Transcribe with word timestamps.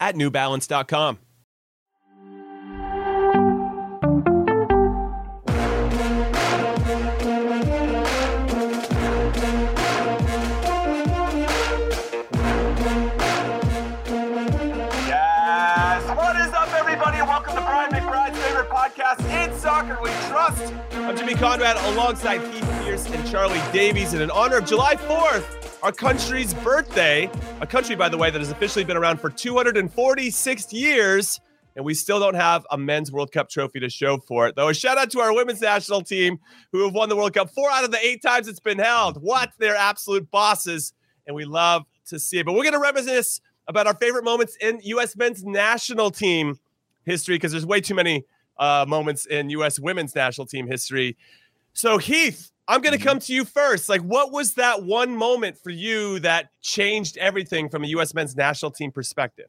at 0.00 0.14
newbalance.com. 0.16 1.18
Yes. 15.10 16.16
What 16.16 16.36
is 16.36 16.52
up, 16.52 16.72
everybody? 16.74 17.18
Welcome 17.18 17.54
to 17.56 17.60
Brian 17.60 17.90
McBride's 17.90 18.38
favorite 18.38 18.68
podcast, 18.70 19.20
In 19.30 19.58
Soccer 19.58 19.98
We 20.02 20.10
Trust. 20.28 20.72
I'm 20.92 21.16
Jimmy 21.16 21.34
Conrad 21.34 21.76
alongside 21.92 22.40
Heath 22.52 22.68
Pearce 22.84 23.06
and 23.06 23.26
Charlie 23.28 23.60
Davies. 23.72 24.12
And 24.12 24.22
in 24.22 24.30
honor 24.30 24.58
of 24.58 24.66
July 24.66 24.94
4th, 24.96 25.59
our 25.82 25.92
country's 25.92 26.52
birthday, 26.54 27.30
a 27.60 27.66
country, 27.66 27.96
by 27.96 28.08
the 28.08 28.18
way, 28.18 28.30
that 28.30 28.38
has 28.38 28.50
officially 28.50 28.84
been 28.84 28.96
around 28.96 29.18
for 29.18 29.30
246 29.30 30.72
years, 30.72 31.40
and 31.74 31.84
we 31.84 31.94
still 31.94 32.20
don't 32.20 32.34
have 32.34 32.66
a 32.70 32.76
men's 32.76 33.10
World 33.10 33.32
Cup 33.32 33.48
trophy 33.48 33.80
to 33.80 33.88
show 33.88 34.18
for 34.18 34.46
it. 34.46 34.56
Though, 34.56 34.68
a 34.68 34.74
shout 34.74 34.98
out 34.98 35.10
to 35.12 35.20
our 35.20 35.34
women's 35.34 35.62
national 35.62 36.02
team 36.02 36.38
who 36.72 36.84
have 36.84 36.92
won 36.92 37.08
the 37.08 37.16
World 37.16 37.32
Cup 37.32 37.50
four 37.50 37.70
out 37.70 37.84
of 37.84 37.90
the 37.90 38.04
eight 38.04 38.20
times 38.20 38.46
it's 38.46 38.60
been 38.60 38.78
held. 38.78 39.22
What? 39.22 39.52
They're 39.58 39.76
absolute 39.76 40.30
bosses, 40.30 40.92
and 41.26 41.34
we 41.34 41.44
love 41.44 41.84
to 42.06 42.18
see 42.18 42.40
it. 42.40 42.46
But 42.46 42.52
we're 42.52 42.64
going 42.64 42.74
to 42.74 42.80
reminisce 42.80 43.40
about 43.66 43.86
our 43.86 43.94
favorite 43.94 44.24
moments 44.24 44.56
in 44.60 44.80
U.S. 44.82 45.16
men's 45.16 45.44
national 45.44 46.10
team 46.10 46.58
history 47.06 47.36
because 47.36 47.52
there's 47.52 47.66
way 47.66 47.80
too 47.80 47.94
many 47.94 48.24
uh, 48.58 48.84
moments 48.86 49.24
in 49.24 49.48
U.S. 49.50 49.78
women's 49.78 50.14
national 50.14 50.46
team 50.46 50.66
history. 50.66 51.16
So, 51.72 51.96
Heath, 51.96 52.50
I'm 52.70 52.82
going 52.82 52.96
to 52.96 53.04
come 53.04 53.18
to 53.18 53.34
you 53.34 53.44
first. 53.44 53.88
Like, 53.88 54.00
what 54.02 54.30
was 54.30 54.54
that 54.54 54.84
one 54.84 55.16
moment 55.16 55.58
for 55.58 55.70
you 55.70 56.20
that 56.20 56.50
changed 56.62 57.16
everything 57.16 57.68
from 57.68 57.82
a 57.82 57.88
U.S. 57.88 58.14
men's 58.14 58.36
national 58.36 58.70
team 58.70 58.92
perspective? 58.92 59.48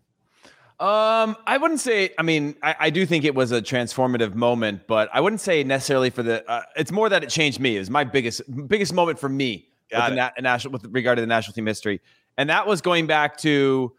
Um, 0.79 1.37
I 1.45 1.59
wouldn't 1.59 1.79
say. 1.79 2.09
I 2.17 2.23
mean, 2.23 2.55
I, 2.63 2.75
I, 2.79 2.89
do 2.89 3.05
think 3.05 3.23
it 3.23 3.35
was 3.35 3.51
a 3.51 3.61
transformative 3.61 4.33
moment, 4.33 4.87
but 4.87 5.07
I 5.13 5.21
wouldn't 5.21 5.39
say 5.39 5.63
necessarily 5.63 6.09
for 6.09 6.23
the. 6.23 6.43
Uh, 6.49 6.63
it's 6.75 6.91
more 6.91 7.07
that 7.09 7.23
it 7.23 7.29
changed 7.29 7.59
me. 7.59 7.75
It 7.75 7.79
was 7.79 7.91
my 7.91 8.03
biggest 8.03 8.41
biggest 8.67 8.91
moment 8.91 9.19
for 9.19 9.29
me 9.29 9.67
with, 9.93 10.15
na- 10.15 10.31
national 10.39 10.71
with 10.71 10.85
regard 10.85 11.17
to 11.17 11.21
the 11.21 11.27
national 11.27 11.53
team 11.53 11.67
history, 11.67 12.01
and 12.35 12.49
that 12.49 12.65
was 12.65 12.81
going 12.81 13.05
back 13.05 13.37
to 13.37 13.93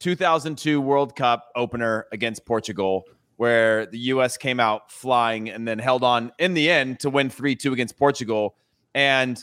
2002 0.00 0.80
World 0.80 1.14
Cup 1.14 1.52
opener 1.54 2.08
against 2.10 2.44
Portugal, 2.44 3.04
where 3.36 3.86
the 3.86 3.98
U.S. 3.98 4.36
came 4.36 4.58
out 4.58 4.90
flying 4.90 5.48
and 5.48 5.68
then 5.68 5.78
held 5.78 6.02
on 6.02 6.32
in 6.40 6.54
the 6.54 6.68
end 6.68 6.98
to 7.00 7.10
win 7.10 7.30
3 7.30 7.54
2 7.54 7.72
against 7.72 7.96
Portugal. 7.96 8.56
And 8.94 9.42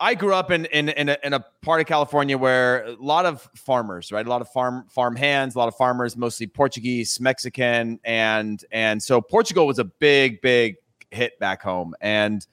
I 0.00 0.14
grew 0.14 0.34
up 0.34 0.50
in 0.50 0.66
in 0.66 0.88
in 0.90 1.08
a, 1.08 1.16
in 1.24 1.32
a, 1.34 1.44
part 1.62 1.80
of 1.80 1.86
California 1.86 2.38
where 2.38 2.84
a 2.84 2.92
lot 2.94 3.26
of 3.26 3.48
farmers, 3.54 4.12
right? 4.12 4.24
A 4.24 4.30
lot 4.30 4.40
of 4.40 4.48
farm 4.50 4.86
farm 4.90 5.16
hands, 5.16 5.54
a 5.54 5.58
lot 5.58 5.68
of 5.68 5.74
farmers, 5.74 6.16
mostly 6.16 6.46
Portuguese, 6.46 7.20
Mexican, 7.20 7.98
and 8.04 8.64
and 8.70 9.02
so 9.02 9.20
Portugal 9.20 9.66
was 9.66 9.78
a 9.78 9.84
big 9.84 10.40
big 10.40 10.76
hit 11.10 11.38
back 11.40 11.62
home. 11.62 11.94
And 12.00 12.46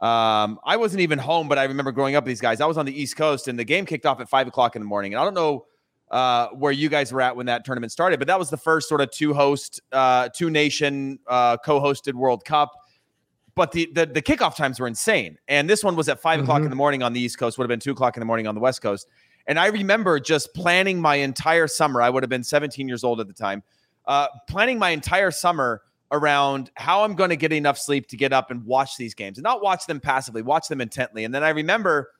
um, 0.00 0.60
I 0.64 0.76
wasn't 0.76 1.00
even 1.00 1.18
home, 1.18 1.48
but 1.48 1.58
I 1.58 1.64
remember 1.64 1.92
growing 1.92 2.16
up 2.16 2.24
with 2.24 2.30
these 2.30 2.40
guys. 2.40 2.60
I 2.60 2.66
was 2.66 2.78
on 2.78 2.86
the 2.86 3.00
East 3.00 3.16
Coast, 3.16 3.48
and 3.48 3.58
the 3.58 3.64
game 3.64 3.86
kicked 3.86 4.06
off 4.06 4.20
at 4.20 4.28
five 4.28 4.46
o'clock 4.46 4.76
in 4.76 4.82
the 4.82 4.86
morning. 4.86 5.14
And 5.14 5.20
I 5.20 5.24
don't 5.24 5.34
know 5.34 5.66
uh, 6.10 6.48
where 6.48 6.72
you 6.72 6.88
guys 6.88 7.12
were 7.12 7.20
at 7.20 7.36
when 7.36 7.46
that 7.46 7.64
tournament 7.64 7.92
started. 7.92 8.18
But 8.18 8.28
that 8.28 8.38
was 8.38 8.50
the 8.50 8.56
first 8.56 8.88
sort 8.88 9.00
of 9.00 9.10
two 9.10 9.34
host, 9.34 9.80
uh, 9.92 10.28
two 10.34 10.50
nation 10.50 11.18
uh, 11.26 11.56
co-hosted 11.58 12.14
World 12.14 12.44
Cup. 12.44 12.72
But 13.58 13.72
the, 13.72 13.90
the, 13.92 14.06
the 14.06 14.22
kickoff 14.22 14.54
times 14.54 14.78
were 14.78 14.86
insane, 14.86 15.36
and 15.48 15.68
this 15.68 15.82
one 15.82 15.96
was 15.96 16.08
at 16.08 16.20
5 16.20 16.36
mm-hmm. 16.36 16.44
o'clock 16.44 16.62
in 16.62 16.70
the 16.70 16.76
morning 16.76 17.02
on 17.02 17.12
the 17.12 17.20
East 17.20 17.40
Coast. 17.40 17.58
Would 17.58 17.64
have 17.64 17.68
been 17.68 17.80
two 17.80 17.90
o'clock 17.90 18.16
in 18.16 18.20
the 18.20 18.24
morning 18.24 18.46
on 18.46 18.54
the 18.54 18.60
West 18.60 18.80
Coast. 18.80 19.08
And 19.48 19.58
I 19.58 19.66
remember 19.66 20.20
just 20.20 20.54
planning 20.54 21.00
my 21.00 21.16
entire 21.16 21.66
summer. 21.66 22.00
I 22.00 22.08
would 22.08 22.22
have 22.22 22.30
been 22.30 22.44
17 22.44 22.86
years 22.86 23.02
old 23.02 23.18
at 23.18 23.26
the 23.26 23.32
time. 23.32 23.64
Uh, 24.06 24.28
planning 24.48 24.78
my 24.78 24.90
entire 24.90 25.32
summer 25.32 25.82
around 26.12 26.70
how 26.76 27.02
I'm 27.02 27.16
going 27.16 27.30
to 27.30 27.36
get 27.36 27.52
enough 27.52 27.78
sleep 27.78 28.06
to 28.10 28.16
get 28.16 28.32
up 28.32 28.52
and 28.52 28.64
watch 28.64 28.96
these 28.96 29.12
games, 29.14 29.38
and 29.38 29.42
not 29.42 29.60
watch 29.60 29.86
them 29.86 29.98
passively, 29.98 30.42
watch 30.42 30.68
them 30.68 30.80
intently. 30.80 31.24
And 31.24 31.34
then 31.34 31.42
I 31.42 31.48
remember, 31.48 32.12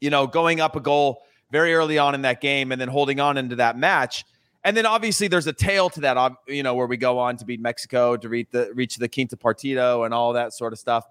you 0.00 0.10
know, 0.10 0.28
going 0.28 0.60
up 0.60 0.76
a 0.76 0.80
goal 0.80 1.22
very 1.50 1.74
early 1.74 1.98
on 1.98 2.14
in 2.14 2.22
that 2.22 2.40
game 2.40 2.70
and 2.70 2.80
then 2.80 2.86
holding 2.86 3.18
on 3.18 3.36
into 3.36 3.56
that 3.56 3.76
match. 3.76 4.24
And 4.64 4.76
then 4.76 4.86
obviously 4.86 5.28
there's 5.28 5.46
a 5.46 5.52
tail 5.52 5.90
to 5.90 6.00
that, 6.02 6.32
you 6.46 6.62
know, 6.62 6.74
where 6.74 6.86
we 6.86 6.96
go 6.96 7.18
on 7.18 7.36
to 7.38 7.44
beat 7.44 7.60
Mexico, 7.60 8.16
to 8.16 8.28
reach 8.28 8.48
the 8.52 8.70
reach 8.74 8.96
the 8.96 9.08
Quinto 9.08 9.36
Partido 9.36 10.04
and 10.04 10.14
all 10.14 10.32
that 10.34 10.52
sort 10.52 10.72
of 10.72 10.78
stuff. 10.78 11.04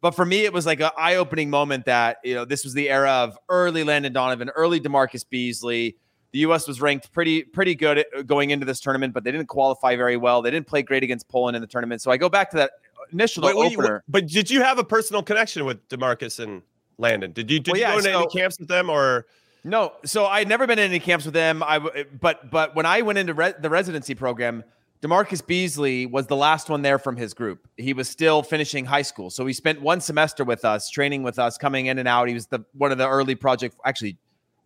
But 0.00 0.12
for 0.12 0.24
me, 0.24 0.44
it 0.44 0.52
was 0.52 0.64
like 0.66 0.80
an 0.80 0.90
eye-opening 0.96 1.50
moment 1.50 1.86
that 1.86 2.18
you 2.22 2.34
know 2.34 2.44
this 2.44 2.64
was 2.64 2.74
the 2.74 2.88
era 2.88 3.10
of 3.10 3.38
early 3.48 3.84
Landon 3.84 4.12
Donovan, 4.12 4.50
early 4.50 4.80
DaMarcus 4.80 5.24
Beasley. 5.28 5.96
The 6.32 6.40
U.S. 6.40 6.68
was 6.68 6.80
ranked 6.80 7.12
pretty 7.12 7.42
pretty 7.42 7.74
good 7.74 8.04
uh, 8.16 8.22
going 8.22 8.50
into 8.50 8.66
this 8.66 8.80
tournament, 8.80 9.14
but 9.14 9.24
they 9.24 9.32
didn't 9.32 9.48
qualify 9.48 9.96
very 9.96 10.16
well. 10.16 10.42
They 10.42 10.50
didn't 10.50 10.66
play 10.66 10.82
great 10.82 11.02
against 11.02 11.28
Poland 11.28 11.56
in 11.56 11.60
the 11.60 11.66
tournament. 11.66 12.02
So 12.02 12.10
I 12.10 12.16
go 12.16 12.28
back 12.28 12.50
to 12.50 12.56
that 12.58 12.72
initial 13.12 13.44
wait, 13.44 13.56
wait, 13.56 13.72
opener. 13.72 13.94
Wait, 14.06 14.12
but 14.12 14.26
did 14.26 14.50
you 14.50 14.62
have 14.62 14.78
a 14.78 14.84
personal 14.84 15.22
connection 15.22 15.64
with 15.64 15.88
DaMarcus 15.88 16.38
and 16.38 16.62
Landon? 16.98 17.32
Did 17.32 17.50
you 17.50 17.58
did 17.58 17.72
well, 17.72 17.76
you 17.78 17.82
yeah, 17.82 17.92
go 17.92 17.98
into 17.98 18.10
so, 18.10 18.18
any 18.20 18.28
camps 18.28 18.58
with 18.58 18.68
them 18.68 18.90
or? 18.90 19.26
No, 19.64 19.92
so 20.04 20.26
I 20.26 20.38
had 20.38 20.48
never 20.48 20.66
been 20.66 20.78
in 20.78 20.86
any 20.86 21.00
camps 21.00 21.24
with 21.24 21.34
them. 21.34 21.62
I 21.62 22.04
but 22.20 22.50
but 22.50 22.74
when 22.74 22.86
I 22.86 23.02
went 23.02 23.18
into 23.18 23.34
re- 23.34 23.54
the 23.58 23.70
residency 23.70 24.14
program, 24.14 24.64
DaMarcus 25.02 25.46
Beasley 25.46 26.06
was 26.06 26.26
the 26.26 26.36
last 26.36 26.68
one 26.68 26.82
there 26.82 26.98
from 26.98 27.16
his 27.16 27.34
group. 27.34 27.66
He 27.76 27.92
was 27.92 28.08
still 28.08 28.42
finishing 28.42 28.84
high 28.84 29.02
school, 29.02 29.30
so 29.30 29.46
he 29.46 29.52
spent 29.52 29.80
one 29.80 30.00
semester 30.00 30.44
with 30.44 30.64
us, 30.64 30.90
training 30.90 31.22
with 31.22 31.38
us, 31.38 31.58
coming 31.58 31.86
in 31.86 31.98
and 31.98 32.08
out. 32.08 32.28
He 32.28 32.34
was 32.34 32.46
the 32.46 32.64
one 32.72 32.92
of 32.92 32.98
the 32.98 33.08
early 33.08 33.34
project. 33.34 33.76
Actually, 33.84 34.16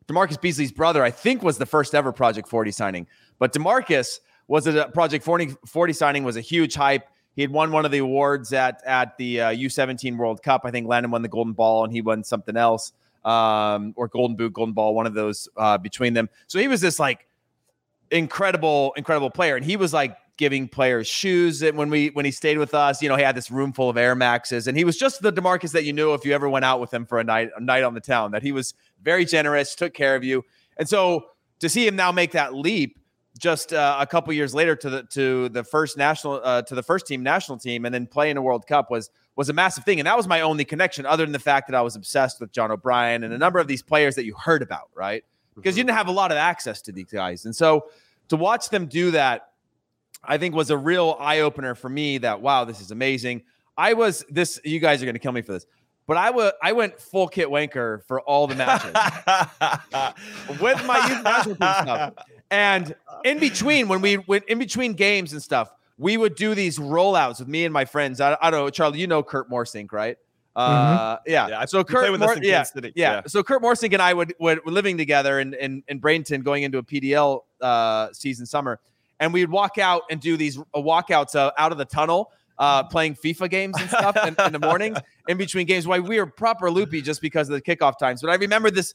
DaMarcus 0.06 0.40
Beasley's 0.40 0.72
brother, 0.72 1.02
I 1.02 1.10
think, 1.10 1.42
was 1.42 1.58
the 1.58 1.66
first 1.66 1.94
ever 1.94 2.12
Project 2.12 2.48
40 2.48 2.70
signing. 2.70 3.06
But 3.38 3.52
DaMarcus 3.52 4.20
was 4.46 4.66
a 4.66 4.88
Project 4.88 5.24
40, 5.24 5.56
40 5.66 5.92
signing 5.92 6.24
was 6.24 6.36
a 6.36 6.40
huge 6.40 6.74
hype. 6.74 7.08
He 7.34 7.40
had 7.40 7.50
won 7.50 7.72
one 7.72 7.86
of 7.86 7.90
the 7.90 7.98
awards 7.98 8.52
at 8.52 8.82
at 8.86 9.16
the 9.16 9.40
uh, 9.40 9.50
U17 9.52 10.18
World 10.18 10.42
Cup. 10.42 10.62
I 10.64 10.70
think 10.70 10.86
Landon 10.86 11.10
won 11.10 11.22
the 11.22 11.28
Golden 11.28 11.54
Ball, 11.54 11.84
and 11.84 11.92
he 11.92 12.02
won 12.02 12.24
something 12.24 12.56
else 12.56 12.92
um, 13.24 13.92
or 13.96 14.08
Golden 14.08 14.36
Boot, 14.36 14.52
Golden 14.52 14.74
Ball, 14.74 14.94
one 14.94 15.06
of 15.06 15.14
those 15.14 15.48
uh, 15.56 15.78
between 15.78 16.14
them. 16.14 16.28
So 16.46 16.58
he 16.58 16.68
was 16.68 16.80
this 16.80 16.98
like 16.98 17.26
incredible, 18.10 18.92
incredible 18.96 19.30
player, 19.30 19.56
and 19.56 19.64
he 19.64 19.76
was 19.76 19.92
like 19.92 20.16
giving 20.36 20.68
players 20.68 21.06
shoes. 21.06 21.62
And 21.62 21.76
when 21.76 21.90
we 21.90 22.08
when 22.10 22.24
he 22.24 22.30
stayed 22.30 22.58
with 22.58 22.74
us, 22.74 23.02
you 23.02 23.08
know, 23.08 23.16
he 23.16 23.22
had 23.22 23.36
this 23.36 23.50
room 23.50 23.72
full 23.72 23.90
of 23.90 23.96
Air 23.96 24.14
Maxes, 24.14 24.66
and 24.66 24.76
he 24.76 24.84
was 24.84 24.96
just 24.96 25.22
the 25.22 25.32
DaMarcus 25.32 25.72
that 25.72 25.84
you 25.84 25.92
knew 25.92 26.14
if 26.14 26.24
you 26.24 26.32
ever 26.32 26.48
went 26.48 26.64
out 26.64 26.80
with 26.80 26.92
him 26.92 27.06
for 27.06 27.20
a 27.20 27.24
night, 27.24 27.50
a 27.56 27.60
night 27.60 27.82
on 27.84 27.94
the 27.94 28.00
town. 28.00 28.32
That 28.32 28.42
he 28.42 28.52
was 28.52 28.74
very 29.02 29.24
generous, 29.24 29.74
took 29.74 29.94
care 29.94 30.14
of 30.14 30.24
you, 30.24 30.44
and 30.76 30.88
so 30.88 31.26
to 31.60 31.68
see 31.68 31.86
him 31.86 31.96
now 31.96 32.12
make 32.12 32.32
that 32.32 32.54
leap 32.54 32.98
just 33.38 33.72
uh, 33.72 33.96
a 33.98 34.06
couple 34.06 34.32
years 34.32 34.54
later 34.54 34.76
to 34.76 34.90
the 34.90 35.02
to 35.04 35.48
the 35.48 35.64
first 35.64 35.96
national 35.96 36.40
uh, 36.44 36.62
to 36.62 36.74
the 36.74 36.82
first 36.82 37.06
team 37.06 37.22
national 37.22 37.58
team 37.58 37.84
and 37.84 37.94
then 37.94 38.06
play 38.06 38.30
in 38.30 38.36
a 38.36 38.42
World 38.42 38.66
Cup 38.66 38.90
was 38.90 39.10
was 39.36 39.48
a 39.48 39.52
massive 39.52 39.84
thing. 39.84 40.00
And 40.00 40.06
that 40.06 40.16
was 40.16 40.28
my 40.28 40.42
only 40.42 40.64
connection 40.64 41.06
other 41.06 41.24
than 41.24 41.32
the 41.32 41.38
fact 41.38 41.68
that 41.68 41.74
I 41.74 41.80
was 41.80 41.96
obsessed 41.96 42.40
with 42.40 42.52
John 42.52 42.70
O'Brien 42.70 43.24
and 43.24 43.32
a 43.32 43.38
number 43.38 43.58
of 43.58 43.66
these 43.66 43.82
players 43.82 44.14
that 44.16 44.24
you 44.24 44.34
heard 44.34 44.62
about 44.62 44.90
right? 44.94 45.24
Because 45.54 45.72
mm-hmm. 45.72 45.78
you 45.78 45.84
didn't 45.84 45.96
have 45.96 46.08
a 46.08 46.12
lot 46.12 46.30
of 46.30 46.36
access 46.36 46.82
to 46.82 46.92
these 46.92 47.10
guys. 47.10 47.46
And 47.46 47.56
so 47.56 47.86
to 48.28 48.36
watch 48.36 48.68
them 48.68 48.86
do 48.86 49.12
that 49.12 49.48
I 50.24 50.38
think 50.38 50.54
was 50.54 50.70
a 50.70 50.76
real 50.76 51.16
eye 51.18 51.40
opener 51.40 51.74
for 51.74 51.88
me 51.88 52.18
that 52.18 52.40
wow 52.42 52.64
this 52.64 52.80
is 52.80 52.90
amazing. 52.90 53.42
I 53.76 53.94
was 53.94 54.24
this 54.28 54.60
you 54.64 54.78
guys 54.78 55.02
are 55.02 55.06
going 55.06 55.14
to 55.14 55.20
kill 55.20 55.32
me 55.32 55.42
for 55.42 55.52
this 55.52 55.66
but 56.06 56.16
I 56.16 56.30
would 56.30 56.52
I 56.62 56.72
went 56.72 57.00
full 57.00 57.28
kit 57.28 57.48
wanker 57.48 58.04
for 58.04 58.20
all 58.20 58.46
the 58.46 58.54
matches. 58.54 58.92
With 60.60 60.84
my 60.84 61.08
youth 61.08 61.22
national 61.22 61.54
team 61.56 61.74
stuff. 61.82 62.14
And 62.52 62.94
in 63.24 63.38
between, 63.38 63.88
when 63.88 64.02
we 64.02 64.18
went 64.18 64.44
in 64.44 64.58
between 64.58 64.92
games 64.92 65.32
and 65.32 65.42
stuff, 65.42 65.72
we 65.96 66.18
would 66.18 66.34
do 66.34 66.54
these 66.54 66.78
rollouts 66.78 67.38
with 67.38 67.48
me 67.48 67.64
and 67.64 67.72
my 67.72 67.86
friends. 67.86 68.20
I, 68.20 68.36
I 68.42 68.50
don't 68.50 68.60
know, 68.60 68.70
Charlie, 68.70 69.00
you 69.00 69.06
know 69.06 69.22
Kurt 69.22 69.50
Morsink, 69.50 69.90
right? 69.90 70.18
Uh, 70.54 71.16
mm-hmm. 71.16 71.30
yeah. 71.30 71.48
yeah. 71.48 71.64
So 71.64 71.82
Kurt, 71.82 72.18
Mor- 72.20 72.36
yeah, 72.42 72.64
yeah, 72.74 72.90
yeah, 72.94 73.22
So 73.26 73.42
Kurt 73.42 73.62
Morsink 73.62 73.94
and 73.94 74.02
I 74.02 74.12
would, 74.12 74.34
would 74.38 74.62
were 74.66 74.70
living 74.70 74.98
together 74.98 75.40
in, 75.40 75.54
in 75.54 75.82
in 75.88 75.98
Bradenton, 75.98 76.44
going 76.44 76.62
into 76.62 76.76
a 76.76 76.82
PDL 76.82 77.40
uh, 77.62 78.12
season 78.12 78.44
summer, 78.44 78.78
and 79.18 79.32
we'd 79.32 79.48
walk 79.48 79.78
out 79.78 80.02
and 80.10 80.20
do 80.20 80.36
these 80.36 80.58
uh, 80.58 80.62
walkouts 80.76 81.34
uh, 81.34 81.52
out 81.56 81.72
of 81.72 81.78
the 81.78 81.86
tunnel, 81.86 82.32
uh, 82.58 82.82
playing 82.82 83.14
FIFA 83.14 83.48
games 83.48 83.76
and 83.80 83.88
stuff 83.88 84.14
in, 84.26 84.36
in, 84.44 84.52
the 84.52 84.58
mornings 84.58 84.98
in 85.28 85.38
between 85.38 85.66
games. 85.66 85.86
Why 85.86 86.00
we 86.00 86.18
were 86.18 86.26
proper 86.26 86.70
loopy 86.70 87.00
just 87.00 87.22
because 87.22 87.48
of 87.48 87.54
the 87.54 87.62
kickoff 87.62 87.98
times. 87.98 88.20
But 88.20 88.28
I 88.28 88.34
remember 88.34 88.70
this 88.70 88.94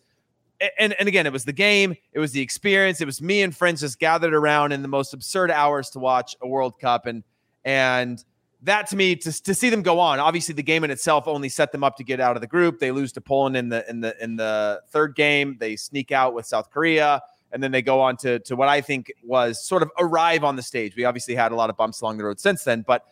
and 0.80 0.94
and 0.94 1.08
again, 1.08 1.26
it 1.26 1.34
was 1.34 1.46
the 1.46 1.54
game, 1.54 1.96
it 2.14 2.20
was 2.20 2.32
the 2.32 2.42
experience, 2.42 3.02
it 3.02 3.06
was 3.06 3.22
me 3.22 3.42
and 3.42 3.56
friends 3.56 3.82
just 3.82 4.00
gathered 4.00 4.34
around 4.34 4.72
in 4.72 4.82
the 4.82 4.88
most 4.88 5.14
absurd 5.14 5.52
hours 5.52 5.90
to 5.92 6.00
watch 6.00 6.36
a 6.42 6.48
World 6.48 6.80
Cup, 6.80 7.06
and 7.06 7.24
and 7.66 8.24
that 8.64 8.88
to 8.88 8.96
me 8.96 9.16
to, 9.16 9.44
to 9.44 9.54
see 9.54 9.70
them 9.70 9.82
go 9.82 10.00
on. 10.00 10.20
Obviously, 10.20 10.54
the 10.54 10.64
game 10.64 10.84
in 10.84 10.92
itself 10.92 11.28
only 11.28 11.50
set 11.50 11.72
them 11.72 11.84
up 11.84 11.96
to 11.98 12.04
get 12.04 12.20
out 12.20 12.36
of 12.36 12.42
the 12.42 12.48
group. 12.48 12.80
They 12.80 12.92
lose 12.92 13.12
to 13.14 13.22
Poland 13.22 13.56
in 13.56 13.70
the 13.70 13.88
in 13.90 14.02
the 14.02 14.24
in 14.24 14.36
the 14.36 14.82
third 14.90 15.16
game. 15.16 15.58
They 15.60 15.76
sneak 15.76 16.12
out 16.12 16.34
with 16.34 16.46
South 16.46 16.72
Korea, 16.72 17.22
and 17.52 17.62
then 17.62 17.72
they 17.72 17.82
go 17.82 18.02
on 18.02 18.18
to 18.18 18.40
to 18.40 18.56
what 18.56 18.68
I 18.68 18.82
think 18.82 19.12
was 19.24 19.64
sort 19.64 19.84
of 19.84 19.92
arrive 20.00 20.44
on 20.44 20.56
the 20.56 20.64
stage. 20.64 20.96
We 20.96 21.06
obviously 21.06 21.36
had 21.36 21.52
a 21.52 21.56
lot 21.56 21.70
of 21.70 21.78
bumps 21.78 22.02
along 22.02 22.18
the 22.18 22.26
road 22.26 22.40
since 22.40 22.64
then, 22.64 22.84
but 22.88 23.04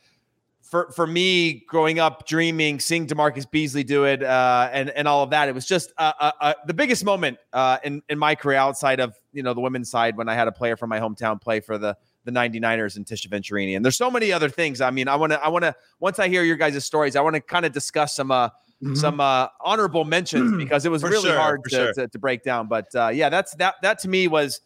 for 0.75 0.91
for 0.91 1.07
me 1.07 1.63
growing 1.67 1.99
up 1.99 2.27
dreaming 2.27 2.81
seeing 2.81 3.07
DaMarcus 3.07 3.49
Beasley 3.49 3.83
do 3.85 4.03
it 4.03 4.21
uh, 4.21 4.69
and 4.73 4.89
and 4.89 5.07
all 5.07 5.23
of 5.23 5.29
that 5.29 5.47
it 5.47 5.55
was 5.55 5.65
just 5.65 5.93
uh, 5.97 6.11
uh, 6.19 6.31
uh, 6.41 6.53
the 6.67 6.73
biggest 6.73 7.05
moment 7.05 7.37
uh, 7.53 7.77
in 7.85 8.01
in 8.09 8.19
my 8.19 8.35
career 8.35 8.57
outside 8.57 8.99
of 8.99 9.15
you 9.31 9.41
know 9.41 9.53
the 9.53 9.61
women's 9.61 9.89
side 9.89 10.17
when 10.17 10.27
I 10.27 10.33
had 10.33 10.49
a 10.49 10.51
player 10.51 10.75
from 10.75 10.89
my 10.89 10.99
hometown 10.99 11.39
play 11.39 11.61
for 11.61 11.77
the 11.77 11.95
the 12.25 12.31
99ers 12.31 12.97
and 12.97 13.05
Tisha 13.05 13.29
Venturini 13.29 13.77
and 13.77 13.85
there's 13.85 13.95
so 13.95 14.11
many 14.11 14.33
other 14.33 14.49
things 14.49 14.81
I 14.81 14.91
mean 14.91 15.07
I 15.07 15.15
want 15.15 15.31
to 15.31 15.41
I 15.41 15.47
want 15.47 15.63
to 15.63 15.73
once 16.01 16.19
I 16.19 16.27
hear 16.27 16.43
your 16.43 16.57
guys' 16.57 16.83
stories 16.83 17.15
I 17.15 17.21
want 17.21 17.35
to 17.35 17.41
kind 17.41 17.65
of 17.65 17.71
discuss 17.71 18.13
some 18.13 18.31
uh 18.31 18.49
mm-hmm. 18.49 18.95
some 18.95 19.21
uh 19.21 19.47
honorable 19.61 20.03
mentions 20.03 20.57
because 20.57 20.85
it 20.85 20.89
was 20.89 21.03
really 21.03 21.29
sure, 21.29 21.37
hard 21.37 21.63
to, 21.63 21.69
sure. 21.69 21.93
to, 21.93 22.07
to, 22.09 22.19
break 22.19 22.43
down 22.43 22.67
but 22.67 22.93
uh 22.95 23.07
yeah 23.07 23.29
that's 23.29 23.55
that 23.55 23.75
that 23.81 23.99
to 23.99 24.09
me 24.09 24.27
was 24.27 24.59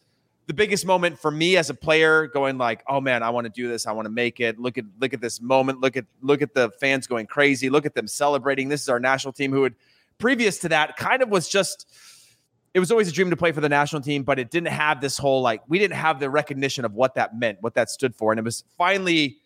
the 0.50 0.54
biggest 0.54 0.84
moment 0.84 1.16
for 1.16 1.30
me 1.30 1.56
as 1.56 1.70
a 1.70 1.74
player 1.74 2.26
going 2.26 2.58
like 2.58 2.82
oh 2.88 3.00
man 3.00 3.22
i 3.22 3.30
want 3.30 3.44
to 3.44 3.50
do 3.62 3.68
this. 3.68 3.86
I 3.86 3.92
want 3.92 4.06
to 4.06 4.10
make 4.10 4.40
it. 4.40 4.58
Look 4.58 4.78
at 4.78 4.84
look 4.98 5.14
at 5.14 5.20
this 5.20 5.40
moment. 5.40 5.80
Look 5.80 5.96
at 5.96 6.06
look 6.22 6.42
at 6.42 6.54
the 6.54 6.70
fans 6.80 7.06
going 7.06 7.26
crazy. 7.26 7.70
Look 7.70 7.86
at 7.86 7.94
them 7.94 8.06
celebrating. 8.06 8.68
This 8.68 8.82
is 8.82 8.88
our 8.88 9.00
national 9.00 9.32
team. 9.32 9.52
Who 9.52 9.62
had 9.62 9.74
previous 10.18 10.58
to 10.58 10.68
that 10.70 10.96
kind 10.96 11.22
of 11.22 11.28
was 11.28 11.48
just 11.48 11.86
it 12.74 12.80
was 12.80 12.90
always 12.90 13.08
a 13.08 13.12
dream 13.12 13.30
to 13.30 13.36
play 13.36 13.52
for 13.52 13.60
the 13.60 13.68
national 13.68 14.02
team 14.02 14.22
but 14.22 14.38
it 14.38 14.50
didn't 14.50 14.68
have 14.68 15.00
this 15.00 15.16
whole 15.18 15.40
like 15.40 15.62
we 15.68 15.78
didn't 15.78 15.96
have 15.96 16.20
the 16.20 16.28
recognition 16.28 16.84
of 16.84 16.94
what 16.94 17.14
that 17.14 17.38
meant 17.38 17.58
what 17.60 17.74
that 17.74 17.88
stood 17.88 18.14
for. 18.14 18.32
And 18.32 18.38
it 18.38 18.44
was 18.44 18.64
finally 18.76 19.36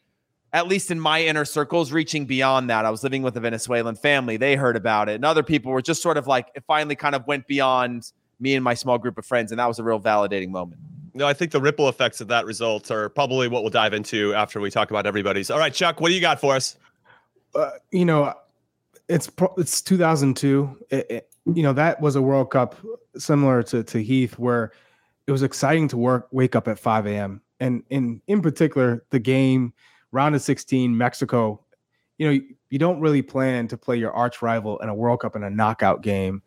at 0.53 0.69
least 0.69 0.91
in 0.91 1.01
my 1.01 1.23
inner 1.23 1.45
circles 1.45 1.91
reaching 1.93 2.27
beyond 2.27 2.71
that. 2.71 2.85
I 2.85 2.91
was 2.91 3.03
living 3.03 3.23
with 3.23 3.37
a 3.37 3.41
venezuelan 3.41 3.97
family. 3.97 4.37
They 4.37 4.57
heard 4.57 4.77
about 4.77 5.09
it. 5.09 5.17
And 5.17 5.25
other 5.25 5.43
people 5.43 5.73
were 5.73 5.83
just 5.83 6.01
sort 6.01 6.17
of 6.17 6.27
like 6.27 6.49
it 6.55 6.65
finally 6.67 6.97
kind 6.97 7.15
of 7.15 7.27
went 7.27 7.47
beyond 7.47 8.13
me 8.41 8.55
and 8.55 8.65
my 8.65 8.75
small 8.75 8.99
group 8.99 9.19
of 9.19 9.27
friends. 9.27 9.53
And 9.53 9.59
that 9.59 9.67
was 9.67 9.79
a 9.79 9.85
real 9.85 10.01
validating 10.01 10.49
moment 10.49 10.81
no, 11.15 11.27
I 11.29 11.33
think 11.33 11.53
the 11.53 11.61
ripple 11.61 11.89
effects 11.89 12.21
of 12.21 12.29
that 12.29 12.45
result 12.45 12.91
are 12.91 13.09
probably 13.09 13.47
what 13.47 13.63
we'll 13.63 13.71
dive 13.71 13.95
into 13.95 14.35
after 14.35 14.61
we 14.61 14.71
talk 14.71 14.91
about 14.91 15.07
everybody's. 15.07 15.49
All 15.49 15.59
right, 15.59 15.73
Chuck, 15.73 16.01
what 16.01 16.09
do 16.09 16.15
you 16.15 16.21
got 16.21 16.41
for 16.41 16.57
us? 16.57 16.77
Uh, 17.55 17.71
you 17.93 18.05
know, 18.05 18.35
it's 19.09 19.31
it's 19.57 19.81
2002. 19.81 20.77
It, 20.91 21.11
it, 21.11 21.31
you 21.47 21.63
know 21.63 21.73
that 21.73 22.01
was 22.01 22.17
a 22.17 22.23
World 22.23 22.51
Cup 22.51 22.75
similar 23.17 23.63
to 23.65 23.85
to 23.85 24.03
Heath, 24.03 24.39
where 24.39 24.73
it 25.27 25.33
was 25.33 25.45
exciting 25.45 25.87
to 25.89 25.97
work 25.97 26.29
wake 26.33 26.57
up 26.57 26.67
at 26.67 26.79
5 26.79 27.07
a.m. 27.07 27.41
and 27.61 27.85
in 27.91 28.21
in 28.27 28.43
particular 28.43 29.05
the 29.11 29.21
game 29.21 29.73
round 30.11 30.35
of 30.35 30.43
16 30.43 30.97
Mexico. 30.97 31.61
You 32.19 32.27
know, 32.27 32.33
you, 32.33 32.57
you 32.71 32.79
don't 32.79 33.01
really 33.01 33.23
plan 33.23 33.69
to 33.69 33.77
play 33.77 33.97
your 33.97 34.13
arch 34.13 34.43
rival 34.43 34.79
in 34.79 34.89
a 34.89 34.95
World 34.95 35.21
Cup 35.21 35.37
in 35.37 35.45
a 35.45 35.51
knockout 35.51 36.03
game, 36.03 36.43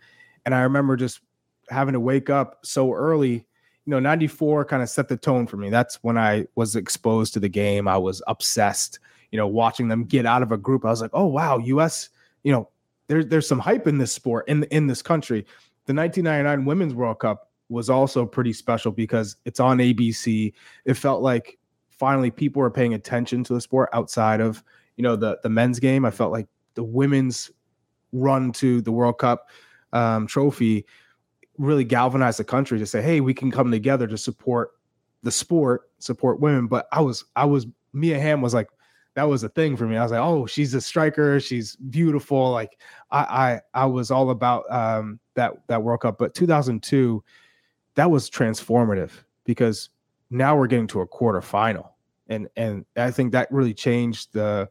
and 0.45 0.53
I 0.53 0.61
remember 0.61 0.97
just 0.97 1.21
having 1.69 1.93
to 1.93 1.99
wake 2.01 2.29
up 2.29 2.59
so 2.63 2.93
early 2.93 3.45
you 3.87 3.91
know, 3.91 3.99
94 3.99 4.65
kind 4.65 4.83
of 4.83 4.89
set 4.89 5.07
the 5.07 5.15
tone 5.15 5.47
for 5.47 5.55
me. 5.55 5.69
That's 5.69 5.95
when 6.03 6.17
I 6.17 6.45
was 6.55 6.75
exposed 6.75 7.33
to 7.33 7.39
the 7.39 7.47
game. 7.47 7.87
I 7.87 7.97
was 7.97 8.21
obsessed, 8.27 8.99
you 9.31 9.37
know, 9.37 9.47
watching 9.47 9.87
them 9.87 10.03
get 10.03 10.25
out 10.25 10.43
of 10.43 10.51
a 10.51 10.57
group. 10.57 10.83
I 10.83 10.89
was 10.89 11.01
like, 11.01 11.11
oh 11.13 11.25
wow, 11.25 11.57
US, 11.59 12.09
you 12.43 12.51
know, 12.51 12.67
there's 13.07 13.27
there's 13.27 13.47
some 13.47 13.59
hype 13.59 13.87
in 13.87 13.97
this 13.97 14.11
sport 14.11 14.45
in 14.49 14.65
in 14.65 14.87
this 14.87 15.01
country. 15.01 15.45
The 15.85 15.93
1999 15.93 16.65
Women's 16.65 16.93
World 16.93 17.19
Cup 17.19 17.49
was 17.69 17.89
also 17.89 18.25
pretty 18.25 18.51
special 18.51 18.91
because 18.91 19.37
it's 19.45 19.61
on 19.61 19.77
ABC. 19.77 20.51
It 20.83 20.95
felt 20.95 21.21
like 21.21 21.57
finally 21.89 22.29
people 22.29 22.61
were 22.61 22.69
paying 22.69 22.93
attention 22.93 23.41
to 23.45 23.53
the 23.53 23.61
sport 23.61 23.89
outside 23.93 24.41
of, 24.41 24.61
you 24.97 25.03
know, 25.03 25.15
the 25.15 25.39
the 25.43 25.49
men's 25.49 25.79
game. 25.79 26.03
I 26.03 26.11
felt 26.11 26.33
like 26.33 26.47
the 26.73 26.83
women's 26.83 27.51
run 28.11 28.51
to 28.51 28.81
the 28.81 28.91
World 28.91 29.17
Cup 29.17 29.47
um, 29.93 30.27
trophy 30.27 30.85
really 31.57 31.83
galvanize 31.83 32.37
the 32.37 32.43
country 32.43 32.79
to 32.79 32.85
say, 32.85 33.01
hey, 33.01 33.21
we 33.21 33.33
can 33.33 33.51
come 33.51 33.71
together 33.71 34.07
to 34.07 34.17
support 34.17 34.71
the 35.23 35.31
sport, 35.31 35.89
support 35.99 36.39
women. 36.39 36.67
But 36.67 36.87
I 36.91 37.01
was, 37.01 37.25
I 37.35 37.45
was, 37.45 37.67
Mia 37.93 38.19
Hamm 38.19 38.41
was 38.41 38.53
like, 38.53 38.69
that 39.17 39.27
was 39.27 39.43
a 39.43 39.49
thing 39.49 39.75
for 39.75 39.87
me. 39.87 39.97
I 39.97 40.03
was 40.03 40.11
like, 40.11 40.21
oh, 40.21 40.45
she's 40.45 40.75
a 40.75 40.81
striker, 40.81 41.39
she's 41.39 41.75
beautiful. 41.75 42.51
Like 42.51 42.77
I, 43.09 43.61
I, 43.73 43.81
I 43.81 43.85
was 43.87 44.11
all 44.11 44.29
about 44.29 44.71
um, 44.71 45.19
that 45.33 45.53
that 45.65 45.81
World 45.81 46.01
Cup. 46.01 46.19
But 46.19 46.35
2002, 46.35 47.23
that 47.95 48.11
was 48.11 48.29
transformative 48.29 49.09
because 49.43 49.89
now 50.29 50.55
we're 50.55 50.67
getting 50.67 50.85
to 50.87 51.01
a 51.01 51.07
quarterfinal, 51.07 51.89
and 52.27 52.47
and 52.55 52.85
I 52.95 53.09
think 53.09 53.31
that 53.31 53.51
really 53.51 53.73
changed 53.73 54.33
the 54.33 54.69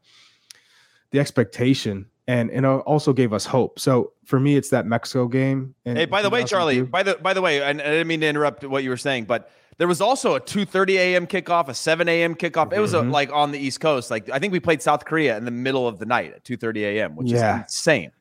the 1.10 1.18
expectation 1.18 2.06
and 2.28 2.50
and 2.50 2.66
also 2.66 3.12
gave 3.12 3.32
us 3.32 3.46
hope. 3.46 3.78
So 3.78 4.12
for 4.24 4.40
me, 4.40 4.56
it's 4.56 4.70
that 4.70 4.86
Mexico 4.86 5.28
game. 5.28 5.74
hey, 5.84 6.06
by 6.06 6.22
the 6.22 6.30
way, 6.30 6.44
Charlie, 6.44 6.82
by 6.82 7.02
the 7.02 7.14
by 7.16 7.34
the 7.34 7.42
way, 7.42 7.62
and 7.62 7.80
I 7.80 7.84
didn't 7.84 8.08
mean 8.08 8.20
to 8.20 8.26
interrupt 8.26 8.64
what 8.64 8.82
you 8.82 8.90
were 8.90 8.96
saying, 8.96 9.24
but 9.24 9.50
there 9.78 9.88
was 9.88 10.00
also 10.00 10.34
a 10.34 10.40
2:30 10.40 10.94
a.m. 10.94 11.26
kickoff, 11.26 11.68
a 11.68 11.74
7 11.74 12.08
a.m. 12.08 12.34
kickoff. 12.34 12.72
It 12.72 12.80
was 12.80 12.94
a, 12.94 13.00
mm-hmm. 13.00 13.10
like 13.10 13.30
on 13.32 13.52
the 13.52 13.58
East 13.58 13.80
Coast. 13.80 14.10
Like 14.10 14.30
I 14.30 14.38
think 14.38 14.52
we 14.52 14.60
played 14.60 14.82
South 14.82 15.04
Korea 15.04 15.36
in 15.36 15.44
the 15.44 15.50
middle 15.50 15.86
of 15.86 15.98
the 15.98 16.06
night 16.06 16.32
at 16.32 16.44
2:30 16.44 16.82
a.m., 16.82 17.16
which 17.16 17.28
yeah. 17.28 17.56
is 17.56 17.62
insane. 17.62 18.12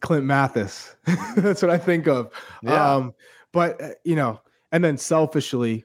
Clint 0.00 0.24
Mathis, 0.24 0.94
that's 1.36 1.62
what 1.62 1.70
I 1.70 1.78
think 1.78 2.08
of. 2.08 2.30
Yeah. 2.62 2.94
Um, 2.94 3.14
but 3.52 3.80
uh, 3.80 3.90
you 4.04 4.16
know, 4.16 4.40
and 4.72 4.82
then 4.82 4.98
selfishly 4.98 5.84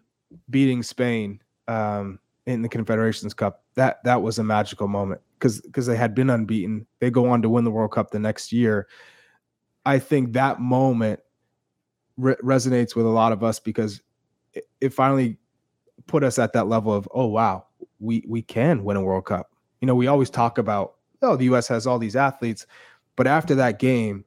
beating 0.50 0.84
Spain 0.84 1.42
um, 1.68 2.19
in 2.46 2.62
the 2.62 2.70
Confederations 2.70 3.34
Cup, 3.34 3.64
that 3.76 4.04
that 4.04 4.22
was 4.22 4.38
a 4.40 4.44
magical 4.44 4.88
moment 4.88 5.22
because 5.40 5.62
because 5.62 5.86
they 5.86 5.96
had 5.96 6.14
been 6.14 6.30
unbeaten. 6.30 6.86
They 7.00 7.10
go 7.10 7.30
on 7.30 7.42
to 7.42 7.50
win 7.50 7.64
the 7.64 7.72
World 7.72 7.92
Cup 7.92 8.12
the 8.12 8.20
next 8.20 8.52
year. 8.52 8.88
I 9.86 10.00
think 10.00 10.34
that 10.34 10.60
moment 10.60 11.20
re- 12.18 12.38
resonates 12.44 12.96
with 12.96 13.06
a 13.06 13.10
lot 13.10 13.32
of 13.32 13.44
us 13.44 13.60
because 13.60 14.02
it, 14.54 14.66
it, 14.82 14.94
finally 14.94 15.38
put 16.08 16.24
us 16.24 16.40
at 16.40 16.54
that 16.54 16.68
level 16.68 16.94
of 16.94 17.08
oh 17.14 17.28
wow, 17.28 17.66
we 18.00 18.24
we 18.28 18.42
can 18.42 18.84
win 18.84 18.98
a 18.98 19.02
World 19.02 19.25
Cup. 19.25 19.52
You 19.82 19.88
know, 19.88 19.96
we 19.96 20.08
always 20.08 20.30
talk 20.30 20.58
about 20.58 20.96
oh 21.22 21.36
the 21.36 21.46
U.S. 21.46 21.68
has 21.68 21.88
all 21.88 22.00
these 22.00 22.16
athletes, 22.16 22.66
but 23.16 23.28
after 23.28 23.56
that 23.56 23.80
game, 23.80 24.25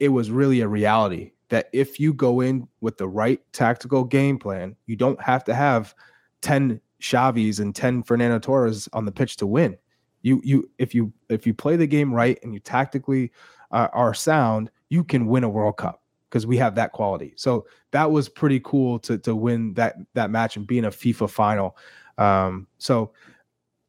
it 0.00 0.08
was 0.08 0.30
really 0.30 0.60
a 0.60 0.68
reality 0.68 1.32
that 1.48 1.68
if 1.72 2.00
you 2.00 2.14
go 2.14 2.40
in 2.40 2.66
with 2.80 2.96
the 2.96 3.06
right 3.06 3.40
tactical 3.52 4.04
game 4.04 4.38
plan, 4.38 4.74
you 4.86 4.96
don't 4.96 5.20
have 5.20 5.44
to 5.44 5.54
have 5.54 5.94
10 6.40 6.80
Xavi's 7.02 7.60
and 7.60 7.74
10 7.74 8.02
Fernando 8.02 8.38
Torres 8.38 8.88
on 8.92 9.04
the 9.04 9.12
pitch 9.12 9.36
to 9.38 9.46
win. 9.46 9.76
You 10.22 10.40
you 10.44 10.70
if 10.78 10.94
you 10.94 11.12
if 11.28 11.46
you 11.46 11.54
play 11.54 11.76
the 11.76 11.86
game 11.86 12.14
right 12.14 12.38
and 12.42 12.54
you 12.54 12.60
tactically 12.60 13.32
uh, 13.72 13.88
are 13.92 14.14
sound, 14.14 14.70
you 14.88 15.02
can 15.02 15.26
win 15.26 15.44
a 15.44 15.48
World 15.48 15.76
Cup 15.76 16.02
because 16.28 16.46
we 16.46 16.56
have 16.58 16.74
that 16.76 16.92
quality. 16.92 17.34
So 17.36 17.66
that 17.90 18.10
was 18.10 18.28
pretty 18.28 18.60
cool 18.60 18.98
to 19.00 19.18
to 19.18 19.34
win 19.34 19.74
that 19.74 19.96
that 20.14 20.30
match 20.30 20.56
and 20.56 20.66
be 20.66 20.78
in 20.78 20.84
a 20.84 20.90
FIFA 20.90 21.28
final. 21.28 21.76
Um, 22.18 22.68
so 22.78 23.12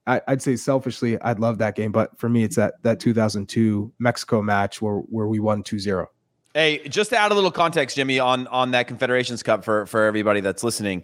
I, 0.05 0.21
would 0.27 0.41
say 0.41 0.55
selfishly, 0.55 1.19
I'd 1.21 1.39
love 1.39 1.59
that 1.59 1.75
game, 1.75 1.91
but 1.91 2.17
for 2.19 2.27
me, 2.27 2.43
it's 2.43 2.55
that 2.57 2.81
that 2.83 2.99
2002 2.99 3.93
Mexico 3.99 4.41
match 4.41 4.81
where 4.81 4.97
where 4.97 5.27
we 5.27 5.39
won 5.39 5.63
2-0. 5.63 6.07
Hey, 6.53 6.87
just 6.87 7.09
to 7.11 7.17
add 7.17 7.31
a 7.31 7.35
little 7.35 7.51
context, 7.51 7.95
Jimmy, 7.95 8.19
on 8.19 8.47
on 8.47 8.71
that 8.71 8.87
Confederations 8.87 9.41
Cup 9.43 9.63
for 9.63 9.85
for 9.85 10.03
everybody 10.03 10.41
that's 10.41 10.63
listening. 10.63 11.03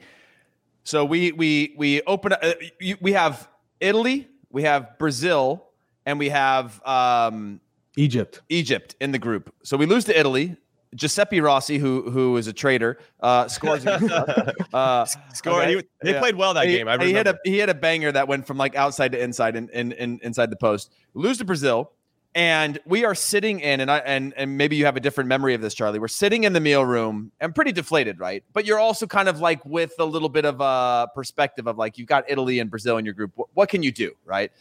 So 0.89 1.05
we 1.05 1.31
we 1.33 1.75
we 1.77 2.01
open 2.01 2.33
uh, 2.33 2.53
we 2.99 3.11
have 3.11 3.47
Italy, 3.79 4.27
we 4.49 4.63
have 4.63 4.97
Brazil, 4.97 5.67
and 6.07 6.17
we 6.17 6.29
have 6.29 6.83
um, 6.83 7.61
Egypt. 7.95 8.41
Egypt 8.49 8.95
in 8.99 9.11
the 9.11 9.19
group. 9.19 9.53
So 9.61 9.77
we 9.77 9.85
lose 9.85 10.05
to 10.05 10.19
Italy. 10.19 10.57
Giuseppe 10.95 11.41
Rossi, 11.41 11.77
who 11.77 12.09
who 12.09 12.37
is 12.37 12.47
a 12.47 12.53
traitor, 12.53 12.97
uh, 13.19 13.47
scores. 13.47 13.85
uh, 14.73 15.05
Score. 15.35 15.61
Okay. 15.61 15.75
He, 15.75 15.83
he 16.01 16.11
yeah. 16.13 16.19
played 16.19 16.33
well 16.33 16.55
that 16.55 16.65
he, 16.65 16.77
game. 16.77 16.87
I 16.87 16.97
he 17.05 17.13
had 17.13 17.27
a 17.27 17.37
he 17.43 17.59
hit 17.59 17.69
a 17.69 17.75
banger 17.75 18.11
that 18.11 18.27
went 18.27 18.47
from 18.47 18.57
like 18.57 18.75
outside 18.75 19.11
to 19.11 19.21
inside 19.21 19.55
and 19.55 19.69
in, 19.69 19.91
in, 19.91 20.13
in, 20.13 20.19
inside 20.23 20.49
the 20.49 20.55
post. 20.55 20.91
We 21.13 21.21
lose 21.21 21.37
to 21.37 21.45
Brazil. 21.45 21.91
And 22.35 22.79
we 22.85 23.05
are 23.05 23.15
sitting 23.15 23.59
in 23.59 23.79
and 23.79 23.89
I 23.89 23.97
and 23.99 24.33
and 24.37 24.57
maybe 24.57 24.75
you 24.75 24.85
have 24.85 24.95
a 24.95 24.99
different 24.99 25.27
memory 25.27 25.53
of 25.55 25.61
this 25.61 25.73
Charlie. 25.73 25.99
We're 25.99 26.07
sitting 26.07 26.43
in 26.43 26.53
the 26.53 26.59
meal 26.59 26.85
room 26.85 27.31
and 27.39 27.55
pretty 27.55 27.71
deflated, 27.71 28.19
right? 28.19 28.43
But 28.53 28.65
you're 28.65 28.79
also 28.79 29.07
kind 29.07 29.27
of 29.27 29.39
like 29.39 29.65
with 29.65 29.93
a 29.99 30.05
little 30.05 30.29
bit 30.29 30.45
of 30.45 30.61
a 30.61 31.07
perspective 31.15 31.67
of 31.67 31.77
like 31.77 31.97
you've 31.97 32.07
got 32.07 32.25
Italy 32.27 32.59
and 32.59 32.69
Brazil 32.69 32.97
in 32.97 33.05
your 33.05 33.15
group. 33.15 33.31
What, 33.35 33.47
what 33.53 33.69
can 33.69 33.81
you 33.81 33.91
do, 33.91 34.13
right? 34.25 34.51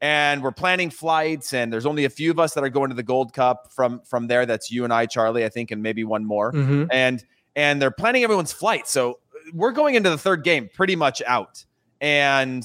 And 0.00 0.42
we're 0.42 0.50
planning 0.50 0.90
flights 0.90 1.54
and 1.54 1.72
there's 1.72 1.86
only 1.86 2.06
a 2.06 2.10
few 2.10 2.32
of 2.32 2.40
us 2.40 2.54
that 2.54 2.64
are 2.64 2.68
going 2.68 2.88
to 2.90 2.96
the 2.96 3.04
Gold 3.04 3.32
Cup 3.32 3.72
from 3.72 4.00
from 4.00 4.26
there 4.26 4.44
that's 4.44 4.70
you 4.70 4.82
and 4.82 4.92
I 4.92 5.06
Charlie, 5.06 5.44
I 5.44 5.48
think 5.48 5.70
and 5.70 5.82
maybe 5.82 6.02
one 6.02 6.24
more. 6.24 6.52
Mm-hmm. 6.52 6.86
And 6.90 7.24
and 7.54 7.80
they're 7.80 7.92
planning 7.92 8.24
everyone's 8.24 8.52
flight. 8.52 8.88
So 8.88 9.20
we're 9.52 9.72
going 9.72 9.94
into 9.94 10.10
the 10.10 10.18
third 10.18 10.42
game 10.42 10.68
pretty 10.72 10.96
much 10.96 11.22
out. 11.22 11.64
And 12.00 12.64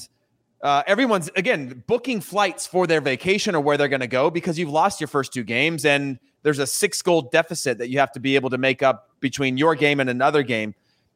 uh, 0.62 0.82
everyone's 0.86 1.30
again 1.36 1.82
booking 1.86 2.20
flights 2.20 2.66
for 2.66 2.86
their 2.86 3.00
vacation 3.00 3.54
or 3.54 3.60
where 3.60 3.76
they're 3.76 3.88
going 3.88 4.00
to 4.00 4.06
go 4.06 4.30
because 4.30 4.58
you've 4.58 4.70
lost 4.70 5.00
your 5.00 5.08
first 5.08 5.32
two 5.32 5.44
games 5.44 5.84
and 5.84 6.18
there's 6.42 6.58
a 6.58 6.66
six 6.66 7.00
goal 7.02 7.22
deficit 7.22 7.78
that 7.78 7.88
you 7.90 7.98
have 7.98 8.12
to 8.12 8.20
be 8.20 8.34
able 8.34 8.50
to 8.50 8.58
make 8.58 8.82
up 8.82 9.10
between 9.20 9.56
your 9.56 9.74
game 9.74 10.00
and 10.00 10.10
another 10.10 10.42
game. 10.42 10.74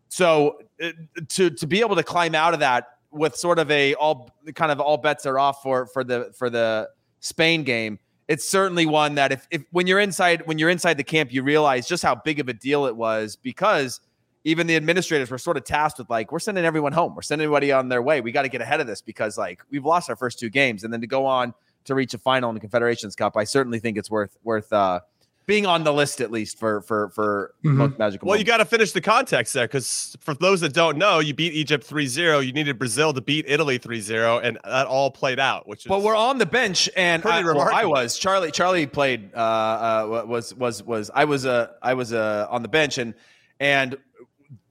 So 0.09 0.59
uh, 0.83 0.91
to 1.31 1.51
to 1.51 1.67
be 1.67 1.81
able 1.81 1.97
to 1.97 2.03
climb 2.03 2.35
out 2.35 2.55
of 2.55 2.61
that 2.61 2.89
with 3.11 3.35
sort 3.37 3.59
of 3.59 3.71
a 3.71 3.95
all 3.95 4.31
kind 4.55 4.71
of 4.71 4.81
all 4.81 4.97
bets 4.97 5.27
are 5.27 5.39
off 5.39 5.63
for 5.63 5.87
for 5.87 6.05
the 6.05 6.33
for 6.37 6.49
the 6.49 6.89
Spain 7.21 7.65
game, 7.65 7.99
it's 8.29 8.49
certainly 8.49 8.87
one 8.87 9.15
that 9.17 9.33
if, 9.33 9.47
if 9.51 9.63
when 9.71 9.87
you're 9.87 10.01
inside 10.01 10.47
when 10.47 10.59
you're 10.59 10.71
inside 10.71 10.99
the 10.99 11.05
camp, 11.05 11.33
you 11.33 11.43
realize 11.43 11.89
just 11.89 12.03
how 12.03 12.15
big 12.15 12.41
of 12.41 12.49
a 12.49 12.53
deal 12.53 12.87
it 12.87 12.97
was 12.97 13.37
because 13.37 14.01
even 14.45 14.67
the 14.67 14.77
administrators 14.77 15.31
were 15.31 15.39
sort 15.39 15.57
of 15.57 15.65
tasked 15.65 15.99
with 15.99 16.11
like, 16.11 16.33
we're 16.33 16.39
sending 16.39 16.65
everyone 16.65 16.93
home. 16.93 17.15
We're 17.15 17.23
sending 17.23 17.45
everybody 17.45 17.73
on 17.73 17.89
their 17.89 18.03
way. 18.03 18.21
We 18.21 18.33
got 18.33 18.43
to 18.43 18.49
get 18.49 18.61
ahead 18.61 18.81
of 18.81 18.87
this 18.87 19.01
because 19.01 19.39
like 19.39 19.63
we've 19.71 19.85
lost 19.85 20.11
our 20.11 20.17
first 20.17 20.39
two 20.39 20.51
games, 20.51 20.85
and 20.85 20.93
then 20.93 21.01
to 21.01 21.07
go 21.07 21.27
on 21.27 21.55
to 21.85 21.95
reach 21.95 22.15
a 22.15 22.19
final 22.19 22.49
in 22.51 22.55
the 22.55 22.61
Confederations 22.61 23.15
Cup, 23.15 23.37
I 23.37 23.45
certainly 23.45 23.79
think 23.79 23.97
it's 23.97 24.11
worth 24.11 24.37
worth 24.43 24.73
uh, 24.73 25.01
being 25.47 25.67
on 25.67 25.85
the 25.85 25.93
list 25.93 26.21
at 26.21 26.31
least 26.31 26.59
for 26.59 26.83
for 26.83 27.11
for 27.11 27.55
mm-hmm. 27.65 27.77
most 27.77 27.99
magical. 27.99 28.27
Well, 28.27 28.35
moments. 28.35 28.41
you 28.41 28.53
got 28.53 28.57
to 28.59 28.65
finish 28.65 28.93
the 28.93 29.01
context 29.01 29.55
there 29.55 29.67
because 29.67 30.17
for 30.21 30.35
those 30.35 30.61
that 30.61 30.73
don't 30.73 30.99
know, 30.99 31.21
you 31.21 31.35
beat 31.35 31.53
Egypt 31.53 31.89
3-0. 31.89 32.45
You 32.45 32.53
needed 32.53 32.79
Brazil 32.79 33.13
to 33.13 33.21
beat 33.21 33.45
Italy 33.49 33.79
3-0, 33.79 34.41
and 34.43 34.59
that 34.65 34.87
all 34.87 35.11
played 35.11 35.39
out. 35.39 35.67
Which, 35.67 35.85
but 35.87 36.03
we're 36.03 36.17
on 36.17 36.39
the 36.39 36.47
bench, 36.47 36.89
and 36.97 37.25
I, 37.25 37.43
well, 37.43 37.61
I, 37.61 37.85
was 37.85 38.19
Charlie. 38.19 38.51
Charlie 38.51 38.87
played. 38.87 39.31
Uh, 39.35 39.39
uh, 39.39 40.25
was 40.27 40.55
was 40.55 40.83
was 40.83 41.11
I 41.15 41.25
was 41.25 41.47
uh, 41.47 41.69
I 41.81 41.95
was 41.95 42.13
uh, 42.13 42.47
on 42.51 42.63
the 42.63 42.69
bench, 42.69 42.99
and 42.99 43.15
and 43.61 43.97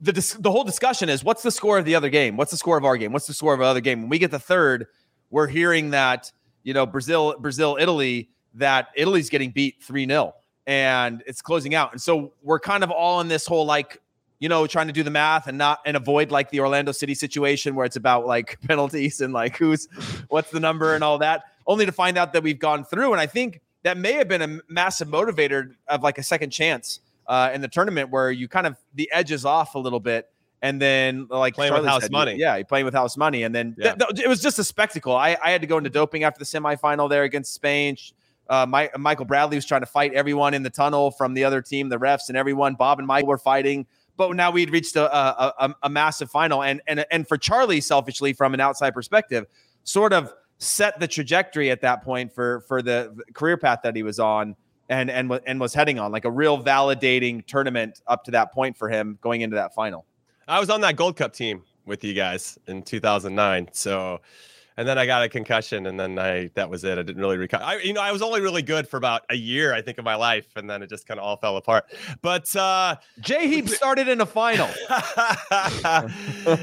the 0.00 0.36
the 0.40 0.50
whole 0.50 0.64
discussion 0.64 1.08
is 1.08 1.24
what's 1.24 1.42
the 1.42 1.50
score 1.50 1.78
of 1.78 1.84
the 1.84 1.94
other 1.94 2.08
game? 2.08 2.36
What's 2.36 2.50
the 2.50 2.56
score 2.56 2.76
of 2.76 2.84
our 2.84 2.96
game? 2.96 3.12
What's 3.12 3.26
the 3.26 3.34
score 3.34 3.54
of 3.54 3.60
the 3.60 3.66
other 3.66 3.80
game? 3.80 4.02
When 4.02 4.08
we 4.10 4.18
get 4.18 4.30
the 4.30 4.38
third, 4.38 4.86
we're 5.30 5.48
hearing 5.48 5.90
that 5.90 6.30
you 6.62 6.74
know 6.74 6.86
Brazil, 6.86 7.34
Brazil, 7.38 7.76
Italy, 7.80 8.28
that 8.54 8.88
Italy's 8.94 9.30
getting 9.30 9.50
beat 9.50 9.82
three 9.82 10.06
0 10.06 10.34
and 10.66 11.22
it's 11.26 11.42
closing 11.42 11.74
out, 11.74 11.92
and 11.92 12.00
so 12.00 12.32
we're 12.42 12.60
kind 12.60 12.84
of 12.84 12.90
all 12.90 13.20
in 13.20 13.28
this 13.28 13.46
whole 13.46 13.66
like 13.66 14.00
you 14.38 14.48
know 14.48 14.66
trying 14.66 14.86
to 14.86 14.92
do 14.92 15.02
the 15.02 15.10
math 15.10 15.46
and 15.46 15.58
not 15.58 15.80
and 15.84 15.96
avoid 15.96 16.30
like 16.30 16.50
the 16.50 16.60
Orlando 16.60 16.92
City 16.92 17.14
situation 17.14 17.74
where 17.74 17.86
it's 17.86 17.96
about 17.96 18.26
like 18.26 18.60
penalties 18.68 19.20
and 19.20 19.32
like 19.32 19.56
who's 19.56 19.88
what's 20.28 20.50
the 20.50 20.60
number 20.60 20.94
and 20.94 21.02
all 21.02 21.18
that, 21.18 21.44
only 21.66 21.86
to 21.86 21.92
find 21.92 22.16
out 22.16 22.32
that 22.32 22.42
we've 22.42 22.60
gone 22.60 22.84
through, 22.84 23.12
and 23.12 23.20
I 23.20 23.26
think 23.26 23.60
that 23.82 23.96
may 23.96 24.12
have 24.12 24.28
been 24.28 24.42
a 24.42 24.60
massive 24.68 25.08
motivator 25.08 25.74
of 25.88 26.02
like 26.02 26.18
a 26.18 26.22
second 26.22 26.50
chance 26.50 27.00
uh, 27.26 27.50
in 27.52 27.60
the 27.60 27.68
tournament 27.68 28.10
where 28.10 28.30
you 28.30 28.48
kind 28.48 28.66
of 28.66 28.76
the 28.94 29.10
edge 29.12 29.32
is 29.32 29.44
off 29.44 29.74
a 29.74 29.78
little 29.78 30.00
bit. 30.00 30.28
And 30.64 30.80
then, 30.80 31.26
like 31.28 31.54
playing 31.54 31.70
Charlie 31.70 31.82
with 31.82 31.90
house 31.90 32.02
said, 32.02 32.12
money, 32.12 32.36
yeah, 32.36 32.54
you're 32.54 32.64
playing 32.64 32.84
with 32.84 32.94
house 32.94 33.16
money, 33.16 33.42
and 33.42 33.52
then 33.52 33.74
yeah. 33.76 33.94
th- 33.94 34.10
th- 34.10 34.24
it 34.24 34.28
was 34.28 34.40
just 34.40 34.60
a 34.60 34.64
spectacle. 34.64 35.16
I, 35.16 35.36
I 35.42 35.50
had 35.50 35.60
to 35.62 35.66
go 35.66 35.76
into 35.76 35.90
doping 35.90 36.22
after 36.22 36.38
the 36.38 36.44
semifinal 36.44 37.10
there 37.10 37.24
against 37.24 37.52
Spain. 37.52 37.96
Uh, 38.48 38.64
my, 38.66 38.88
Michael 38.96 39.24
Bradley 39.24 39.56
was 39.56 39.64
trying 39.64 39.80
to 39.80 39.86
fight 39.86 40.14
everyone 40.14 40.54
in 40.54 40.62
the 40.62 40.70
tunnel 40.70 41.10
from 41.10 41.34
the 41.34 41.42
other 41.42 41.62
team, 41.62 41.88
the 41.88 41.98
refs 41.98 42.28
and 42.28 42.36
everyone. 42.36 42.76
Bob 42.76 43.00
and 43.00 43.08
Michael 43.08 43.30
were 43.30 43.38
fighting, 43.38 43.86
but 44.16 44.36
now 44.36 44.52
we'd 44.52 44.70
reached 44.70 44.94
a, 44.94 45.12
a, 45.12 45.54
a, 45.58 45.74
a 45.84 45.88
massive 45.88 46.30
final. 46.30 46.62
And 46.62 46.80
and 46.86 47.04
and 47.10 47.26
for 47.26 47.38
Charlie, 47.38 47.80
selfishly 47.80 48.32
from 48.32 48.54
an 48.54 48.60
outside 48.60 48.92
perspective, 48.92 49.46
sort 49.82 50.12
of 50.12 50.32
set 50.58 51.00
the 51.00 51.08
trajectory 51.08 51.72
at 51.72 51.80
that 51.80 52.04
point 52.04 52.32
for 52.32 52.60
for 52.68 52.82
the 52.82 53.16
career 53.34 53.56
path 53.56 53.80
that 53.82 53.96
he 53.96 54.04
was 54.04 54.20
on 54.20 54.54
and 54.92 55.10
and 55.10 55.40
and 55.46 55.60
was 55.60 55.72
heading 55.74 55.98
on 55.98 56.12
like 56.12 56.24
a 56.24 56.30
real 56.30 56.62
validating 56.62 57.44
tournament 57.46 58.00
up 58.06 58.24
to 58.24 58.30
that 58.32 58.52
point 58.52 58.76
for 58.76 58.88
him 58.88 59.18
going 59.20 59.40
into 59.40 59.56
that 59.56 59.74
final. 59.74 60.04
I 60.46 60.60
was 60.60 60.70
on 60.70 60.80
that 60.82 60.96
Gold 60.96 61.16
Cup 61.16 61.32
team 61.32 61.62
with 61.86 62.04
you 62.04 62.14
guys 62.14 62.58
in 62.66 62.82
2009, 62.82 63.68
so 63.72 64.20
and 64.76 64.88
then 64.88 64.98
I 64.98 65.06
got 65.06 65.22
a 65.22 65.28
concussion, 65.28 65.86
and 65.86 65.98
then 65.98 66.18
I 66.18 66.50
that 66.54 66.70
was 66.70 66.84
it. 66.84 66.98
I 66.98 67.02
didn't 67.02 67.20
really 67.20 67.36
recover. 67.36 67.64
I, 67.64 67.78
you 67.78 67.92
know, 67.92 68.00
I 68.00 68.12
was 68.12 68.22
only 68.22 68.40
really 68.40 68.62
good 68.62 68.88
for 68.88 68.96
about 68.96 69.22
a 69.30 69.34
year, 69.34 69.74
I 69.74 69.82
think, 69.82 69.98
of 69.98 70.04
my 70.04 70.14
life, 70.14 70.46
and 70.56 70.68
then 70.68 70.82
it 70.82 70.88
just 70.88 71.06
kind 71.06 71.20
of 71.20 71.24
all 71.24 71.36
fell 71.36 71.56
apart. 71.56 71.86
But 72.22 72.54
uh 72.56 72.96
Jay 73.20 73.48
Heap 73.48 73.68
started 73.68 74.08
in 74.08 74.20
a 74.20 74.26
final. 74.26 74.68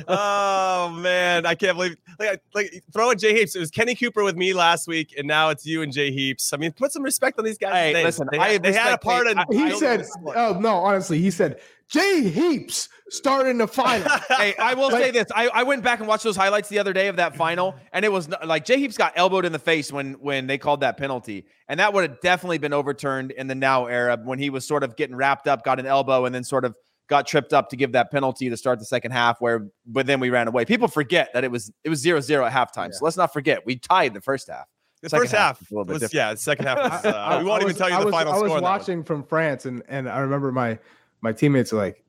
oh 0.08 0.90
man, 1.00 1.46
I 1.46 1.56
can't 1.56 1.78
believe 1.78 1.98
like 2.20 2.42
like 2.54 2.84
throw 2.92 3.12
in 3.12 3.18
Jay 3.18 3.36
Heaps. 3.36 3.56
It 3.56 3.60
was 3.60 3.72
Kenny 3.72 3.96
Cooper 3.96 4.24
with 4.24 4.36
me 4.36 4.54
last 4.54 4.88
week, 4.88 5.14
and 5.18 5.28
now 5.28 5.50
it's 5.50 5.66
you 5.66 5.82
and 5.82 5.92
Jay 5.92 6.12
Heaps. 6.12 6.54
I 6.54 6.58
mean, 6.58 6.72
put 6.72 6.92
some 6.92 7.04
respect 7.04 7.40
on 7.40 7.46
these 7.46 7.58
guys. 7.58 7.96
Hey, 7.96 8.04
listen, 8.04 8.28
they, 8.32 8.38
I 8.38 8.58
they 8.58 8.74
had 8.74 8.94
a 8.94 8.98
part 8.98 9.28
in. 9.28 9.38
He 9.52 9.78
said, 9.78 10.06
"Oh 10.36 10.58
no, 10.60 10.76
honestly, 10.76 11.20
he 11.20 11.32
said 11.32 11.60
Jay 11.90 12.30
Heaps." 12.30 12.90
starting 13.12 13.58
the 13.58 13.68
final. 13.68 14.10
hey, 14.38 14.56
I 14.58 14.74
will 14.74 14.92
like, 14.92 15.04
say 15.04 15.12
this: 15.12 15.28
I, 15.34 15.48
I 15.50 15.64
went 15.64 15.84
back 15.84 16.00
and 16.00 16.08
watched 16.08 16.24
those 16.24 16.36
highlights 16.36 16.70
the 16.70 16.80
other 16.80 16.94
day 16.94 17.08
of 17.08 17.18
that 17.18 17.36
final, 17.36 17.76
and 17.92 18.06
it 18.06 18.12
was 18.12 18.30
like 18.46 18.66
Jay 18.66 18.80
Heaps 18.80 18.98
got 18.98 19.14
elbowed 19.16 19.46
in 19.46 19.52
the 19.52 19.60
face 19.60 19.92
when 19.92 20.14
when 20.14 20.48
they 20.48 20.58
called 20.58 20.82
that 20.82 20.98
penalty, 20.98 21.46
and 21.68 21.80
that 21.80 21.94
would 21.94 22.10
have 22.10 22.22
definitely 22.22 22.58
been 22.58 22.74
overturned 22.74 23.32
in 23.32 23.48
the 23.48 23.56
now 23.56 23.86
era 23.86 24.18
when 24.24 24.40
he 24.40 24.50
was 24.50 24.68
sort 24.68 24.84
of 24.84 24.96
getting 24.96 25.16
wrapped 25.16 25.48
up, 25.48 25.64
got 25.64 25.80
an 25.80 25.86
elbow, 25.86 26.26
and 26.26 26.34
then 26.34 26.44
sort 26.44 26.66
of 26.66 26.76
got 27.08 27.26
tripped 27.26 27.54
up 27.54 27.70
to 27.70 27.76
give 27.76 27.94
that 27.94 28.12
penalty 28.12 28.50
to 28.50 28.58
start 28.58 28.78
the 28.78 28.86
second 28.86 29.12
half 29.12 29.42
where 29.42 29.68
but 29.86 30.06
then 30.06 30.20
we 30.20 30.30
ran 30.30 30.48
away. 30.48 30.66
People 30.66 30.88
forget 30.88 31.30
that 31.34 31.44
it 31.44 31.52
was 31.52 31.72
it 31.84 31.90
was 31.90 32.04
0-0 32.04 32.46
at 32.46 32.54
halftime. 32.54 32.90
Yeah. 32.90 32.98
So 32.98 33.06
let's 33.06 33.18
not 33.18 33.34
forget 33.34 33.66
we 33.66 33.78
tied 33.78 34.14
the 34.14 34.22
first 34.22 34.48
half. 34.48 34.66
The 35.02 35.10
second 35.10 35.24
first 35.24 35.34
half, 35.34 35.60
half 35.60 35.72
was, 35.72 36.02
was 36.02 36.14
yeah, 36.14 36.32
the 36.34 36.38
second 36.38 36.66
half 36.66 36.78
was, 36.78 37.06
uh, 37.06 37.38
we 37.40 37.46
won't 37.46 37.64
was, 37.64 37.72
even 37.72 37.78
tell 37.78 37.90
you 37.90 37.96
I 37.96 38.04
the 38.04 38.12
final 38.12 38.34
score. 38.34 38.50
I 38.50 38.54
was 38.54 38.62
watching 38.62 39.04
from 39.04 39.24
France 39.24 39.66
and 39.66 39.82
and 39.88 40.08
I 40.08 40.20
remember 40.20 40.52
my 40.52 40.78
my 41.22 41.34
teammates 41.34 41.74
are 41.74 41.78
like, 41.78 42.04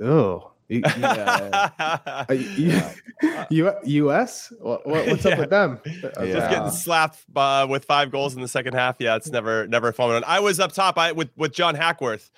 "Oh, 0.00 0.50
yeah. 0.70 1.70
U.S. 3.84 4.52
What, 4.60 4.86
what's 4.86 5.26
up 5.26 5.38
with 5.38 5.50
them? 5.50 5.80
Yeah. 5.84 6.26
Just 6.26 6.50
getting 6.50 6.70
slapped 6.70 7.24
uh, 7.34 7.66
with 7.68 7.84
five 7.84 8.12
goals 8.12 8.36
in 8.36 8.40
the 8.40 8.48
second 8.48 8.74
half. 8.74 8.96
Yeah, 9.00 9.16
it's 9.16 9.30
never 9.30 9.66
never 9.66 9.92
fun. 9.92 10.22
I 10.26 10.38
was 10.38 10.60
up 10.60 10.72
top. 10.72 10.96
I 10.96 11.12
with 11.12 11.30
with 11.36 11.52
John 11.52 11.74
Hackworth. 11.74 12.30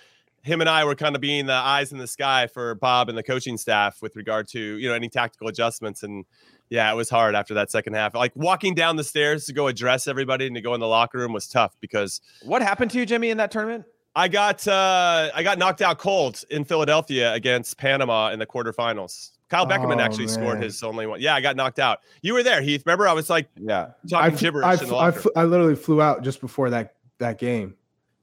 Him 0.43 0.61
and 0.61 0.69
I 0.69 0.85
were 0.85 0.95
kind 0.95 1.15
of 1.15 1.21
being 1.21 1.47
the 1.47 1.53
eyes 1.53 1.93
in 1.93 1.99
the 1.99 2.07
sky 2.07 2.49
for 2.49 2.75
Bob 2.75 3.09
and 3.09 3.17
the 3.17 3.23
coaching 3.23 3.57
staff 3.57 4.01
with 4.01 4.17
regard 4.17 4.49
to 4.49 4.61
you 4.61 4.89
know 4.89 4.95
any 4.95 5.11
tactical 5.11 5.49
adjustments. 5.49 6.03
And 6.03 6.25
yeah, 6.71 6.91
it 6.91 6.97
was 6.97 7.11
hard 7.11 7.35
after 7.35 7.55
that 7.55 7.71
second 7.71 7.93
half. 7.93 8.15
Like 8.15 8.33
walking 8.35 8.75
down 8.75 8.97
the 8.97 9.05
stairs 9.05 9.45
to 9.47 9.53
go 9.53 9.67
address 9.67 10.09
everybody 10.09 10.47
and 10.47 10.57
to 10.57 10.63
go 10.63 10.73
in 10.73 10.81
the 10.81 10.89
locker 10.89 11.19
room 11.19 11.35
was 11.35 11.49
tough 11.49 11.77
because 11.81 12.23
what 12.45 12.63
happened 12.63 12.91
to 12.93 12.99
you, 12.99 13.05
Jimmy, 13.05 13.29
in 13.29 13.37
that 13.37 13.51
tournament? 13.51 13.85
I 14.15 14.29
got 14.29 14.67
uh, 14.69 15.31
I 15.35 15.43
got 15.43 15.59
knocked 15.59 15.81
out 15.81 15.99
cold 15.99 16.45
in 16.51 16.65
Philadelphia 16.65 17.33
against 17.33 17.79
Panama 17.79 18.31
in 18.31 18.39
the 18.39 18.47
quarterfinals. 18.47 19.31
Kyle 19.49 19.67
Beckerman 19.67 19.97
oh, 19.97 20.01
actually 20.01 20.27
man. 20.27 20.35
scored 20.35 20.63
his 20.63 20.83
only 20.83 21.07
one. 21.07 21.21
Yeah, 21.21 21.35
I 21.35 21.41
got 21.41 21.57
knocked 21.57 21.79
out. 21.79 22.01
You 22.23 22.33
were 22.33 22.43
there, 22.43 22.63
Heath. 22.63 22.85
Remember, 22.87 23.07
I 23.07 23.13
was 23.13 23.29
like, 23.29 23.49
yeah, 23.61 23.91
talking 24.09 24.35
I, 24.35 24.39
gibberish. 24.39 24.65
I, 24.65 24.95
I, 24.95 25.13
I, 25.37 25.45
literally 25.45 25.75
flew 25.75 26.01
out 26.01 26.23
just 26.23 26.41
before 26.41 26.71
that 26.71 26.95
that 27.19 27.39
game. 27.39 27.75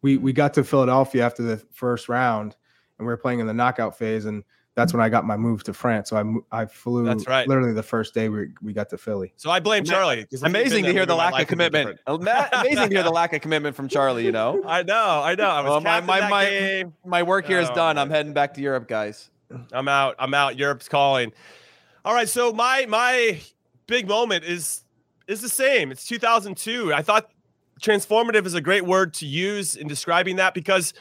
We 0.02 0.18
we 0.18 0.34
got 0.34 0.54
to 0.56 0.64
Philadelphia 0.64 1.26
after 1.26 1.44
the 1.44 1.58
first 1.72 2.10
round, 2.10 2.56
and 2.98 3.08
we 3.08 3.12
were 3.12 3.18
playing 3.18 3.40
in 3.40 3.48
the 3.48 3.54
knockout 3.54 3.98
phase, 3.98 4.26
and 4.26 4.44
that's 4.76 4.94
when 4.94 5.02
I 5.02 5.10
got 5.10 5.26
my 5.26 5.36
move 5.36 5.64
to 5.64 5.74
France. 5.74 6.10
So 6.10 6.44
I 6.52 6.62
I 6.62 6.66
flew. 6.66 7.06
That's 7.06 7.28
right. 7.28 7.48
Literally 7.48 7.74
the 7.74 7.84
first 7.84 8.14
day 8.14 8.30
we, 8.30 8.50
we 8.62 8.74
got 8.74 8.90
to 8.90 8.98
Philly. 8.98 9.34
So 9.36 9.50
I 9.52 9.60
blame 9.60 9.84
Charlie. 9.84 10.26
Amazing 10.42 10.86
to 10.86 10.94
hear 10.94 11.06
the 11.06 11.16
lack 11.16 11.40
of 11.40 11.48
commitment. 11.48 12.00
Oh, 12.08 12.16
amazing 12.54 12.90
to 12.90 12.96
hear 12.96 13.04
the 13.04 13.12
lack 13.12 13.34
of 13.34 13.42
commitment 13.42 13.76
from 13.76 13.88
Charlie. 13.88 14.26
You 14.26 14.32
know. 14.32 14.62
I 14.66 14.84
know. 14.84 15.22
I 15.24 15.36
know. 15.36 15.50
I 15.50 15.62
was 15.62 15.70
well, 15.70 15.82
my 15.82 16.02
my 16.02 16.30
my, 16.30 16.86
my 17.06 17.24
work 17.24 17.46
here 17.46 17.60
is 17.60 17.70
oh, 17.70 17.76
done. 17.76 17.98
I'm 17.98 18.10
heading 18.10 18.34
back 18.34 18.54
to 18.56 18.62
Europe, 18.62 18.88
guys. 18.88 19.30
I'm 19.72 19.88
out. 19.88 20.16
I'm 20.20 20.34
out. 20.34 20.58
Europe's 20.58 20.88
calling. 20.88 21.34
All 22.06 22.14
right. 22.14 22.30
So 22.30 22.54
my 22.54 22.86
my 22.88 23.42
big 23.88 24.08
moment 24.08 24.46
is 24.46 24.84
is 25.28 25.42
the 25.42 25.50
same. 25.50 25.92
It's 25.92 26.06
2002. 26.06 26.94
I 26.94 27.02
thought 27.02 27.30
transformative 27.82 28.46
is 28.46 28.54
a 28.54 28.62
great 28.62 28.86
word 28.86 29.14
to 29.16 29.26
use 29.26 29.76
in 29.76 29.88
describing 29.88 30.36
that 30.38 30.54
because 30.54 30.94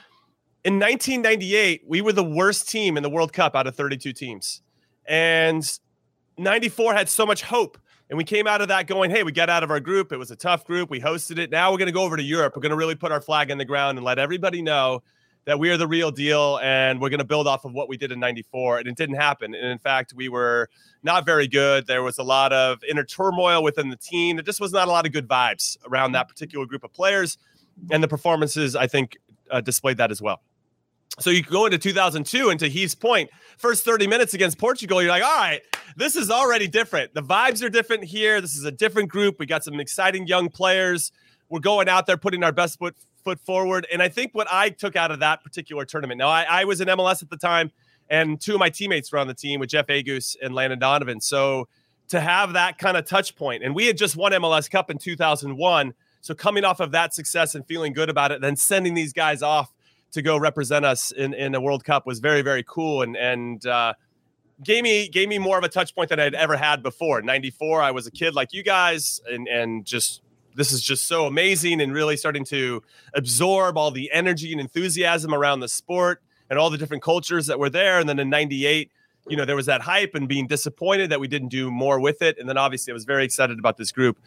in 0.65 0.75
1998, 0.75 1.83
we 1.87 2.01
were 2.01 2.13
the 2.13 2.25
worst 2.25 2.69
team 2.69 2.97
in 2.97 3.03
the 3.03 3.11
World 3.11 3.33
Cup 3.33 3.55
out 3.55 3.67
of 3.67 3.77
32 3.77 4.13
teams. 4.13 4.61
And 5.07 5.79
94 6.37 6.95
had 6.95 7.09
so 7.09 7.25
much 7.25 7.43
hope. 7.43 7.79
And 8.11 8.17
we 8.17 8.25
came 8.25 8.47
out 8.47 8.63
of 8.63 8.69
that 8.69 8.87
going, 8.87 9.11
hey, 9.11 9.23
we 9.23 9.33
got 9.33 9.51
out 9.51 9.63
of 9.63 9.71
our 9.71 9.81
group. 9.81 10.13
It 10.13 10.17
was 10.17 10.31
a 10.31 10.37
tough 10.37 10.65
group. 10.65 10.89
We 10.89 11.01
hosted 11.01 11.39
it. 11.39 11.51
Now 11.51 11.71
we're 11.71 11.79
going 11.79 11.87
to 11.87 11.93
go 11.93 12.03
over 12.03 12.17
to 12.17 12.23
Europe. 12.23 12.55
We're 12.57 12.63
going 12.63 12.71
to 12.71 12.77
really 12.77 12.95
put 12.95 13.13
our 13.13 13.21
flag 13.21 13.51
in 13.51 13.59
the 13.59 13.65
ground 13.65 13.99
and 13.99 14.05
let 14.05 14.19
everybody 14.19 14.63
know 14.63 15.03
that 15.45 15.59
we 15.59 15.71
are 15.71 15.77
the 15.77 15.87
real 15.87 16.11
deal 16.11 16.59
and 16.63 17.01
we're 17.01 17.09
going 17.11 17.19
to 17.19 17.25
build 17.25 17.47
off 17.47 17.65
of 17.65 17.73
what 17.73 17.89
we 17.89 17.97
did 17.97 18.11
in 18.11 18.19
94. 18.19 18.79
And 18.79 18.89
it 18.89 18.97
didn't 18.97 19.17
happen. 19.17 19.55
And 19.55 19.67
in 19.67 19.79
fact, 19.79 20.13
we 20.15 20.29
were 20.29 20.69
not 21.03 21.25
very 21.25 21.47
good. 21.47 21.87
There 21.87 22.03
was 22.03 22.19
a 22.19 22.23
lot 22.23 22.53
of 22.53 22.83
inner 22.85 23.05
turmoil 23.05 23.63
within 23.63 23.91
the 23.91 23.97
team. 23.97 24.37
There 24.37 24.43
just 24.43 24.61
was 24.61 24.73
not 24.73 24.89
a 24.89 24.91
lot 24.91 25.07
of 25.07 25.13
good 25.13 25.29
vibes 25.29 25.77
around 25.87 26.13
that 26.13 26.29
particular 26.29 26.67
group 26.67 26.85
of 26.85 26.93
players. 26.93 27.39
and 27.91 28.03
the 28.03 28.09
performances 28.09 28.75
I 28.75 28.87
think 28.87 29.17
uh, 29.51 29.61
displayed 29.61 29.99
that 29.99 30.11
as 30.11 30.21
well. 30.21 30.41
So 31.21 31.31
you 31.31 31.43
go 31.43 31.67
into 31.67 31.79
2002 31.79 32.51
and 32.51 32.61
to 32.61 32.69
Heath's 32.69 32.95
point, 32.95 33.31
first 33.57 33.85
30 33.85 34.07
minutes 34.07 34.35
against 34.35 34.59
Portugal, 34.59 35.03
you're 35.03 35.11
like, 35.11 35.23
all 35.23 35.37
right, 35.37 35.63
this 35.97 36.15
is 36.15 36.31
already 36.31 36.69
different. 36.69 37.13
The 37.15 37.23
vibes 37.23 37.63
are 37.63 37.69
different 37.69 38.05
here. 38.05 38.41
This 38.41 38.57
is 38.57 38.65
a 38.65 38.71
different 38.71 39.09
group. 39.09 39.39
We 39.39 39.47
got 39.47 39.65
some 39.65 39.81
exciting 39.81 40.27
young 40.27 40.49
players. 40.49 41.11
We're 41.49 41.61
going 41.61 41.89
out 41.89 42.07
there 42.07 42.17
putting 42.17 42.45
our 42.45 42.53
best 42.53 42.79
foot 42.79 42.95
foot 43.25 43.41
forward. 43.41 43.87
And 43.93 44.01
I 44.01 44.09
think 44.09 44.33
what 44.33 44.47
I 44.51 44.71
took 44.71 44.97
out 44.97 45.11
of 45.11 45.21
that 45.21 45.43
particular 45.43 45.85
tournament. 45.85 46.19
Now 46.19 46.29
I, 46.29 46.47
I 46.49 46.65
was 46.65 46.81
in 46.81 46.89
MLS 46.89 47.23
at 47.23 47.31
the 47.31 47.37
time, 47.37 47.73
and 48.09 48.41
two 48.41 48.55
of 48.55 48.61
my 48.61 48.71
teammates 48.71 49.11
were 49.13 49.19
on 49.19 49.27
the 49.27 49.35
team 49.35 49.61
with 49.61 49.71
Jeff 49.71 49.89
Agoos 49.89 50.37
and 50.41 50.55
Landon 50.55 50.79
Donovan. 50.79 51.21
So 51.21 51.69
to 52.09 52.21
have 52.21 52.53
that 52.55 52.79
kind 52.79 52.97
of 52.97 53.05
touch 53.05 53.37
point, 53.37 53.63
and 53.65 53.75
we 53.75 53.87
had 53.87 53.99
just 53.99 54.17
won 54.17 54.33
MLS 54.33 54.71
Cup 54.71 54.91
in 54.91 54.99
2001. 54.99 55.95
So 56.21 56.35
coming 56.35 56.65
off 56.65 56.81
of 56.81 56.93
that 56.93 57.13
success 57.13 57.55
and 57.55 57.67
feeling 57.67 57.93
good 57.93 58.09
about 58.09 58.33
it, 58.33 58.41
then 58.41 58.57
sending 58.57 58.95
these 58.95 59.13
guys 59.13 59.43
off 59.43 59.73
to 60.13 60.23
go 60.23 60.37
represent 60.37 60.85
us 60.85 61.11
in, 61.11 61.35
in 61.35 61.55
a 61.55 61.61
World 61.61 61.85
Cup 61.85 62.07
was 62.07 62.19
very, 62.21 62.43
very 62.43 62.65
cool. 62.67 63.03
And, 63.03 63.17
and, 63.17 63.65
uh, 63.67 63.95
gave 64.65 64.83
me 64.83 65.09
gave 65.09 65.29
me 65.29 65.39
more 65.39 65.57
of 65.57 65.63
a 65.63 65.69
touch 65.69 65.95
point 65.95 66.11
than 66.11 66.19
I'd 66.19 66.35
ever 66.35 66.57
had 66.57 66.83
before. 66.83 67.23
94, 67.23 67.81
I 67.81 67.93
was 67.93 68.09
a 68.09 68.11
kid 68.11 68.35
like 68.35 68.53
you 68.53 68.65
guys 68.65 69.21
and 69.31 69.47
and 69.47 69.85
just 69.85 70.21
this 70.59 70.73
is 70.73 70.83
just 70.83 71.07
so 71.07 71.27
amazing 71.27 71.81
and 71.81 71.93
really 71.93 72.17
starting 72.17 72.45
to 72.47 72.83
absorb 73.15 73.79
all 73.79 73.93
the 73.93 74.11
energy 74.11 74.51
and 74.51 74.61
enthusiasm 74.61 75.33
around 75.33 75.61
the 75.61 75.69
sport 75.69 76.21
and 76.51 76.59
all 76.59 76.69
the 76.69 76.77
different 76.77 77.03
cultures 77.03 77.47
that 77.47 77.61
were 77.61 77.71
there. 77.71 78.01
And 78.01 78.09
then 78.09 78.19
in 78.19 78.29
98, 78.29 78.91
you 79.29 79.37
know, 79.37 79.45
there 79.45 79.55
was 79.55 79.67
that 79.67 79.83
hype 79.83 80.17
and 80.17 80.27
being 80.27 80.49
disappointed 80.49 81.11
that 81.11 81.21
we 81.21 81.29
didn't 81.29 81.51
do 81.51 81.71
more 81.71 82.01
with 82.01 82.23
it. 82.23 82.39
And 82.41 82.49
then 82.49 82.59
obviously 82.59 82.93
I 82.93 82.95
was 82.95 83.05
very 83.05 83.25
excited 83.25 83.61
about 83.61 83.77
this 83.77 83.93
group. 83.93 84.19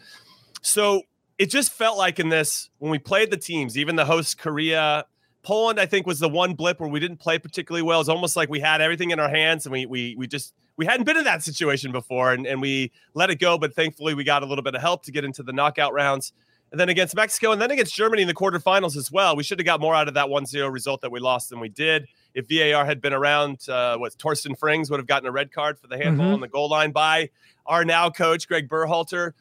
So 0.62 1.02
it 1.36 1.50
just 1.50 1.70
felt 1.70 1.98
like 1.98 2.18
in 2.18 2.30
this, 2.30 2.70
when 2.78 2.90
we 2.90 2.98
played 2.98 3.30
the 3.30 3.36
teams, 3.36 3.76
even 3.76 3.96
the 3.96 4.06
host 4.06 4.38
Korea, 4.38 5.04
Poland, 5.42 5.80
I 5.80 5.86
think 5.86 6.06
was 6.06 6.20
the 6.20 6.28
one 6.28 6.54
blip 6.54 6.80
where 6.80 6.88
we 6.88 7.00
didn't 7.00 7.18
play 7.18 7.38
particularly 7.38 7.82
well. 7.82 8.00
It's 8.00 8.08
almost 8.08 8.36
like 8.36 8.48
we 8.48 8.60
had 8.60 8.80
everything 8.80 9.10
in 9.10 9.18
our 9.18 9.28
hands 9.28 9.66
and 9.66 9.72
we 9.72 9.86
we 9.86 10.14
we 10.16 10.26
just 10.26 10.54
we 10.76 10.86
hadn't 10.86 11.04
been 11.04 11.16
in 11.16 11.24
that 11.24 11.42
situation 11.42 11.92
before 11.92 12.32
and, 12.32 12.46
and 12.46 12.60
we 12.60 12.92
let 13.14 13.30
it 13.30 13.40
go. 13.40 13.58
But 13.58 13.74
thankfully 13.74 14.14
we 14.14 14.24
got 14.24 14.42
a 14.42 14.46
little 14.46 14.62
bit 14.62 14.74
of 14.74 14.80
help 14.80 15.04
to 15.04 15.12
get 15.12 15.24
into 15.24 15.42
the 15.42 15.52
knockout 15.52 15.92
rounds. 15.92 16.32
And 16.70 16.80
then 16.80 16.88
against 16.88 17.14
Mexico 17.14 17.52
and 17.52 17.60
then 17.60 17.70
against 17.70 17.94
Germany 17.94 18.22
in 18.22 18.28
the 18.28 18.34
quarterfinals 18.34 18.96
as 18.96 19.12
well. 19.12 19.36
We 19.36 19.42
should 19.42 19.58
have 19.58 19.66
got 19.66 19.80
more 19.80 19.94
out 19.94 20.08
of 20.08 20.14
that 20.14 20.28
1-0 20.28 20.72
result 20.72 21.02
that 21.02 21.12
we 21.12 21.20
lost 21.20 21.50
than 21.50 21.60
we 21.60 21.68
did. 21.68 22.06
If 22.34 22.48
VAR 22.48 22.86
had 22.86 23.02
been 23.02 23.12
around, 23.12 23.68
uh, 23.68 23.98
what 23.98 24.16
Torsten 24.16 24.58
Frings 24.58 24.90
would 24.90 24.98
have 24.98 25.06
gotten 25.06 25.28
a 25.28 25.32
red 25.32 25.52
card 25.52 25.78
for 25.78 25.86
the 25.86 25.98
handball 25.98 26.26
mm-hmm. 26.26 26.34
on 26.34 26.40
the 26.40 26.48
goal 26.48 26.70
line 26.70 26.90
by 26.92 27.28
our 27.66 27.84
now 27.84 28.08
coach 28.08 28.48
Greg 28.48 28.70
Berhalter. 28.70 29.32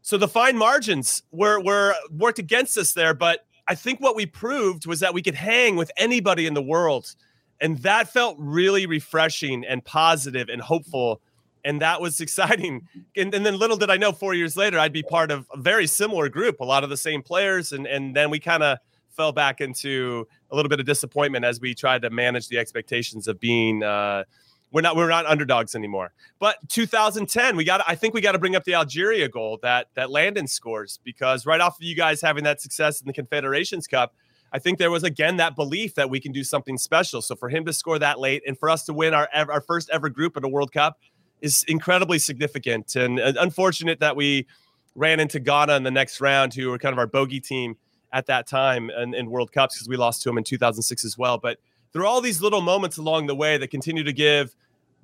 So 0.00 0.16
the 0.16 0.28
fine 0.28 0.56
margins 0.56 1.22
were 1.30 1.60
were 1.60 1.94
worked 2.10 2.38
against 2.38 2.78
us 2.78 2.92
there, 2.92 3.12
but 3.12 3.44
I 3.68 3.74
think 3.74 4.00
what 4.00 4.16
we 4.16 4.26
proved 4.26 4.86
was 4.86 5.00
that 5.00 5.12
we 5.12 5.22
could 5.22 5.34
hang 5.34 5.76
with 5.76 5.90
anybody 5.96 6.46
in 6.46 6.54
the 6.54 6.62
world. 6.62 7.14
And 7.60 7.78
that 7.78 8.08
felt 8.08 8.36
really 8.38 8.86
refreshing 8.86 9.64
and 9.64 9.84
positive 9.84 10.48
and 10.48 10.62
hopeful. 10.62 11.20
And 11.64 11.82
that 11.82 12.00
was 12.00 12.20
exciting. 12.22 12.88
And, 13.16 13.34
and, 13.34 13.44
then 13.44 13.58
little 13.58 13.76
did 13.76 13.90
I 13.90 13.96
know 13.96 14.12
four 14.12 14.34
years 14.34 14.56
later, 14.56 14.78
I'd 14.78 14.92
be 14.92 15.02
part 15.02 15.30
of 15.30 15.46
a 15.52 15.58
very 15.58 15.86
similar 15.86 16.28
group, 16.28 16.60
a 16.60 16.64
lot 16.64 16.82
of 16.82 16.90
the 16.90 16.96
same 16.96 17.22
players. 17.22 17.72
And, 17.72 17.86
and 17.86 18.16
then 18.16 18.30
we 18.30 18.40
kind 18.40 18.62
of 18.62 18.78
fell 19.10 19.32
back 19.32 19.60
into 19.60 20.26
a 20.50 20.56
little 20.56 20.68
bit 20.68 20.80
of 20.80 20.86
disappointment 20.86 21.44
as 21.44 21.60
we 21.60 21.74
tried 21.74 22.02
to 22.02 22.10
manage 22.10 22.48
the 22.48 22.56
expectations 22.56 23.28
of 23.28 23.38
being 23.38 23.82
uh, 23.82 24.24
we're 24.70 24.82
not 24.82 24.96
we're 24.96 25.08
not 25.08 25.26
underdogs 25.26 25.74
anymore. 25.74 26.12
But 26.38 26.56
2010, 26.68 27.56
we 27.56 27.64
got 27.64 27.82
I 27.86 27.94
think 27.94 28.14
we 28.14 28.20
got 28.20 28.32
to 28.32 28.38
bring 28.38 28.56
up 28.56 28.64
the 28.64 28.74
Algeria 28.74 29.28
goal 29.28 29.58
that 29.62 29.88
that 29.94 30.10
Landon 30.10 30.46
scores 30.46 31.00
because 31.04 31.46
right 31.46 31.60
off 31.60 31.78
of 31.78 31.82
you 31.82 31.94
guys 31.94 32.20
having 32.20 32.44
that 32.44 32.60
success 32.60 33.00
in 33.00 33.06
the 33.06 33.12
Confederations 33.12 33.86
Cup, 33.86 34.14
I 34.52 34.58
think 34.58 34.78
there 34.78 34.90
was 34.90 35.04
again 35.04 35.36
that 35.38 35.56
belief 35.56 35.94
that 35.94 36.10
we 36.10 36.20
can 36.20 36.32
do 36.32 36.44
something 36.44 36.76
special. 36.76 37.22
So 37.22 37.34
for 37.34 37.48
him 37.48 37.64
to 37.64 37.72
score 37.72 37.98
that 37.98 38.18
late 38.18 38.42
and 38.46 38.58
for 38.58 38.68
us 38.68 38.84
to 38.84 38.92
win 38.92 39.14
our 39.14 39.28
our 39.32 39.60
first 39.60 39.88
ever 39.90 40.08
group 40.08 40.36
at 40.36 40.44
a 40.44 40.48
World 40.48 40.72
Cup 40.72 40.98
is 41.40 41.64
incredibly 41.68 42.18
significant 42.18 42.96
and 42.96 43.18
unfortunate 43.18 44.00
that 44.00 44.16
we 44.16 44.46
ran 44.94 45.20
into 45.20 45.38
Ghana 45.38 45.76
in 45.76 45.84
the 45.84 45.90
next 45.90 46.20
round, 46.20 46.52
who 46.52 46.70
were 46.70 46.78
kind 46.78 46.92
of 46.92 46.98
our 46.98 47.06
bogey 47.06 47.40
team 47.40 47.76
at 48.12 48.26
that 48.26 48.46
time 48.46 48.90
in, 48.90 49.14
in 49.14 49.30
World 49.30 49.52
Cups 49.52 49.76
because 49.76 49.88
we 49.88 49.96
lost 49.96 50.22
to 50.22 50.28
them 50.28 50.38
in 50.38 50.44
2006 50.44 51.04
as 51.04 51.16
well. 51.16 51.38
But 51.38 51.58
there 51.92 52.02
are 52.02 52.06
all 52.06 52.20
these 52.20 52.42
little 52.42 52.60
moments 52.60 52.96
along 52.96 53.26
the 53.26 53.34
way 53.34 53.58
that 53.58 53.68
continue 53.68 54.04
to 54.04 54.12
give 54.12 54.54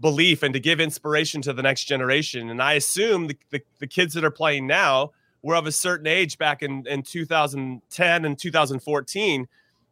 belief 0.01 0.43
and 0.43 0.53
to 0.55 0.61
give 0.61 0.81
inspiration 0.81 1.41
to 1.43 1.53
the 1.53 1.63
next 1.63 1.85
generation. 1.85 2.51
And 2.51 2.61
I 2.61 2.75
assume 2.75 3.29
the, 3.29 3.39
the, 3.51 3.63
the, 3.79 3.87
kids 3.87 4.15
that 4.15 4.25
are 4.25 4.31
playing 4.31 4.67
now 4.67 5.13
were 5.43 5.55
of 5.55 5.67
a 5.67 5.73
certain 5.73 6.07
age 6.07 6.37
back 6.37 6.63
in, 6.63 6.87
in 6.87 7.03
2010 7.03 8.25
and 8.25 8.39
2014 8.39 9.49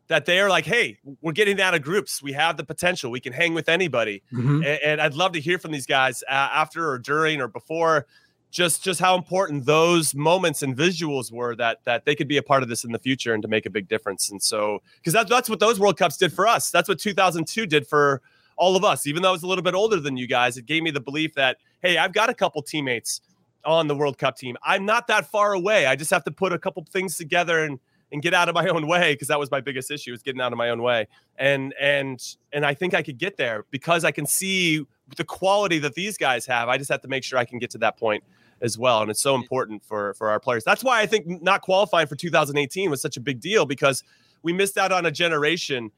that 0.09 0.27
they 0.27 0.41
are 0.41 0.51
like, 0.51 0.67
hey, 0.67 0.99
we're 1.21 1.33
getting 1.33 1.61
out 1.61 1.75
of 1.75 1.83
groups. 1.83 2.23
We 2.23 2.33
have 2.33 2.57
the 2.57 2.65
potential. 2.65 3.11
We 3.11 3.21
can 3.21 3.33
hang 3.33 3.55
with 3.55 3.69
anybody. 3.69 4.23
Mm-hmm. 4.33 4.57
And, 4.57 4.67
and, 4.85 5.01
I'd 5.01 5.15
love 5.15 5.33
to 5.33 5.41
hear 5.41 5.59
from 5.59 5.73
these 5.73 5.87
guys 5.87 6.23
uh, 6.29 6.33
after 6.33 6.91
or 6.91 6.99
during 6.99 7.41
or 7.41 7.49
before 7.49 8.07
just 8.53 8.85
just 8.85 9.01
how 9.01 9.17
important 9.17 9.65
those 9.65 10.15
moments 10.15 10.63
and 10.63 10.77
visuals 10.77 11.33
were 11.33 11.57
that 11.57 11.79
that 11.85 12.05
they 12.05 12.15
could 12.15 12.29
be 12.29 12.37
a 12.37 12.43
part 12.43 12.63
of 12.63 12.69
this 12.69 12.85
in 12.85 12.93
the 12.93 12.99
future 12.99 13.33
and 13.33 13.43
to 13.43 13.49
make 13.49 13.65
a 13.65 13.71
big 13.71 13.89
difference. 13.89 14.31
And 14.31 14.41
so 14.41 14.83
because 14.97 15.15
that's 15.15 15.31
that's 15.31 15.49
what 15.49 15.59
those 15.59 15.81
World 15.81 15.97
Cups 15.97 16.19
did 16.19 16.33
for 16.33 16.47
us. 16.47 16.71
That's 16.71 16.89
what 16.89 16.99
2002 16.99 17.67
did 17.67 17.87
for 17.87 18.21
all 18.57 18.77
of 18.77 18.85
us. 18.85 19.07
Even 19.07 19.23
though 19.23 19.31
I 19.31 19.33
was 19.33 19.43
a 19.43 19.47
little 19.47 19.65
bit 19.65 19.75
older 19.75 19.99
than 19.99 20.19
you 20.19 20.29
guys, 20.29 20.59
it 20.59 20.67
gave 20.67 20.83
me 20.83 20.91
the 20.91 21.01
belief 21.01 21.35
that 21.35 21.57
hey, 21.81 21.97
I've 21.97 22.13
got 22.13 22.29
a 22.29 22.35
couple 22.35 22.63
teammates 22.63 23.23
on 23.65 23.89
the 23.89 23.97
World 23.97 24.19
Cup 24.19 24.37
team. 24.37 24.57
I'm 24.63 24.85
not 24.85 25.07
that 25.07 25.27
far 25.27 25.55
away. 25.55 25.87
I 25.87 25.97
just 25.97 26.11
have 26.11 26.25
to 26.25 26.31
put 26.31 26.53
a 26.53 26.59
couple 26.59 26.85
things 26.85 27.17
together 27.17 27.65
and 27.65 27.81
and 28.13 28.21
get 28.21 28.35
out 28.35 28.51
of 28.51 28.55
my 28.55 28.69
own 28.69 28.87
way 28.87 29.15
because 29.15 29.29
that 29.29 29.39
was 29.39 29.51
my 29.51 29.63
biggest 29.63 29.91
issue 29.91 30.11
was 30.11 30.23
getting 30.23 30.43
out 30.43 30.53
of 30.53 30.59
my 30.59 30.69
own 30.69 30.83
way. 30.83 31.09
And 31.39 31.73
and 31.81 32.23
and 32.53 32.67
I 32.67 32.75
think 32.75 32.93
I 32.93 33.03
could 33.03 33.17
get 33.17 33.39
there 33.39 33.65
because 33.71 34.05
I 34.05 34.11
can 34.11 34.27
see 34.27 34.85
the 35.17 35.25
quality 35.25 35.79
that 35.79 35.95
these 35.95 36.19
guys 36.19 36.45
have. 36.45 36.69
I 36.69 36.77
just 36.77 36.91
have 36.91 37.01
to 37.01 37.09
make 37.09 37.25
sure 37.25 37.39
I 37.39 37.47
can 37.47 37.59
get 37.59 37.71
to 37.71 37.79
that 37.79 37.99
point 37.99 38.23
as 38.63 38.79
well. 38.79 39.03
And 39.03 39.11
it's 39.11 39.21
so 39.21 39.35
important 39.35 39.85
for 39.85 40.15
for 40.15 40.31
our 40.31 40.41
players. 40.41 40.65
That's 40.65 40.85
why 40.85 41.01
I 41.01 41.07
think 41.07 41.43
not 41.43 41.63
qualifying 41.63 42.07
for 42.07 42.17
2018 42.17 42.91
was 42.91 43.03
such 43.03 43.17
a 43.17 43.21
big 43.21 43.41
deal 43.41 43.67
because 43.67 44.03
we 44.43 44.53
missed 44.53 44.79
out 44.79 44.93
on 44.93 45.05
a 45.05 45.11
generation 45.11 45.91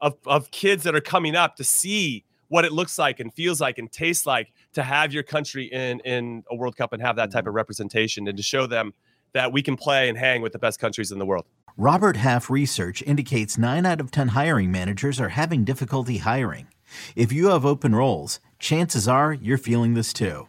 of 0.00 0.16
of 0.26 0.50
kids 0.50 0.84
that 0.84 0.94
are 0.94 1.00
coming 1.00 1.34
up 1.34 1.56
to 1.56 1.64
see 1.64 2.24
what 2.48 2.64
it 2.64 2.72
looks 2.72 2.98
like 2.98 3.20
and 3.20 3.32
feels 3.32 3.60
like 3.60 3.78
and 3.78 3.90
tastes 3.90 4.26
like 4.26 4.52
to 4.74 4.82
have 4.82 5.12
your 5.12 5.22
country 5.22 5.64
in 5.64 6.00
in 6.00 6.44
a 6.50 6.54
World 6.54 6.76
Cup 6.76 6.92
and 6.92 7.02
have 7.02 7.16
that 7.16 7.30
type 7.30 7.40
mm-hmm. 7.40 7.48
of 7.48 7.54
representation 7.54 8.28
and 8.28 8.36
to 8.36 8.42
show 8.42 8.66
them 8.66 8.92
that 9.32 9.52
we 9.52 9.62
can 9.62 9.76
play 9.76 10.08
and 10.08 10.16
hang 10.16 10.42
with 10.42 10.52
the 10.52 10.58
best 10.58 10.78
countries 10.78 11.10
in 11.10 11.18
the 11.18 11.26
world. 11.26 11.44
Robert 11.76 12.16
Half 12.16 12.50
research 12.50 13.02
indicates 13.02 13.58
9 13.58 13.84
out 13.84 14.00
of 14.00 14.12
10 14.12 14.28
hiring 14.28 14.70
managers 14.70 15.18
are 15.18 15.30
having 15.30 15.64
difficulty 15.64 16.18
hiring. 16.18 16.68
If 17.16 17.32
you 17.32 17.48
have 17.48 17.66
open 17.66 17.96
roles, 17.96 18.38
chances 18.60 19.08
are 19.08 19.32
you're 19.32 19.58
feeling 19.58 19.94
this 19.94 20.12
too. 20.12 20.48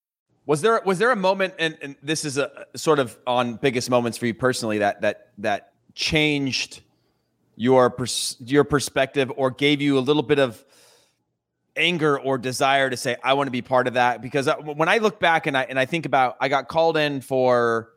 Was 0.45 0.61
there 0.61 0.81
was 0.85 0.97
there 0.97 1.11
a 1.11 1.15
moment, 1.15 1.53
and, 1.59 1.77
and 1.81 1.95
this 2.01 2.25
is 2.25 2.37
a 2.37 2.65
sort 2.75 2.99
of 2.99 3.17
on 3.27 3.55
biggest 3.55 3.89
moments 3.89 4.17
for 4.17 4.25
you 4.25 4.33
personally 4.33 4.79
that 4.79 5.01
that 5.01 5.29
that 5.37 5.73
changed 5.93 6.81
your 7.55 7.91
pers- 7.91 8.37
your 8.39 8.63
perspective 8.63 9.31
or 9.35 9.51
gave 9.51 9.81
you 9.81 9.97
a 9.97 10.01
little 10.01 10.23
bit 10.23 10.39
of 10.39 10.63
anger 11.75 12.19
or 12.19 12.37
desire 12.37 12.89
to 12.89 12.97
say 12.97 13.15
I 13.23 13.33
want 13.33 13.47
to 13.47 13.51
be 13.51 13.61
part 13.61 13.87
of 13.87 13.93
that? 13.93 14.21
Because 14.21 14.47
uh, 14.47 14.55
when 14.55 14.89
I 14.89 14.97
look 14.97 15.19
back 15.19 15.45
and 15.45 15.55
I 15.55 15.63
and 15.63 15.77
I 15.77 15.85
think 15.85 16.07
about 16.07 16.37
I 16.41 16.49
got 16.49 16.67
called 16.67 16.97
in 16.97 17.21
for 17.21 17.89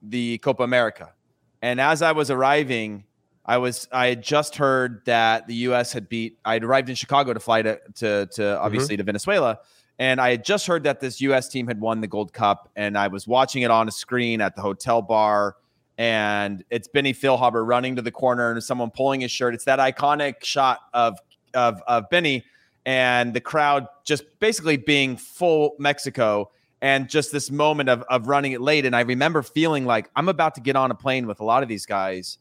the 0.00 0.38
Copa 0.38 0.62
America, 0.62 1.12
and 1.60 1.80
as 1.80 2.02
I 2.02 2.12
was 2.12 2.30
arriving. 2.30 3.04
I 3.42 3.56
was 3.56 3.88
I 3.90 4.06
had 4.08 4.22
just 4.22 4.56
heard 4.56 5.02
that 5.06 5.48
the 5.48 5.54
U.S. 5.54 5.92
had 5.92 6.08
beat. 6.08 6.38
I 6.44 6.52
had 6.52 6.62
arrived 6.62 6.88
in 6.88 6.94
Chicago 6.94 7.32
to 7.32 7.40
fly 7.40 7.62
to 7.62 7.80
to, 7.96 8.26
to 8.26 8.60
obviously 8.60 8.94
mm-hmm. 8.94 9.00
to 9.00 9.04
Venezuela, 9.04 9.58
And 10.00 10.18
I 10.18 10.30
had 10.30 10.44
just 10.44 10.66
heard 10.66 10.84
that 10.84 10.98
this 10.98 11.20
US 11.20 11.48
team 11.48 11.66
had 11.66 11.78
won 11.78 12.00
the 12.00 12.06
Gold 12.06 12.32
Cup, 12.32 12.70
and 12.74 12.96
I 12.96 13.08
was 13.08 13.28
watching 13.28 13.62
it 13.62 13.70
on 13.70 13.86
a 13.86 13.92
screen 13.92 14.40
at 14.40 14.56
the 14.56 14.62
hotel 14.62 15.02
bar. 15.02 15.56
And 15.98 16.64
it's 16.70 16.88
Benny 16.88 17.12
Feilhaber 17.12 17.64
running 17.64 17.96
to 17.96 18.02
the 18.02 18.10
corner 18.10 18.50
and 18.50 18.64
someone 18.64 18.90
pulling 18.90 19.20
his 19.20 19.30
shirt. 19.30 19.52
It's 19.52 19.66
that 19.66 19.78
iconic 19.78 20.42
shot 20.42 20.78
of 20.94 21.18
of 21.52 21.82
of 21.86 22.08
Benny 22.08 22.44
and 22.86 23.34
the 23.34 23.40
crowd 23.42 23.86
just 24.04 24.24
basically 24.40 24.78
being 24.78 25.18
full 25.18 25.74
Mexico 25.78 26.50
and 26.80 27.10
just 27.10 27.30
this 27.30 27.50
moment 27.50 27.90
of, 27.90 28.02
of 28.08 28.26
running 28.26 28.52
it 28.52 28.62
late. 28.62 28.86
And 28.86 28.96
I 28.96 29.00
remember 29.00 29.42
feeling 29.42 29.84
like 29.84 30.10
I'm 30.16 30.30
about 30.30 30.54
to 30.54 30.62
get 30.62 30.76
on 30.76 30.90
a 30.90 30.94
plane 30.94 31.26
with 31.26 31.40
a 31.40 31.44
lot 31.44 31.62
of 31.62 31.68
these 31.68 31.84
guys 31.84 32.38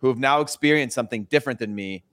who 0.00 0.08
have 0.08 0.18
now 0.18 0.42
experienced 0.42 0.94
something 0.94 1.24
different 1.24 1.58
than 1.60 1.74
me. 1.74 2.04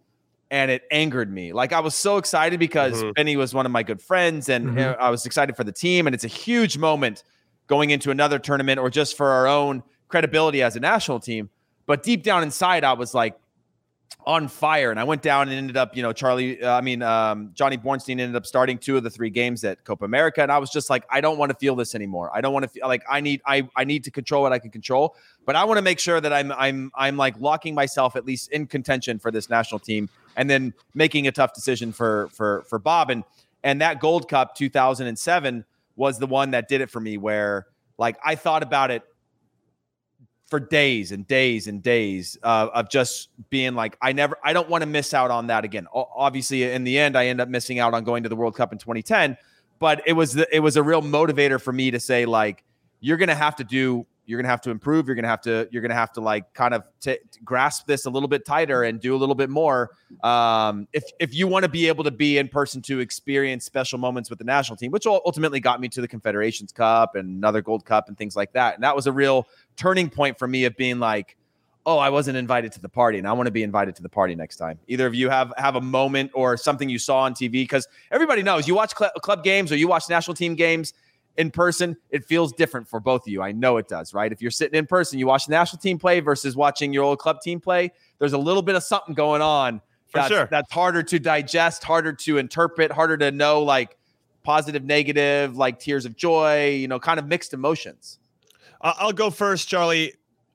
And 0.50 0.72
it 0.72 0.84
angered 0.92 1.32
me. 1.32 1.52
Like 1.52 1.74
I 1.74 1.82
was 1.82 1.94
so 1.94 2.18
excited 2.18 2.60
because 2.60 3.02
mm-hmm. 3.02 3.12
Benny 3.16 3.36
was 3.36 3.54
one 3.54 3.66
of 3.66 3.72
my 3.72 3.84
good 3.84 4.02
friends 4.02 4.48
and 4.48 4.70
mm-hmm. 4.70 5.02
I 5.02 5.10
was 5.10 5.26
excited 5.26 5.58
for 5.58 5.64
the 5.64 5.72
team. 5.74 6.08
And 6.08 6.14
it's 6.14 6.24
a 6.24 6.30
huge 6.30 6.78
moment 6.78 7.24
going 7.68 7.90
into 7.90 8.12
another 8.12 8.40
tournament 8.40 8.80
or 8.80 8.90
just 8.90 9.18
for 9.18 9.28
our 9.28 9.48
own 9.48 9.84
credibility 10.08 10.62
as 10.62 10.76
a 10.76 10.80
national 10.80 11.20
team. 11.20 11.50
But 11.86 12.04
deep 12.04 12.24
down 12.24 12.44
inside, 12.44 12.84
I 12.84 12.94
was 12.94 13.14
like, 13.14 13.38
on 14.28 14.50
fire. 14.50 14.92
And 14.92 15.00
I 15.00 15.06
went 15.06 15.22
down 15.22 15.48
and 15.48 15.58
ended 15.58 15.78
up, 15.78 15.96
you 15.96 16.04
know, 16.04 16.12
Charlie, 16.12 16.62
uh, 16.62 16.76
I 16.76 16.82
mean, 16.82 17.02
um, 17.02 17.52
Johnny 17.54 17.78
Bornstein 17.78 18.20
ended 18.20 18.36
up 18.36 18.46
starting 18.46 18.78
two 18.78 18.98
of 18.98 19.04
the 19.04 19.10
three 19.10 19.30
games 19.30 19.64
at 19.64 19.86
Copa 19.86 20.04
America. 20.04 20.42
And 20.42 20.52
I 20.52 20.58
was 20.58 20.70
just 20.70 20.90
like, 20.90 21.06
I 21.10 21.22
don't 21.22 21.38
want 21.38 21.50
to 21.52 21.58
feel 21.58 21.78
this 21.78 21.96
anymore. 21.96 22.30
I 22.34 22.42
don't 22.42 22.52
want 22.52 22.64
to 22.64 22.70
feel 22.70 22.88
like 22.88 23.04
I 23.10 23.22
need, 23.22 23.42
I, 23.46 23.70
I 23.78 23.86
need 23.86 24.04
to 24.04 24.12
control 24.12 24.44
what 24.44 24.52
I 24.52 24.60
can 24.60 24.70
control, 24.70 25.16
but 25.46 25.56
I 25.56 25.64
want 25.64 25.78
to 25.78 25.82
make 25.82 25.98
sure 25.98 26.20
that 26.20 26.34
I'm, 26.34 26.52
I'm, 26.52 26.92
I'm 26.94 27.16
like 27.16 27.40
locking 27.40 27.74
myself 27.74 28.18
at 28.18 28.26
least 28.26 28.52
in 28.52 28.68
contention 28.68 29.18
for 29.18 29.32
this 29.32 29.50
national 29.50 29.80
team 29.80 30.10
and 30.38 30.50
then 30.50 30.74
making 30.94 31.28
a 31.28 31.32
tough 31.32 31.54
decision 31.54 31.92
for, 31.92 32.30
for, 32.30 32.64
for 32.70 32.80
Bob. 32.80 33.10
And, 33.10 33.26
and 33.64 33.82
that 33.82 34.00
Gold 34.00 34.30
Cup 34.30 34.56
2007 34.56 35.66
was 35.98 36.20
the 36.20 36.28
one 36.28 36.52
that 36.52 36.70
did 36.70 36.80
it 36.80 36.90
for 36.90 37.02
me 37.02 37.18
where 37.18 37.68
like 37.98 38.18
I 38.24 38.36
thought 38.36 38.64
about 38.64 38.92
it 38.92 39.04
for 40.48 40.60
days 40.60 41.12
and 41.12 41.28
days 41.28 41.68
and 41.68 41.84
days 41.84 42.38
uh, 42.42 42.70
of 42.74 42.90
just 42.90 43.30
being 43.50 43.74
like, 43.74 43.98
I 44.02 44.14
never, 44.14 44.38
I 44.44 44.54
don't 44.54 44.70
want 44.70 44.82
to 44.84 44.86
miss 44.86 45.14
out 45.14 45.30
on 45.30 45.48
that 45.48 45.66
again. 45.66 45.88
O- 45.94 46.08
obviously, 46.16 46.64
in 46.64 46.86
the 46.86 46.98
end, 46.98 47.18
I 47.18 47.28
end 47.28 47.42
up 47.42 47.50
missing 47.50 47.80
out 47.80 47.94
on 47.94 48.06
going 48.06 48.24
to 48.24 48.30
the 48.30 48.36
World 48.36 48.56
Cup 48.56 48.72
in 48.72 48.78
2010, 48.78 49.36
but 49.80 50.02
it 50.06 50.14
was 50.14 50.34
the, 50.34 50.48
it 50.56 50.62
was 50.62 50.78
a 50.78 50.84
real 50.84 51.02
motivator 51.02 51.60
for 51.60 51.74
me 51.74 51.92
to 51.92 52.00
say 52.00 52.26
like, 52.26 52.64
you're 53.00 53.18
gonna 53.18 53.36
have 53.36 53.58
to 53.58 53.64
do, 53.64 54.06
you're 54.28 54.40
gonna 54.40 54.50
have 54.50 54.62
to 54.62 54.70
improve, 54.70 55.08
you're 55.08 55.16
gonna 55.16 55.28
have 55.30 55.42
to, 55.42 55.68
you're 55.72 55.82
gonna 55.82 55.94
have 55.94 56.12
to 56.12 56.22
like 56.22 56.54
kind 56.54 56.74
of 56.74 56.84
t- 57.00 57.18
grasp 57.46 57.88
this 57.88 58.06
a 58.06 58.10
little 58.10 58.28
bit 58.28 58.46
tighter 58.46 58.84
and 58.84 59.00
do 59.00 59.16
a 59.16 59.18
little 59.18 59.34
bit 59.34 59.50
more. 59.50 59.92
Um, 60.22 60.88
if 60.92 61.06
if 61.20 61.34
you 61.34 61.48
want 61.48 61.64
to 61.64 61.70
be 61.70 61.88
able 61.88 62.04
to 62.04 62.12
be 62.12 62.38
in 62.38 62.50
person 62.50 62.82
to 62.84 63.00
experience 63.00 63.64
special 63.64 63.98
moments 63.98 64.30
with 64.30 64.38
the 64.38 64.46
national 64.46 64.76
team, 64.76 64.92
which 64.92 65.08
ultimately 65.08 65.62
got 65.62 65.80
me 65.80 65.88
to 65.90 66.02
the 66.02 66.08
Confederations 66.08 66.74
Cup 66.74 67.16
and 67.16 67.38
another 67.38 67.62
Gold 67.62 67.86
Cup 67.86 68.10
and 68.10 68.18
things 68.18 68.36
like 68.36 68.52
that, 68.52 68.76
and 68.76 68.84
that 68.84 68.96
was 68.96 69.08
a 69.08 69.14
real 69.14 69.48
turning 69.78 70.10
point 70.10 70.38
for 70.38 70.48
me 70.48 70.66
of 70.66 70.76
being 70.76 71.00
like, 71.00 71.38
oh, 71.86 71.98
I 71.98 72.10
wasn't 72.10 72.36
invited 72.36 72.74
to 72.74 72.82
the 72.82 72.90
party, 72.90 73.18
and 73.20 73.26
I 73.26 73.32
want 73.32 73.48
to 73.48 73.52
be 73.52 73.64
invited 73.64 73.96
to 73.96 74.04
the 74.04 74.10
party 74.10 74.36
next 74.36 74.58
time. 74.58 74.78
Either 74.88 75.08
of 75.08 75.16
you 75.16 75.30
have 75.30 75.54
have 75.56 75.78
a 75.78 75.82
moment 75.82 76.32
or 76.34 76.58
something 76.58 76.90
you 76.90 77.00
saw 77.00 77.22
on 77.22 77.34
TV 77.34 77.52
because 77.52 77.88
everybody 78.12 78.44
knows 78.44 78.68
you 78.68 78.76
watch 78.76 78.94
cl- 78.96 79.12
club 79.22 79.42
games 79.46 79.72
or 79.72 79.78
you 79.78 79.88
watch 79.88 80.10
national 80.10 80.36
team 80.36 80.54
games 80.54 80.94
in 81.38 81.52
person, 81.52 81.96
it 82.10 82.26
feels 82.26 82.52
different 82.52 82.88
for 82.88 83.00
both 83.00 83.22
of 83.22 83.28
you. 83.28 83.42
I 83.42 83.52
know 83.52 83.78
it 83.78 83.88
does, 83.88 84.14
right? 84.14 84.32
If 84.32 84.42
you're 84.42 84.52
sitting 84.52 84.78
in 84.78 84.88
person, 84.88 85.20
you 85.20 85.28
watch 85.28 85.46
the 85.46 85.52
national 85.52 85.80
team 85.80 86.00
play 86.00 86.20
versus 86.20 86.56
watching 86.56 86.92
your 86.92 87.04
old 87.04 87.20
club 87.20 87.42
team 87.42 87.60
play. 87.60 87.92
There's 88.20 88.34
a 88.34 88.38
little 88.38 88.64
bit 88.64 88.76
of 88.76 88.84
something 88.84 89.14
going 89.14 89.42
on. 89.42 89.82
For 90.08 90.20
that's, 90.20 90.28
sure. 90.30 90.48
That's 90.50 90.72
harder 90.72 91.04
to 91.04 91.20
digest, 91.20 91.84
harder 91.84 92.14
to 92.14 92.38
interpret, 92.38 92.92
harder 92.92 93.18
to 93.18 93.32
know 93.32 93.62
like 93.62 93.98
positive, 94.44 94.84
negative, 94.84 95.58
like 95.58 95.80
tears 95.80 96.06
of 96.06 96.16
joy, 96.16 96.70
you 96.70 96.88
know, 96.88 97.00
kind 97.00 97.20
of 97.20 97.28
mixed 97.28 97.54
emotions. 97.54 98.20
I'll 98.82 99.12
go 99.12 99.30
first, 99.30 99.68
Charlie. 99.68 100.14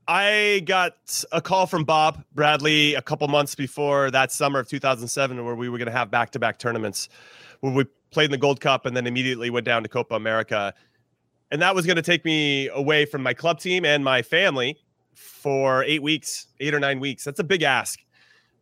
I 0.08 0.62
got 0.64 1.24
a 1.30 1.40
call 1.40 1.66
from 1.66 1.84
Bob 1.84 2.24
Bradley 2.34 2.94
a 2.94 3.02
couple 3.02 3.28
months 3.28 3.54
before 3.54 4.10
that 4.10 4.32
summer 4.32 4.58
of 4.58 4.68
2007, 4.68 5.44
where 5.44 5.54
we 5.54 5.68
were 5.68 5.78
going 5.78 5.86
to 5.86 5.92
have 5.92 6.10
back 6.10 6.30
to 6.30 6.38
back 6.38 6.58
tournaments 6.58 7.08
we 7.62 7.84
played 8.10 8.26
in 8.26 8.30
the 8.30 8.38
Gold 8.38 8.60
Cup 8.60 8.86
and 8.86 8.96
then 8.96 9.06
immediately 9.06 9.50
went 9.50 9.64
down 9.64 9.82
to 9.82 9.88
Copa 9.88 10.14
America. 10.14 10.74
And 11.50 11.62
that 11.62 11.74
was 11.74 11.86
going 11.86 11.96
to 11.96 12.02
take 12.02 12.24
me 12.24 12.68
away 12.68 13.04
from 13.04 13.22
my 13.22 13.34
club 13.34 13.60
team 13.60 13.84
and 13.84 14.04
my 14.04 14.22
family 14.22 14.78
for 15.14 15.84
eight 15.84 16.02
weeks, 16.02 16.48
eight 16.60 16.74
or 16.74 16.80
nine 16.80 17.00
weeks. 17.00 17.24
That's 17.24 17.40
a 17.40 17.44
big 17.44 17.62
ask. 17.62 18.00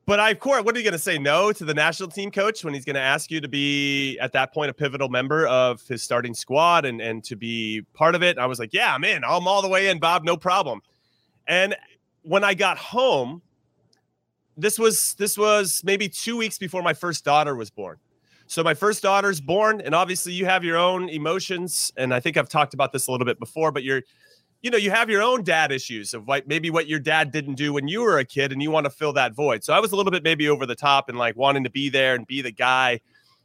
But 0.06 0.18
I, 0.18 0.30
of 0.30 0.40
course, 0.40 0.64
what 0.64 0.74
are 0.74 0.78
you 0.78 0.84
going 0.84 0.92
to 0.92 0.98
say 0.98 1.18
no 1.18 1.52
to 1.52 1.64
the 1.64 1.74
national 1.74 2.08
team 2.08 2.30
coach 2.30 2.64
when 2.64 2.74
he's 2.74 2.84
going 2.84 2.94
to 2.94 3.00
ask 3.00 3.30
you 3.30 3.40
to 3.40 3.48
be 3.48 4.18
at 4.18 4.32
that 4.32 4.52
point 4.52 4.70
a 4.70 4.74
pivotal 4.74 5.08
member 5.08 5.46
of 5.46 5.86
his 5.86 6.02
starting 6.02 6.34
squad 6.34 6.84
and 6.84 7.00
and 7.00 7.22
to 7.24 7.36
be 7.36 7.82
part 7.94 8.14
of 8.14 8.22
it? 8.22 8.30
And 8.30 8.40
I 8.40 8.46
was 8.46 8.58
like, 8.58 8.72
yeah, 8.72 8.92
I'm 8.92 9.04
in. 9.04 9.22
I'm 9.22 9.46
all 9.46 9.62
the 9.62 9.68
way 9.68 9.88
in, 9.88 10.00
Bob. 10.00 10.24
No 10.24 10.36
problem. 10.36 10.80
And 11.46 11.76
when 12.22 12.42
I 12.42 12.54
got 12.54 12.76
home, 12.76 13.42
this 14.56 14.78
was 14.78 15.14
this 15.14 15.38
was 15.38 15.82
maybe 15.84 16.08
two 16.08 16.36
weeks 16.36 16.58
before 16.58 16.82
my 16.82 16.94
first 16.94 17.24
daughter 17.24 17.54
was 17.54 17.70
born. 17.70 17.98
So 18.50 18.64
my 18.64 18.74
first 18.74 19.00
daughter's 19.00 19.40
born, 19.40 19.80
and 19.80 19.94
obviously 19.94 20.32
you 20.32 20.44
have 20.44 20.64
your 20.64 20.76
own 20.76 21.08
emotions. 21.08 21.92
And 21.96 22.12
I 22.12 22.18
think 22.18 22.36
I've 22.36 22.48
talked 22.48 22.74
about 22.74 22.90
this 22.90 23.06
a 23.06 23.12
little 23.12 23.24
bit 23.24 23.38
before, 23.38 23.70
but 23.70 23.84
you're 23.84 24.02
you 24.60 24.72
know, 24.72 24.76
you 24.76 24.90
have 24.90 25.08
your 25.08 25.22
own 25.22 25.44
dad 25.44 25.70
issues 25.70 26.14
of 26.14 26.26
like 26.26 26.48
maybe 26.48 26.68
what 26.68 26.88
your 26.88 26.98
dad 26.98 27.30
didn't 27.30 27.54
do 27.54 27.72
when 27.72 27.86
you 27.86 28.02
were 28.02 28.18
a 28.18 28.24
kid 28.24 28.50
and 28.50 28.60
you 28.60 28.72
want 28.72 28.84
to 28.84 28.90
fill 28.90 29.12
that 29.12 29.34
void. 29.34 29.62
So 29.62 29.72
I 29.72 29.78
was 29.78 29.92
a 29.92 29.96
little 29.96 30.10
bit 30.10 30.24
maybe 30.24 30.48
over 30.48 30.66
the 30.66 30.74
top 30.74 31.08
and 31.08 31.16
like 31.16 31.36
wanting 31.36 31.62
to 31.62 31.70
be 31.70 31.90
there 31.90 32.16
and 32.16 32.26
be 32.26 32.42
the 32.42 32.50
guy 32.50 33.00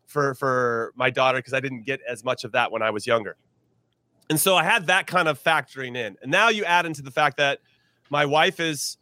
for 0.07 0.33
for 0.33 0.91
my 0.95 1.11
daughter 1.11 1.37
because 1.37 1.53
I 1.53 1.59
didn't 1.59 1.83
get 1.83 2.01
as 2.09 2.23
much 2.23 2.43
of 2.43 2.51
that 2.53 2.71
when 2.71 2.81
I 2.81 2.89
was 2.89 3.05
younger. 3.05 3.37
And 4.31 4.39
so 4.39 4.55
I 4.55 4.63
had 4.63 4.87
that 4.87 5.05
kind 5.05 5.27
of 5.27 5.41
factoring 5.41 5.95
in. 5.95 6.17
And 6.23 6.31
now 6.31 6.49
you 6.49 6.65
add 6.65 6.87
into 6.87 7.03
the 7.03 7.11
fact 7.11 7.37
that 7.37 7.59
my 8.09 8.25
wife 8.25 8.59
is 8.59 8.97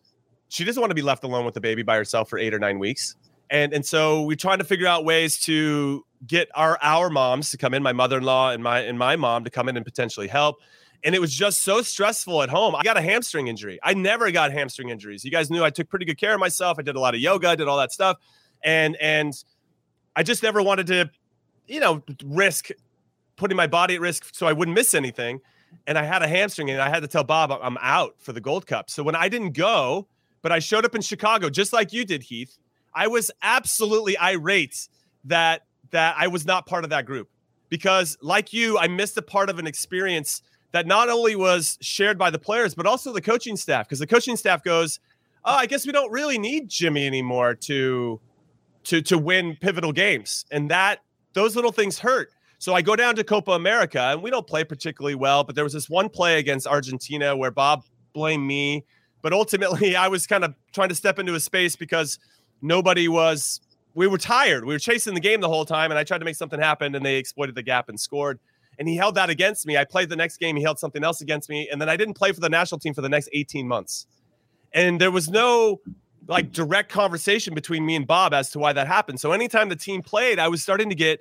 she 0.49 0.65
doesn't 0.65 0.81
want 0.81 0.91
to 0.91 0.95
be 0.95 1.01
left 1.01 1.23
alone 1.23 1.45
with 1.45 1.53
the 1.53 1.61
baby 1.61 1.81
by 1.81 1.95
herself 1.95 2.29
for 2.29 2.37
8 2.37 2.53
or 2.53 2.59
9 2.59 2.77
weeks. 2.77 3.15
And 3.49 3.73
and 3.73 3.85
so 3.85 4.23
we're 4.23 4.35
trying 4.35 4.59
to 4.59 4.63
figure 4.63 4.87
out 4.87 5.05
ways 5.05 5.39
to 5.41 6.05
get 6.25 6.49
our 6.55 6.77
our 6.81 7.09
moms 7.09 7.51
to 7.51 7.57
come 7.57 7.73
in, 7.73 7.83
my 7.83 7.93
mother-in-law 7.93 8.51
and 8.51 8.63
my 8.63 8.79
and 8.81 8.97
my 8.97 9.15
mom 9.15 9.43
to 9.43 9.49
come 9.49 9.69
in 9.69 9.77
and 9.77 9.85
potentially 9.85 10.27
help 10.27 10.57
and 11.03 11.13
it 11.13 11.19
was 11.19 11.33
just 11.33 11.63
so 11.63 11.81
stressful 11.81 12.41
at 12.43 12.49
home. 12.49 12.75
I 12.75 12.83
got 12.83 12.97
a 12.97 13.01
hamstring 13.01 13.47
injury. 13.47 13.79
I 13.83 13.93
never 13.93 14.31
got 14.31 14.51
hamstring 14.51 14.89
injuries. 14.89 15.25
You 15.25 15.31
guys 15.31 15.49
knew 15.49 15.63
I 15.63 15.69
took 15.69 15.89
pretty 15.89 16.05
good 16.05 16.17
care 16.17 16.33
of 16.33 16.39
myself. 16.39 16.77
I 16.79 16.81
did 16.81 16.95
a 16.95 16.99
lot 16.99 17.13
of 17.13 17.19
yoga, 17.19 17.49
I 17.49 17.55
did 17.55 17.67
all 17.67 17.77
that 17.77 17.91
stuff, 17.91 18.17
and 18.63 18.95
and 19.01 19.33
I 20.15 20.23
just 20.23 20.43
never 20.43 20.61
wanted 20.61 20.87
to, 20.87 21.09
you 21.67 21.79
know, 21.79 22.03
risk 22.23 22.69
putting 23.35 23.57
my 23.57 23.67
body 23.67 23.95
at 23.95 24.01
risk 24.01 24.33
so 24.33 24.47
I 24.47 24.53
wouldn't 24.53 24.75
miss 24.75 24.93
anything. 24.93 25.41
And 25.87 25.97
I 25.97 26.03
had 26.03 26.21
a 26.21 26.27
hamstring, 26.27 26.69
and 26.69 26.79
I 26.79 26.89
had 26.89 27.01
to 27.01 27.07
tell 27.07 27.23
Bob 27.23 27.51
I'm 27.51 27.77
out 27.81 28.15
for 28.19 28.31
the 28.31 28.41
Gold 28.41 28.67
Cup. 28.67 28.89
So 28.89 29.01
when 29.01 29.15
I 29.15 29.27
didn't 29.27 29.53
go, 29.53 30.07
but 30.43 30.51
I 30.51 30.59
showed 30.59 30.85
up 30.85 30.93
in 30.93 31.01
Chicago 31.01 31.49
just 31.49 31.73
like 31.73 31.91
you 31.91 32.05
did, 32.05 32.23
Heath. 32.23 32.57
I 32.95 33.07
was 33.07 33.31
absolutely 33.41 34.17
irate 34.17 34.87
that 35.25 35.65
that 35.91 36.15
I 36.17 36.27
was 36.27 36.45
not 36.45 36.65
part 36.65 36.83
of 36.83 36.89
that 36.89 37.05
group 37.05 37.29
because, 37.69 38.17
like 38.21 38.51
you, 38.51 38.77
I 38.77 38.87
missed 38.87 39.17
a 39.17 39.21
part 39.21 39.49
of 39.49 39.59
an 39.59 39.67
experience 39.67 40.41
that 40.71 40.87
not 40.87 41.09
only 41.09 41.35
was 41.35 41.77
shared 41.81 42.17
by 42.17 42.29
the 42.29 42.39
players, 42.39 42.75
but 42.75 42.85
also 42.85 43.13
the 43.13 43.21
coaching 43.21 43.55
staff. 43.55 43.87
Because 43.87 43.99
the 43.99 44.07
coaching 44.07 44.35
staff 44.35 44.63
goes, 44.63 44.99
"Oh, 45.45 45.53
I 45.53 45.65
guess 45.65 45.85
we 45.85 45.91
don't 45.91 46.11
really 46.11 46.37
need 46.37 46.67
Jimmy 46.67 47.07
anymore 47.07 47.55
to 47.55 48.19
to 48.85 49.01
to 49.03 49.17
win 49.17 49.55
pivotal 49.59 49.91
games," 49.93 50.45
and 50.51 50.69
that 50.69 50.99
those 51.33 51.55
little 51.55 51.71
things 51.71 51.99
hurt. 51.99 52.31
So 52.59 52.73
I 52.73 52.81
go 52.81 52.95
down 52.95 53.15
to 53.15 53.23
Copa 53.23 53.51
America, 53.51 53.99
and 53.99 54.23
we 54.23 54.29
don't 54.29 54.47
play 54.47 54.63
particularly 54.63 55.15
well. 55.15 55.43
But 55.43 55.55
there 55.55 55.63
was 55.63 55.73
this 55.73 55.89
one 55.89 56.09
play 56.09 56.39
against 56.39 56.65
Argentina 56.65 57.35
where 57.35 57.51
Bob 57.51 57.85
blamed 58.13 58.45
me, 58.45 58.85
but 59.21 59.33
ultimately 59.33 59.95
I 60.05 60.07
was 60.07 60.25
kind 60.27 60.43
of 60.43 60.55
trying 60.73 60.89
to 60.89 60.95
step 60.95 61.19
into 61.19 61.35
a 61.35 61.39
space 61.39 61.75
because 61.75 62.19
nobody 62.63 63.07
was. 63.07 63.61
We 63.95 64.07
were 64.07 64.17
tired. 64.17 64.65
We 64.65 64.73
were 64.73 64.79
chasing 64.79 65.13
the 65.13 65.19
game 65.19 65.39
the 65.39 65.49
whole 65.49 65.65
time, 65.65 65.91
and 65.91 65.99
I 65.99 66.03
tried 66.03 66.17
to 66.17 66.25
make 66.25 66.35
something 66.35 66.59
happen, 66.59 66.95
and 66.95 67.05
they 67.05 67.17
exploited 67.17 67.53
the 67.53 67.61
gap 67.61 67.89
and 67.89 67.99
scored 67.99 68.39
and 68.79 68.87
he 68.87 68.95
held 68.95 69.15
that 69.15 69.29
against 69.29 69.65
me. 69.65 69.77
I 69.77 69.85
played 69.85 70.09
the 70.09 70.15
next 70.15 70.37
game, 70.37 70.55
he 70.55 70.63
held 70.63 70.79
something 70.79 71.03
else 71.03 71.21
against 71.21 71.49
me, 71.49 71.69
and 71.71 71.81
then 71.81 71.89
I 71.89 71.97
didn't 71.97 72.15
play 72.15 72.31
for 72.31 72.41
the 72.41 72.49
national 72.49 72.79
team 72.79 72.93
for 72.93 73.01
the 73.01 73.09
next 73.09 73.29
18 73.33 73.67
months. 73.67 74.07
And 74.73 74.99
there 74.99 75.11
was 75.11 75.29
no 75.29 75.81
like 76.27 76.51
direct 76.51 76.89
conversation 76.89 77.53
between 77.53 77.85
me 77.85 77.95
and 77.95 78.07
Bob 78.07 78.33
as 78.33 78.49
to 78.51 78.59
why 78.59 78.73
that 78.73 78.87
happened. 78.87 79.19
So 79.19 79.33
anytime 79.33 79.69
the 79.69 79.75
team 79.75 80.01
played, 80.01 80.39
I 80.39 80.47
was 80.47 80.63
starting 80.63 80.89
to 80.89 80.95
get 80.95 81.19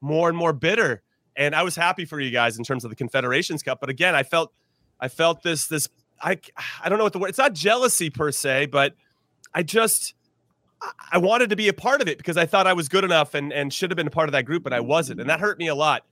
more 0.00 0.28
and 0.28 0.38
more 0.38 0.52
bitter. 0.52 1.02
And 1.36 1.54
I 1.54 1.64
was 1.64 1.74
happy 1.74 2.04
for 2.04 2.20
you 2.20 2.30
guys 2.30 2.56
in 2.56 2.64
terms 2.64 2.84
of 2.84 2.90
the 2.90 2.96
Confederations 2.96 3.62
Cup, 3.62 3.80
but 3.80 3.90
again, 3.90 4.14
I 4.14 4.22
felt 4.22 4.52
I 5.00 5.08
felt 5.08 5.42
this 5.42 5.66
this 5.66 5.88
I 6.22 6.38
I 6.82 6.88
don't 6.88 6.98
know 6.98 7.04
what 7.04 7.12
the 7.12 7.18
word. 7.18 7.30
It's 7.30 7.38
not 7.38 7.52
jealousy 7.52 8.10
per 8.10 8.30
se, 8.30 8.66
but 8.66 8.94
I 9.52 9.64
just 9.64 10.14
I 11.12 11.18
wanted 11.18 11.50
to 11.50 11.56
be 11.56 11.68
a 11.68 11.72
part 11.72 12.00
of 12.02 12.08
it 12.08 12.18
because 12.18 12.36
I 12.36 12.46
thought 12.46 12.66
I 12.66 12.72
was 12.72 12.88
good 12.88 13.04
enough 13.04 13.34
and 13.34 13.52
and 13.52 13.72
should 13.72 13.90
have 13.90 13.96
been 13.96 14.06
a 14.06 14.10
part 14.10 14.28
of 14.28 14.32
that 14.32 14.44
group, 14.44 14.62
but 14.62 14.72
I 14.72 14.80
wasn't, 14.80 15.20
and 15.20 15.30
that 15.30 15.40
hurt 15.40 15.58
me 15.58 15.68
a 15.68 15.74
lot 15.74 16.04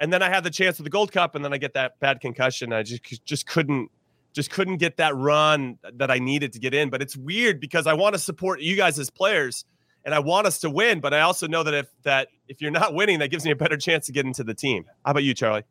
and 0.00 0.12
then 0.12 0.22
I 0.22 0.30
had 0.30 0.44
the 0.44 0.50
chance 0.50 0.78
with 0.78 0.84
the 0.84 0.90
Gold 0.90 1.12
Cup, 1.12 1.34
and 1.34 1.44
then 1.44 1.52
I 1.52 1.58
get 1.58 1.74
that 1.74 2.00
bad 2.00 2.20
concussion. 2.20 2.72
I 2.72 2.82
just 2.82 3.24
just 3.24 3.46
couldn't 3.46 3.90
just 4.32 4.50
couldn't 4.50 4.78
get 4.78 4.96
that 4.96 5.14
run 5.14 5.78
that 5.94 6.10
I 6.10 6.18
needed 6.18 6.52
to 6.54 6.58
get 6.58 6.72
in. 6.72 6.88
But 6.88 7.02
it's 7.02 7.16
weird 7.16 7.60
because 7.60 7.86
I 7.86 7.92
want 7.92 8.14
to 8.14 8.18
support 8.18 8.60
you 8.60 8.76
guys 8.76 8.98
as 8.98 9.10
players, 9.10 9.64
and 10.04 10.14
I 10.14 10.18
want 10.20 10.46
us 10.46 10.58
to 10.60 10.70
win, 10.70 11.00
but 11.00 11.12
I 11.12 11.20
also 11.20 11.46
know 11.46 11.62
that 11.62 11.74
if 11.74 11.86
that 12.02 12.28
if 12.48 12.62
you're 12.62 12.70
not 12.70 12.94
winning, 12.94 13.18
that 13.18 13.28
gives 13.28 13.44
me 13.44 13.50
a 13.50 13.56
better 13.56 13.76
chance 13.76 14.06
to 14.06 14.12
get 14.12 14.24
into 14.24 14.42
the 14.42 14.54
team. 14.54 14.86
How 15.04 15.12
about 15.12 15.22
you, 15.24 15.34
Charlie? 15.34 15.64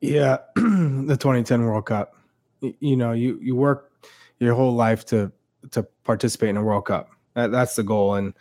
Yeah, 0.00 0.38
the 0.56 1.16
2010 1.20 1.62
World 1.62 1.86
Cup. 1.86 2.16
You 2.60 2.96
know, 2.96 3.12
you 3.12 3.38
you 3.42 3.54
work 3.54 3.92
your 4.38 4.54
whole 4.54 4.74
life 4.74 5.04
to 5.06 5.30
to 5.72 5.82
participate 6.04 6.48
in 6.48 6.56
a 6.56 6.62
World 6.62 6.86
Cup. 6.86 7.10
That, 7.34 7.50
that's 7.50 7.76
the 7.76 7.82
goal. 7.82 8.14
And 8.14 8.34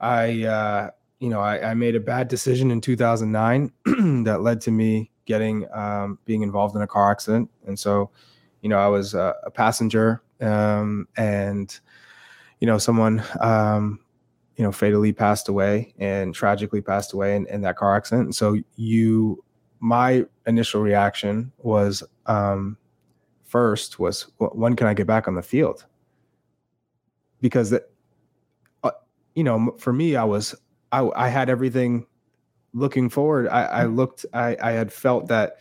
I, 0.00 0.44
uh, 0.44 0.90
you 1.20 1.28
know, 1.28 1.40
I, 1.40 1.70
I 1.70 1.74
made 1.74 1.96
a 1.96 2.00
bad 2.00 2.28
decision 2.28 2.70
in 2.70 2.80
2009 2.80 3.72
that 4.24 4.42
led 4.42 4.60
to 4.62 4.70
me 4.70 5.10
getting 5.24 5.66
um, 5.72 6.18
being 6.24 6.42
involved 6.42 6.76
in 6.76 6.82
a 6.82 6.86
car 6.86 7.10
accident. 7.10 7.50
And 7.66 7.78
so, 7.78 8.10
you 8.62 8.68
know, 8.68 8.78
I 8.78 8.88
was 8.88 9.14
a, 9.14 9.34
a 9.44 9.50
passenger, 9.50 10.22
um, 10.40 11.08
and 11.16 11.78
you 12.60 12.66
know, 12.66 12.78
someone 12.78 13.22
um, 13.40 14.00
you 14.56 14.64
know, 14.64 14.72
fatally 14.72 15.12
passed 15.12 15.48
away 15.48 15.94
and 15.98 16.34
tragically 16.34 16.80
passed 16.80 17.12
away 17.12 17.36
in, 17.36 17.46
in 17.46 17.60
that 17.60 17.76
car 17.76 17.94
accident. 17.94 18.24
And 18.24 18.34
so 18.34 18.56
you, 18.76 19.44
my 19.80 20.24
initial 20.46 20.80
reaction 20.80 21.52
was, 21.58 22.02
um, 22.24 22.78
first 23.44 23.98
was 23.98 24.26
when 24.38 24.74
can 24.74 24.86
I 24.86 24.94
get 24.94 25.06
back 25.06 25.28
on 25.28 25.34
the 25.34 25.42
field? 25.42 25.84
Because 27.40 27.70
that, 27.70 27.82
uh, 27.82 27.86
you 29.36 29.44
know, 29.44 29.76
for 29.78 29.92
me, 29.92 30.16
I 30.16 30.24
was, 30.24 30.54
I, 30.90 31.08
I 31.14 31.28
had 31.28 31.48
everything 31.48 32.06
looking 32.72 33.08
forward. 33.08 33.46
I, 33.48 33.64
I 33.64 33.84
looked, 33.84 34.26
I, 34.32 34.56
I 34.60 34.72
had 34.72 34.92
felt 34.92 35.28
that 35.28 35.58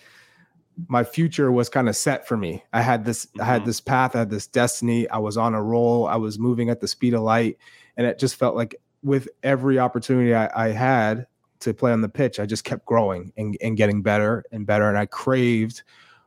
my 0.87 1.03
future 1.03 1.51
was 1.51 1.69
kind 1.69 1.87
of 1.87 1.95
set 1.95 2.27
for 2.27 2.37
me. 2.37 2.63
I 2.73 2.81
had 2.81 3.05
this, 3.05 3.25
mm-hmm. 3.27 3.41
I 3.41 3.45
had 3.45 3.57
mm-hmm. 3.59 3.67
this 3.67 3.81
path, 3.81 4.15
I 4.15 4.19
had 4.19 4.29
this 4.29 4.47
destiny. 4.47 5.07
I 5.09 5.17
was 5.17 5.37
on 5.37 5.53
a 5.53 5.61
roll. 5.61 6.07
I 6.07 6.15
was 6.15 6.39
moving 6.39 6.69
at 6.69 6.79
the 6.79 6.87
speed 6.87 7.13
of 7.13 7.21
light. 7.21 7.57
And 7.97 8.07
it 8.07 8.17
just 8.17 8.37
felt 8.37 8.55
like 8.55 8.75
with 9.03 9.27
every 9.43 9.77
opportunity 9.77 10.33
I, 10.33 10.49
I, 10.67 10.69
had 10.69 11.27
to 11.59 11.73
play 11.73 11.91
on 11.91 12.01
the 12.01 12.09
pitch, 12.09 12.39
I 12.39 12.45
just 12.45 12.63
kept 12.63 12.85
growing 12.85 13.31
and, 13.37 13.55
and 13.61 13.77
getting 13.77 14.01
better 14.01 14.43
and 14.51 14.65
better. 14.65 14.89
And 14.89 14.97
I 14.97 15.05
craved 15.05 15.83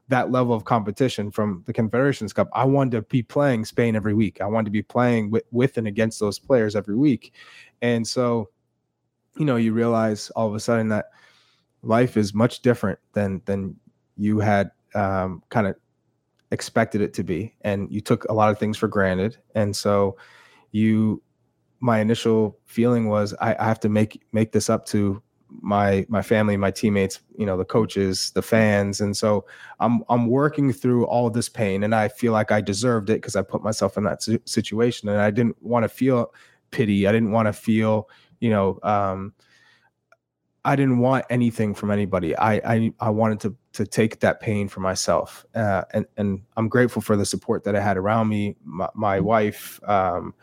that 0.08 0.30
level 0.30 0.54
of 0.54 0.64
competition 0.64 1.30
from 1.30 1.62
the 1.66 1.72
Confederations 1.72 2.32
Cup. 2.32 2.48
I 2.54 2.64
wanted 2.64 2.92
to 2.92 3.02
be 3.02 3.22
playing 3.22 3.64
Spain 3.66 3.94
every 3.94 4.14
week. 4.14 4.40
I 4.40 4.46
wanted 4.46 4.66
to 4.66 4.70
be 4.70 4.82
playing 4.82 5.30
with, 5.30 5.44
with 5.50 5.76
and 5.76 5.86
against 5.86 6.18
those 6.18 6.38
players 6.38 6.74
every 6.74 6.96
week. 6.96 7.34
And 7.82 8.06
so, 8.06 8.48
you 9.36 9.44
know, 9.44 9.56
you 9.56 9.72
realize 9.72 10.30
all 10.30 10.48
of 10.48 10.54
a 10.54 10.60
sudden 10.60 10.88
that 10.88 11.06
life 11.82 12.16
is 12.16 12.34
much 12.34 12.60
different 12.62 12.98
than 13.12 13.42
than 13.44 13.76
you 14.16 14.40
had 14.40 14.70
um, 14.94 15.42
kind 15.50 15.66
of 15.66 15.76
expected 16.50 17.00
it 17.00 17.12
to 17.14 17.22
be, 17.22 17.54
and 17.60 17.92
you 17.92 18.00
took 18.00 18.24
a 18.24 18.32
lot 18.32 18.50
of 18.50 18.58
things 18.58 18.76
for 18.76 18.88
granted. 18.88 19.36
And 19.54 19.76
so, 19.76 20.16
you 20.72 21.22
my 21.80 22.00
initial 22.00 22.58
feeling 22.66 23.08
was 23.08 23.34
I, 23.40 23.54
I, 23.58 23.64
have 23.64 23.78
to 23.80 23.88
make 23.88 24.22
make 24.32 24.50
this 24.50 24.68
up 24.68 24.84
to 24.86 25.22
my 25.50 26.06
my 26.08 26.22
family, 26.22 26.56
my 26.56 26.70
teammates, 26.70 27.20
you 27.36 27.46
know, 27.46 27.56
the 27.56 27.64
coaches, 27.64 28.30
the 28.34 28.42
fans, 28.42 29.00
and 29.00 29.16
so 29.16 29.44
I'm 29.80 30.02
I'm 30.08 30.26
working 30.26 30.72
through 30.72 31.06
all 31.06 31.30
this 31.30 31.48
pain, 31.48 31.82
and 31.82 31.94
I 31.94 32.08
feel 32.08 32.32
like 32.32 32.52
I 32.52 32.60
deserved 32.60 33.10
it 33.10 33.14
because 33.14 33.36
I 33.36 33.42
put 33.42 33.62
myself 33.62 33.96
in 33.96 34.04
that 34.04 34.22
situation, 34.44 35.08
and 35.08 35.20
I 35.20 35.30
didn't 35.30 35.60
want 35.62 35.84
to 35.84 35.88
feel 35.88 36.32
pity. 36.70 37.06
I 37.06 37.12
didn't 37.12 37.32
want 37.32 37.46
to 37.46 37.52
feel, 37.52 38.08
you 38.40 38.50
know, 38.50 38.78
um, 38.82 39.32
I 40.64 40.76
didn't 40.76 40.98
want 40.98 41.24
anything 41.30 41.74
from 41.74 41.90
anybody. 41.90 42.36
I 42.36 42.54
I, 42.56 42.92
I 43.00 43.10
wanted 43.10 43.40
to 43.40 43.56
to 43.72 43.86
take 43.86 44.20
that 44.20 44.40
pain 44.40 44.68
for 44.68 44.80
myself, 44.80 45.46
uh, 45.54 45.82
and 45.92 46.06
and 46.16 46.42
I'm 46.56 46.68
grateful 46.68 47.02
for 47.02 47.16
the 47.16 47.24
support 47.24 47.64
that 47.64 47.74
I 47.74 47.80
had 47.80 47.96
around 47.96 48.28
me, 48.28 48.56
my, 48.64 48.88
my 48.94 49.20
wife. 49.20 49.80
Um, 49.88 50.34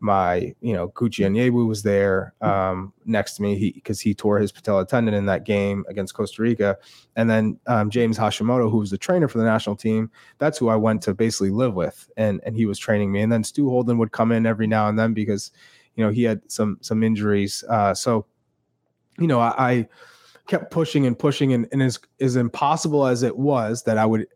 my 0.00 0.54
you 0.60 0.72
know 0.72 0.88
Gucci 0.88 1.26
Onyewu 1.26 1.66
was 1.66 1.82
there 1.82 2.34
um, 2.40 2.92
next 3.04 3.34
to 3.36 3.42
me. 3.42 3.72
Because 3.74 4.00
he, 4.00 4.10
he, 4.10 4.14
tore 4.14 4.38
his 4.38 4.52
patella 4.52 4.86
tendon 4.86 5.14
in 5.14 5.26
that 5.26 5.44
game 5.44 5.84
against 5.88 6.14
Costa 6.14 6.42
Rica, 6.42 6.76
and 7.16 7.28
then 7.30 7.58
um, 7.66 7.90
James 7.90 8.18
Hashimoto, 8.18 8.70
who 8.70 8.78
was 8.78 8.90
the 8.90 8.98
trainer 8.98 9.28
for 9.28 9.38
the 9.38 9.44
national 9.44 9.76
team, 9.76 10.10
that's 10.38 10.58
who 10.58 10.68
I 10.68 10.76
went 10.76 11.02
to 11.02 11.14
basically 11.14 11.50
live 11.50 11.74
with, 11.74 12.10
and 12.16 12.40
and 12.44 12.56
he 12.56 12.66
was 12.66 12.78
training 12.78 13.12
me, 13.12 13.22
and 13.22 13.32
then 13.32 13.44
Stu 13.44 13.68
Holden 13.68 13.98
would 13.98 14.12
come 14.12 14.32
in 14.32 14.46
every 14.46 14.66
now 14.66 14.88
and 14.88 14.98
then 14.98 15.14
because 15.14 15.50
you 15.94 16.04
know 16.04 16.10
he 16.10 16.24
had 16.24 16.40
some 16.50 16.78
some 16.80 17.02
injuries, 17.02 17.64
uh, 17.68 17.94
so 17.94 18.26
you 19.18 19.26
know 19.26 19.40
I, 19.40 19.54
I 19.58 19.88
kept 20.46 20.70
pushing 20.70 21.06
and 21.06 21.18
pushing, 21.18 21.52
and, 21.52 21.66
and 21.72 21.82
as 21.82 21.98
as 22.20 22.36
impossible 22.36 23.06
as 23.06 23.22
it 23.22 23.36
was 23.36 23.82
that 23.84 23.98
I 23.98 24.04
would, 24.04 24.26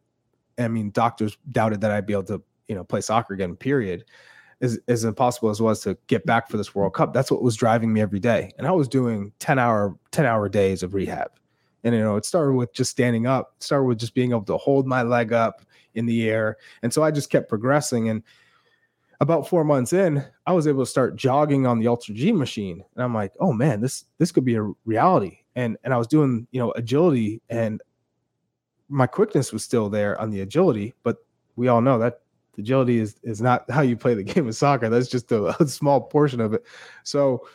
I 0.59 0.69
mean 0.69 0.91
doctors 0.91 1.37
doubted 1.51 1.83
that 1.83 1.91
I'd 1.91 2.07
be 2.07 2.15
able 2.15 2.25
to 2.25 2.43
you 2.67 2.75
know 2.75 2.85
play 2.85 3.03
soccer 3.03 3.35
again, 3.35 3.57
period 3.57 4.05
as, 4.61 4.79
as 4.89 5.05
impossible 5.05 5.51
as 5.51 5.61
it 5.61 5.63
was 5.63 5.81
to 5.83 5.97
get 6.07 6.27
back 6.27 6.49
for 6.49 6.57
this 6.57 6.75
World 6.75 6.95
Cup, 6.95 7.13
that's 7.13 7.31
what 7.31 7.43
was 7.43 7.57
driving 7.57 7.93
me 7.93 8.01
every 8.01 8.21
day. 8.21 8.53
And 8.59 8.67
I 8.67 8.73
was 8.73 8.89
doing 8.89 9.33
10 9.39 9.59
hour, 9.59 9.97
10 10.11 10.27
hour 10.27 10.49
days 10.49 10.83
of 10.83 10.95
rehab. 10.95 11.31
And, 11.83 11.95
you 11.95 12.01
know, 12.01 12.17
it 12.17 12.27
started 12.27 12.53
with 12.53 12.73
just 12.75 12.91
standing 12.91 13.27
up, 13.27 13.55
started 13.61 13.85
with 13.85 13.99
just 13.99 14.15
being 14.15 14.33
able 14.33 14.43
to 14.43 14.59
hold 14.59 14.87
my 14.87 15.03
leg 15.03 15.33
up 15.33 15.63
in 15.95 16.07
the 16.07 16.29
air. 16.29 16.59
And 16.83 16.93
so 16.93 17.03
I 17.03 17.11
just 17.11 17.31
kept 17.31 17.49
progressing. 17.49 18.11
And 18.11 18.23
about 19.21 19.49
four 19.49 19.65
months 19.65 19.93
in, 19.93 20.23
I 20.47 20.53
was 20.53 20.67
able 20.67 20.85
to 20.85 20.91
start 20.91 21.17
jogging 21.17 21.67
on 21.67 21.79
the 21.79 21.87
AlterG 21.87 22.37
machine. 22.37 22.85
And 22.95 23.03
I'm 23.03 23.15
like, 23.15 23.33
oh 23.41 23.53
man, 23.53 23.81
this, 23.81 24.05
this 24.19 24.31
could 24.31 24.45
be 24.45 24.57
a 24.57 24.71
reality. 24.85 25.39
And, 25.57 25.79
and 25.85 25.95
I 25.95 25.97
was 25.97 26.07
doing, 26.07 26.47
you 26.53 26.61
know, 26.61 26.73
agility 26.73 27.41
and 27.49 27.83
my 28.91 29.07
quickness 29.07 29.53
was 29.53 29.65
still 29.65 29.89
there 29.89 30.21
on 30.21 30.31
the 30.31 30.41
agility, 30.41 30.95
but 31.05 31.19
we 31.57 31.69
all 31.69 31.81
know 31.81 31.99
that 32.01 32.21
agility 32.61 32.99
is 32.99 33.17
is 33.23 33.41
not 33.41 33.69
how 33.71 33.83
you 33.83 33.97
play 33.97 34.15
the 34.15 34.23
game 34.33 34.49
of 34.49 34.55
soccer. 34.55 34.89
That's 34.89 35.09
just 35.09 35.33
a, 35.33 35.61
a 35.61 35.67
small 35.67 36.01
portion 36.01 36.41
of 36.41 36.55
it. 36.55 36.65
So 37.03 37.47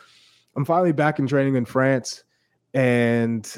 I'm 0.54 0.64
finally 0.64 0.92
back 0.92 1.18
in 1.18 1.26
training 1.26 1.56
in 1.56 1.64
France, 1.64 2.24
and 2.74 3.50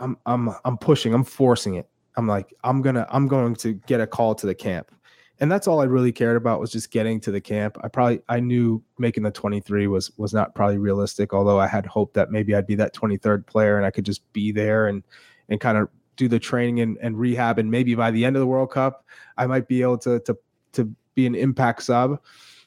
I'm 0.00 0.16
I'm 0.26 0.50
I'm 0.64 0.78
pushing. 0.78 1.14
I'm 1.14 1.24
forcing 1.24 1.74
it. 1.76 1.88
I'm 2.16 2.26
like 2.26 2.52
I'm 2.64 2.82
gonna 2.82 3.06
I'm 3.10 3.28
going 3.28 3.54
to 3.56 3.74
get 3.74 4.00
a 4.00 4.06
call 4.06 4.34
to 4.34 4.46
the 4.46 4.54
camp, 4.54 4.90
and 5.38 5.50
that's 5.50 5.66
all 5.66 5.80
I 5.80 5.84
really 5.84 6.12
cared 6.12 6.36
about 6.36 6.60
was 6.60 6.70
just 6.70 6.90
getting 6.90 7.20
to 7.20 7.30
the 7.30 7.40
camp. 7.40 7.76
I 7.82 7.88
probably 7.88 8.20
I 8.28 8.40
knew 8.40 8.82
making 8.98 9.22
the 9.22 9.30
23 9.30 9.86
was 9.86 10.10
was 10.16 10.34
not 10.34 10.54
probably 10.54 10.78
realistic, 10.78 11.32
although 11.32 11.60
I 11.60 11.66
had 11.66 11.86
hoped 11.86 12.14
that 12.14 12.30
maybe 12.30 12.54
I'd 12.54 12.66
be 12.66 12.74
that 12.76 12.94
23rd 12.94 13.46
player 13.46 13.76
and 13.76 13.86
I 13.86 13.90
could 13.90 14.04
just 14.04 14.30
be 14.32 14.52
there 14.52 14.86
and 14.86 15.02
and 15.48 15.60
kind 15.60 15.78
of 15.78 15.88
do 16.20 16.28
the 16.28 16.38
training 16.38 16.80
and, 16.80 16.98
and 17.00 17.18
rehab, 17.18 17.58
and 17.58 17.70
maybe 17.70 17.94
by 17.94 18.10
the 18.10 18.26
end 18.26 18.36
of 18.36 18.40
the 18.40 18.46
World 18.46 18.70
Cup, 18.70 19.06
I 19.38 19.46
might 19.46 19.66
be 19.66 19.80
able 19.80 19.98
to 19.98 20.20
to 20.20 20.36
to 20.72 20.94
be 21.14 21.26
an 21.26 21.34
impact 21.34 21.82
sub. 21.82 22.20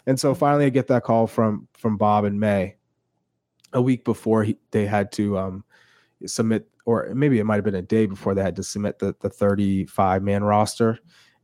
And 0.08 0.20
so 0.20 0.34
finally, 0.34 0.66
I 0.66 0.70
get 0.70 0.88
that 0.88 1.04
call 1.04 1.28
from 1.28 1.68
from 1.78 1.98
Bob 1.98 2.26
in 2.26 2.40
May, 2.40 2.78
a 3.72 3.82
week 3.82 4.04
before 4.04 4.44
he, 4.44 4.58
they 4.72 4.88
had 4.88 5.12
to 5.14 5.38
um, 5.38 5.64
submit, 6.26 6.68
or 6.86 7.12
maybe 7.14 7.38
it 7.38 7.44
might 7.44 7.56
have 7.58 7.64
been 7.64 7.76
a 7.76 7.82
day 7.84 8.08
before 8.08 8.34
they 8.34 8.42
had 8.42 8.56
to 8.56 8.64
submit 8.64 8.98
the 8.98 9.16
the 9.22 9.30
35 9.30 10.24
man 10.24 10.44
roster. 10.44 11.00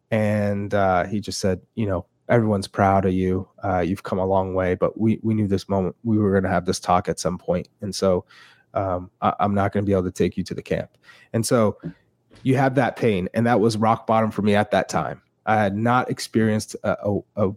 And 0.09 0.73
uh, 0.73 1.05
he 1.05 1.21
just 1.21 1.39
said, 1.39 1.61
you 1.75 1.85
know, 1.85 2.07
everyone's 2.27 2.67
proud 2.67 3.05
of 3.05 3.13
you. 3.13 3.47
Uh, 3.63 3.81
you've 3.81 4.01
come 4.01 4.17
a 4.17 4.25
long 4.25 4.55
way, 4.55 4.73
but 4.73 4.99
we 4.99 5.19
we 5.21 5.35
knew 5.35 5.47
this 5.47 5.69
moment 5.69 5.95
we 6.03 6.17
were 6.17 6.31
going 6.31 6.43
to 6.43 6.49
have 6.49 6.65
this 6.65 6.79
talk 6.79 7.07
at 7.07 7.19
some 7.19 7.37
point, 7.37 7.67
and 7.81 7.93
so 7.93 8.25
um, 8.73 9.09
I, 9.21 9.33
am 9.39 9.53
not 9.53 9.71
going 9.71 9.83
to 9.83 9.89
be 9.89 9.93
able 9.93 10.03
to 10.03 10.11
take 10.11 10.37
you 10.37 10.43
to 10.45 10.53
the 10.53 10.61
camp. 10.61 10.97
And 11.33 11.45
so 11.45 11.77
you 12.43 12.55
have 12.57 12.75
that 12.75 12.95
pain, 12.95 13.29
and 13.33 13.45
that 13.45 13.59
was 13.59 13.77
rock 13.77 14.07
bottom 14.07 14.31
for 14.31 14.41
me 14.41 14.55
at 14.55 14.71
that 14.71 14.89
time. 14.89 15.21
I 15.45 15.55
had 15.55 15.75
not 15.75 16.09
experienced 16.09 16.75
a, 16.83 16.95
a, 17.03 17.19
a 17.35 17.51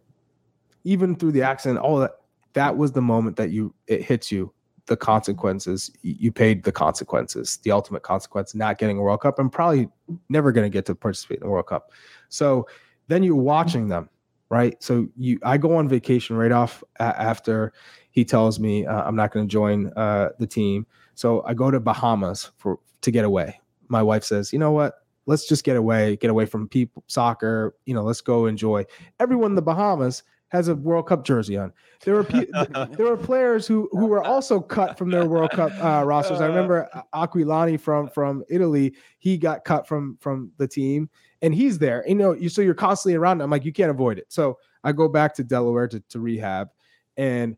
even 0.84 1.14
through 1.14 1.32
the 1.32 1.42
accident, 1.42 1.78
all 1.78 1.98
that. 1.98 2.12
That 2.54 2.76
was 2.76 2.92
the 2.92 3.00
moment 3.00 3.36
that 3.36 3.50
you 3.50 3.74
it 3.86 4.02
hits 4.02 4.30
you. 4.30 4.52
The 4.86 4.96
consequences 4.96 5.90
you 6.02 6.32
paid 6.32 6.64
the 6.64 6.72
consequences, 6.72 7.58
the 7.58 7.70
ultimate 7.70 8.02
consequence, 8.02 8.54
not 8.54 8.78
getting 8.78 8.98
a 8.98 9.00
World 9.00 9.20
Cup, 9.20 9.38
and 9.38 9.50
probably 9.50 9.88
never 10.28 10.52
going 10.52 10.64
to 10.64 10.74
get 10.74 10.84
to 10.86 10.94
participate 10.94 11.38
in 11.38 11.44
the 11.44 11.50
World 11.50 11.66
Cup. 11.66 11.92
So 12.28 12.66
then 13.06 13.22
you're 13.22 13.36
watching 13.36 13.88
them, 13.88 14.08
right? 14.48 14.82
So 14.82 15.06
you, 15.16 15.38
I 15.44 15.56
go 15.56 15.76
on 15.76 15.88
vacation 15.88 16.36
right 16.36 16.50
off 16.50 16.82
after 16.98 17.72
he 18.10 18.24
tells 18.24 18.58
me 18.58 18.84
uh, 18.84 19.02
I'm 19.02 19.16
not 19.16 19.32
going 19.32 19.46
to 19.46 19.50
join 19.50 19.92
uh, 19.96 20.30
the 20.38 20.46
team. 20.46 20.86
So 21.22 21.44
I 21.46 21.54
go 21.54 21.70
to 21.70 21.78
Bahamas 21.78 22.50
for 22.58 22.80
to 23.02 23.12
get 23.12 23.24
away. 23.24 23.60
My 23.86 24.02
wife 24.02 24.24
says, 24.24 24.52
"You 24.52 24.58
know 24.58 24.72
what? 24.72 24.94
Let's 25.26 25.46
just 25.46 25.62
get 25.62 25.76
away, 25.76 26.16
get 26.16 26.30
away 26.30 26.46
from 26.46 26.66
people 26.66 27.04
soccer. 27.06 27.76
You 27.86 27.94
know, 27.94 28.02
let's 28.02 28.20
go 28.20 28.46
enjoy." 28.46 28.86
Everyone 29.20 29.52
in 29.52 29.54
the 29.54 29.62
Bahamas 29.62 30.24
has 30.48 30.66
a 30.66 30.74
World 30.74 31.06
Cup 31.06 31.24
jersey 31.24 31.56
on. 31.56 31.72
There 32.04 32.16
were 32.16 32.22
there 32.96 33.06
were 33.06 33.16
players 33.16 33.68
who 33.68 33.88
who 33.92 34.06
were 34.06 34.24
also 34.24 34.58
cut 34.58 34.98
from 34.98 35.12
their 35.12 35.24
World 35.24 35.52
Cup 35.52 35.70
uh, 35.80 36.02
rosters. 36.06 36.40
I 36.40 36.46
remember 36.46 36.88
Aquilani 37.14 37.78
from 37.78 38.08
from 38.08 38.42
Italy. 38.48 38.92
He 39.20 39.38
got 39.38 39.62
cut 39.62 39.86
from 39.86 40.18
from 40.20 40.50
the 40.56 40.66
team, 40.66 41.08
and 41.40 41.54
he's 41.54 41.78
there. 41.78 42.02
You 42.04 42.16
know, 42.16 42.32
you 42.32 42.48
so 42.48 42.62
you're 42.62 42.74
constantly 42.74 43.14
around. 43.14 43.40
I'm 43.42 43.50
like, 43.50 43.64
you 43.64 43.72
can't 43.72 43.92
avoid 43.92 44.18
it. 44.18 44.26
So 44.28 44.58
I 44.82 44.90
go 44.90 45.08
back 45.08 45.34
to 45.34 45.44
Delaware 45.44 45.86
to, 45.86 46.00
to 46.00 46.18
rehab, 46.18 46.70
and 47.16 47.56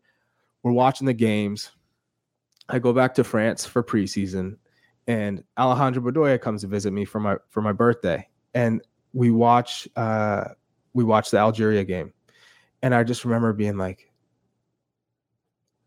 we're 0.61 0.71
watching 0.71 1.07
the 1.07 1.15
games. 1.15 1.71
I 2.69 2.79
go 2.79 2.93
back 2.93 3.13
to 3.15 3.23
France 3.23 3.65
for 3.65 3.83
preseason, 3.83 4.57
and 5.07 5.43
Alejandro 5.57 6.01
Bedoya 6.01 6.39
comes 6.39 6.61
to 6.61 6.67
visit 6.67 6.91
me 6.91 7.05
for 7.05 7.19
my 7.19 7.37
for 7.49 7.61
my 7.61 7.71
birthday, 7.71 8.27
and 8.53 8.81
we 9.13 9.31
watch 9.31 9.87
uh, 9.95 10.45
we 10.93 11.03
watch 11.03 11.31
the 11.31 11.37
Algeria 11.37 11.83
game, 11.83 12.13
and 12.81 12.93
I 12.95 13.03
just 13.03 13.25
remember 13.25 13.53
being 13.53 13.77
like, 13.77 14.11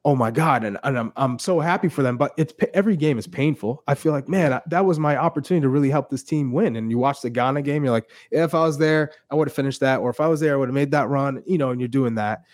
oh 0.08 0.16
my 0.16 0.30
god. 0.30 0.64
And, 0.64 0.78
and 0.84 0.98
I'm, 0.98 1.12
I'm 1.16 1.38
so 1.38 1.60
happy 1.60 1.88
for 1.88 2.02
them 2.02 2.16
but 2.16 2.32
it's 2.38 2.54
every 2.72 2.96
game 2.96 3.18
is 3.18 3.26
painful. 3.26 3.82
I 3.86 3.94
feel 3.94 4.12
like 4.12 4.26
man 4.26 4.58
that 4.66 4.84
was 4.86 4.98
my 4.98 5.16
opportunity 5.16 5.62
to 5.62 5.68
really 5.68 5.90
help 5.90 6.08
this 6.08 6.22
team 6.22 6.52
win. 6.52 6.76
And 6.76 6.90
you 6.90 6.96
watch 6.96 7.20
the 7.20 7.28
ghana 7.28 7.60
game 7.60 7.84
you're 7.84 7.92
like 7.92 8.10
if 8.30 8.54
i 8.54 8.60
was 8.60 8.78
there 8.78 9.12
i 9.30 9.34
would 9.34 9.48
have 9.48 9.54
finished 9.54 9.80
that 9.80 10.00
or 10.00 10.08
if 10.08 10.18
i 10.20 10.26
was 10.26 10.40
there 10.40 10.54
i 10.54 10.56
would 10.56 10.68
have 10.68 10.74
made 10.74 10.92
that 10.92 11.08
run 11.10 11.42
you 11.46 11.58
know 11.58 11.70
and 11.70 11.80
you're 11.80 11.88
doing 11.88 12.14
that. 12.14 12.44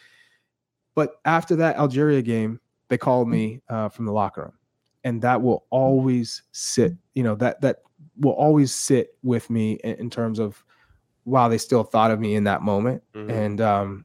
But 0.96 1.12
after 1.24 1.54
that 1.56 1.76
algeria 1.76 2.22
game 2.22 2.60
they 2.88 2.98
called 2.98 3.28
me 3.28 3.60
uh, 3.68 3.88
from 3.88 4.04
the 4.04 4.12
locker 4.12 4.42
room 4.42 4.52
and 5.04 5.22
that 5.22 5.40
will 5.42 5.64
always 5.70 6.42
sit 6.52 6.92
you 7.14 7.22
know 7.22 7.34
that 7.34 7.60
that 7.60 7.78
will 8.20 8.32
always 8.32 8.72
sit 8.72 9.16
with 9.22 9.50
me 9.50 9.72
in, 9.84 9.94
in 9.96 10.10
terms 10.10 10.38
of 10.38 10.64
wow 11.24 11.48
they 11.48 11.58
still 11.58 11.82
thought 11.82 12.10
of 12.10 12.20
me 12.20 12.34
in 12.34 12.44
that 12.44 12.62
moment 12.62 13.02
mm-hmm. 13.14 13.30
and 13.30 13.60
um 13.60 14.04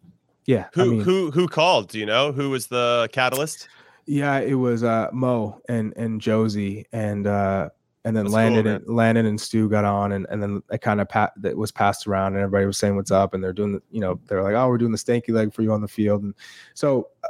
yeah. 0.50 0.66
Who 0.74 0.82
I 0.82 0.86
mean, 0.86 1.02
who 1.02 1.30
who 1.30 1.48
called? 1.48 1.90
Do 1.90 2.00
you 2.00 2.08
know 2.08 2.32
who 2.32 2.50
was 2.50 2.66
the 2.66 3.08
catalyst? 3.12 3.70
Yeah, 4.08 4.40
it 4.40 4.56
was 4.56 4.84
uh 4.84 5.10
Mo 5.14 5.62
and 5.70 5.94
and 5.96 6.20
Jozy 6.20 6.86
and 6.92 7.28
uh 7.28 7.70
and 8.04 8.18
then 8.18 8.26
That's 8.26 8.34
Landon 8.34 8.64
cool, 8.64 8.74
and 8.74 8.88
Landon 8.88 9.26
and 9.28 9.40
Stu 9.40 9.70
got 9.70 9.86
on 9.86 10.12
and, 10.12 10.26
and 10.32 10.42
then 10.42 10.64
it 10.72 10.82
kind 10.82 11.02
of 11.02 11.08
pat 11.08 11.34
that 11.38 11.56
was 11.56 11.72
passed 11.72 12.08
around 12.08 12.34
and 12.34 12.42
everybody 12.42 12.66
was 12.66 12.80
saying 12.80 12.96
what's 12.96 13.12
up 13.12 13.36
and 13.36 13.44
they're 13.44 13.54
doing 13.54 13.74
the, 13.74 13.82
you 13.92 14.00
know 14.00 14.20
they're 14.26 14.42
like 14.42 14.56
oh 14.56 14.68
we're 14.68 14.80
doing 14.80 14.92
the 14.92 14.98
stanky 14.98 15.30
leg 15.30 15.54
for 15.54 15.62
you 15.62 15.72
on 15.72 15.82
the 15.82 15.88
field 15.88 16.24
and 16.24 16.34
so 16.74 17.10
uh, 17.24 17.28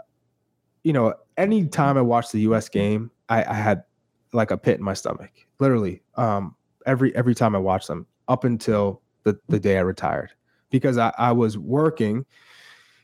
you 0.84 0.94
know 0.94 1.14
anytime 1.38 1.98
I 1.98 2.02
watched 2.02 2.32
the 2.32 2.42
U.S. 2.42 2.70
game 2.70 3.12
I, 3.30 3.44
I 3.44 3.54
had 3.54 3.84
like 4.34 4.52
a 4.52 4.58
pit 4.58 4.78
in 4.78 4.84
my 4.84 4.94
stomach 4.94 5.32
literally 5.60 6.02
um 6.16 6.56
every 6.86 7.16
every 7.16 7.36
time 7.36 7.56
I 7.56 7.60
watched 7.60 7.88
them 7.88 8.06
up 8.28 8.44
until 8.44 9.02
the 9.24 9.40
the 9.48 9.60
day 9.60 9.78
I 9.78 9.82
retired 9.82 10.32
because 10.70 10.98
I, 10.98 11.14
I 11.18 11.32
was 11.32 11.58
working 11.58 12.26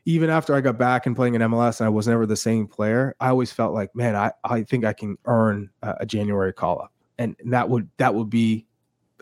even 0.06 0.30
after 0.30 0.54
I 0.54 0.62
got 0.62 0.78
back 0.78 1.08
and 1.08 1.16
playing 1.16 1.36
in 1.36 1.42
MLS 1.42 1.80
and 1.80 1.88
I 1.88 1.90
was 1.90 2.08
never 2.08 2.26
the 2.26 2.36
same 2.36 2.68
player, 2.68 3.16
I 3.20 3.30
always 3.30 3.52
felt 3.52 3.74
like, 3.74 3.96
man, 3.96 4.16
I, 4.16 4.32
I 4.44 4.62
think 4.62 4.86
I 4.86 4.94
can 4.94 5.18
earn 5.26 5.72
a, 5.82 5.96
a 6.02 6.06
January 6.06 6.54
call 6.54 6.80
up. 6.80 6.94
And 7.18 7.36
that 7.46 7.70
would 7.70 7.90
that 7.98 8.14
would 8.14 8.30
be 8.30 8.64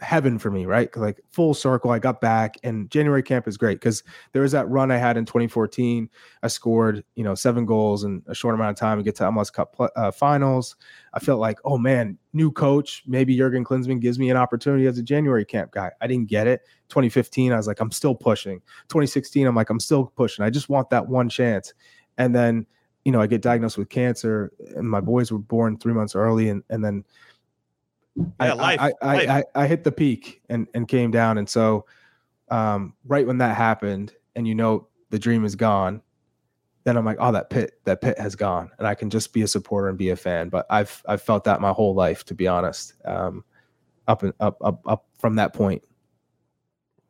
heaven 0.01 0.39
for 0.39 0.49
me, 0.49 0.65
right? 0.65 0.95
Like 0.97 1.21
full 1.31 1.53
circle. 1.53 1.91
I 1.91 1.99
got 1.99 2.19
back, 2.19 2.55
and 2.63 2.89
January 2.89 3.23
camp 3.23 3.47
is 3.47 3.57
great 3.57 3.75
because 3.79 4.03
there 4.31 4.41
was 4.41 4.51
that 4.51 4.67
run 4.69 4.91
I 4.91 4.97
had 4.97 5.17
in 5.17 5.25
2014. 5.25 6.09
I 6.41 6.47
scored, 6.47 7.03
you 7.15 7.23
know, 7.23 7.35
seven 7.35 7.65
goals 7.65 8.03
in 8.03 8.23
a 8.27 8.35
short 8.35 8.55
amount 8.55 8.71
of 8.71 8.75
time 8.77 8.97
and 8.97 9.05
get 9.05 9.15
to 9.17 9.23
MLS 9.23 9.51
Cup 9.51 9.75
uh, 9.95 10.11
finals. 10.11 10.75
I 11.13 11.19
felt 11.19 11.39
like, 11.39 11.59
oh 11.63 11.77
man, 11.77 12.17
new 12.33 12.51
coach. 12.51 13.03
Maybe 13.05 13.37
Jurgen 13.37 13.63
Klinsmann 13.63 13.99
gives 13.99 14.17
me 14.17 14.29
an 14.29 14.37
opportunity 14.37 14.87
as 14.87 14.97
a 14.97 15.03
January 15.03 15.45
camp 15.45 15.71
guy. 15.71 15.91
I 16.01 16.07
didn't 16.07 16.29
get 16.29 16.47
it. 16.47 16.61
2015, 16.89 17.51
I 17.51 17.57
was 17.57 17.67
like, 17.67 17.79
I'm 17.79 17.91
still 17.91 18.15
pushing. 18.15 18.59
2016, 18.89 19.47
I'm 19.47 19.55
like, 19.55 19.69
I'm 19.69 19.79
still 19.79 20.05
pushing. 20.05 20.43
I 20.43 20.49
just 20.49 20.69
want 20.69 20.89
that 20.89 21.07
one 21.07 21.29
chance. 21.29 21.73
And 22.17 22.35
then, 22.35 22.65
you 23.05 23.11
know, 23.11 23.21
I 23.21 23.27
get 23.27 23.41
diagnosed 23.41 23.77
with 23.77 23.89
cancer, 23.89 24.51
and 24.75 24.89
my 24.89 25.01
boys 25.01 25.31
were 25.31 25.39
born 25.39 25.77
three 25.77 25.93
months 25.93 26.15
early, 26.15 26.49
and 26.49 26.63
and 26.69 26.83
then 26.83 27.03
yeah, 28.15 28.25
I, 28.39 28.53
life, 28.53 28.79
I, 28.79 28.91
I, 29.01 29.15
life. 29.15 29.29
I, 29.29 29.63
I, 29.63 29.67
hit 29.67 29.83
the 29.83 29.91
peak 29.91 30.41
and, 30.49 30.67
and 30.73 30.87
came 30.87 31.11
down. 31.11 31.37
And 31.37 31.49
so, 31.49 31.85
um, 32.49 32.93
right 33.05 33.25
when 33.25 33.39
that 33.39 33.57
happened, 33.57 34.13
and 34.35 34.47
you 34.47 34.55
know 34.55 34.87
the 35.09 35.19
dream 35.19 35.45
is 35.45 35.55
gone, 35.55 36.01
then 36.83 36.97
I'm 36.97 37.05
like, 37.05 37.17
oh, 37.19 37.31
that 37.31 37.49
pit, 37.49 37.79
that 37.85 38.01
pit 38.01 38.19
has 38.19 38.35
gone, 38.35 38.69
and 38.77 38.87
I 38.87 38.95
can 38.95 39.09
just 39.09 39.33
be 39.33 39.41
a 39.41 39.47
supporter 39.47 39.87
and 39.87 39.97
be 39.97 40.09
a 40.09 40.15
fan. 40.15 40.49
But 40.49 40.65
I've 40.69 41.01
I've 41.07 41.21
felt 41.21 41.45
that 41.45 41.61
my 41.61 41.71
whole 41.71 41.95
life, 41.95 42.25
to 42.25 42.35
be 42.35 42.47
honest. 42.47 42.93
Um, 43.05 43.43
up 44.07 44.23
and 44.23 44.33
up 44.39 44.57
up 44.61 44.81
up 44.85 45.05
from 45.19 45.35
that 45.35 45.53
point. 45.53 45.83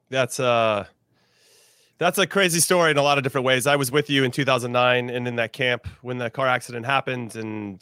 That's 0.09 0.39
uh 0.39 0.85
that's 1.97 2.17
a 2.17 2.27
crazy 2.27 2.59
story 2.59 2.91
in 2.91 2.97
a 2.97 3.01
lot 3.01 3.17
of 3.17 3.23
different 3.23 3.45
ways. 3.45 3.65
I 3.65 3.75
was 3.75 3.91
with 3.91 4.09
you 4.09 4.23
in 4.23 4.31
2009 4.31 5.09
and 5.09 5.27
in 5.27 5.35
that 5.37 5.53
camp 5.53 5.87
when 6.01 6.17
the 6.17 6.29
car 6.29 6.47
accident 6.47 6.85
happened, 6.85 7.35
and 7.35 7.81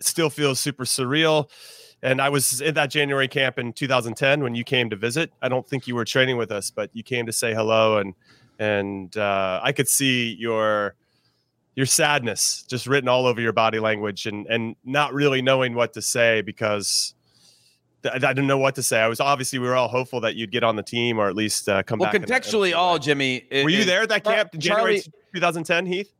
still 0.00 0.30
feels 0.30 0.60
super 0.60 0.84
surreal. 0.84 1.48
And 2.02 2.20
I 2.20 2.30
was 2.30 2.60
in 2.60 2.74
that 2.74 2.90
January 2.90 3.28
camp 3.28 3.58
in 3.58 3.72
2010 3.72 4.42
when 4.42 4.54
you 4.54 4.64
came 4.64 4.88
to 4.90 4.96
visit. 4.96 5.32
I 5.42 5.48
don't 5.48 5.68
think 5.68 5.86
you 5.86 5.94
were 5.94 6.04
training 6.04 6.38
with 6.38 6.50
us, 6.50 6.70
but 6.70 6.90
you 6.94 7.02
came 7.02 7.26
to 7.26 7.32
say 7.32 7.52
hello, 7.52 7.98
and 7.98 8.14
and 8.58 9.14
uh, 9.16 9.60
I 9.62 9.72
could 9.72 9.88
see 9.88 10.34
your 10.38 10.94
your 11.74 11.86
sadness 11.86 12.64
just 12.68 12.86
written 12.86 13.08
all 13.08 13.26
over 13.26 13.40
your 13.40 13.52
body 13.52 13.78
language, 13.78 14.26
and 14.26 14.46
and 14.46 14.76
not 14.84 15.12
really 15.12 15.42
knowing 15.42 15.74
what 15.74 15.92
to 15.92 16.02
say 16.02 16.40
because 16.40 17.14
I 18.04 18.18
didn't 18.18 18.46
know 18.46 18.58
what 18.58 18.76
to 18.76 18.82
say. 18.82 19.00
I 19.00 19.08
was 19.08 19.20
obviously 19.20 19.58
we 19.58 19.68
were 19.68 19.76
all 19.76 19.88
hopeful 19.88 20.20
that 20.22 20.34
you'd 20.34 20.50
get 20.50 20.64
on 20.64 20.76
the 20.76 20.82
team 20.82 21.18
or 21.18 21.28
at 21.28 21.36
least 21.36 21.68
uh, 21.68 21.82
come 21.82 21.98
well, 21.98 22.10
back. 22.10 22.20
Well, 22.20 22.40
contextually, 22.40 22.74
all 22.74 22.98
Jimmy. 22.98 23.46
It, 23.50 23.64
were 23.64 23.70
you 23.70 23.84
there 23.84 24.02
at 24.02 24.08
that 24.08 24.24
camp, 24.24 24.54
in 24.54 24.60
January 24.60 25.02
2010, 25.34 25.86
Heath? 25.86 26.12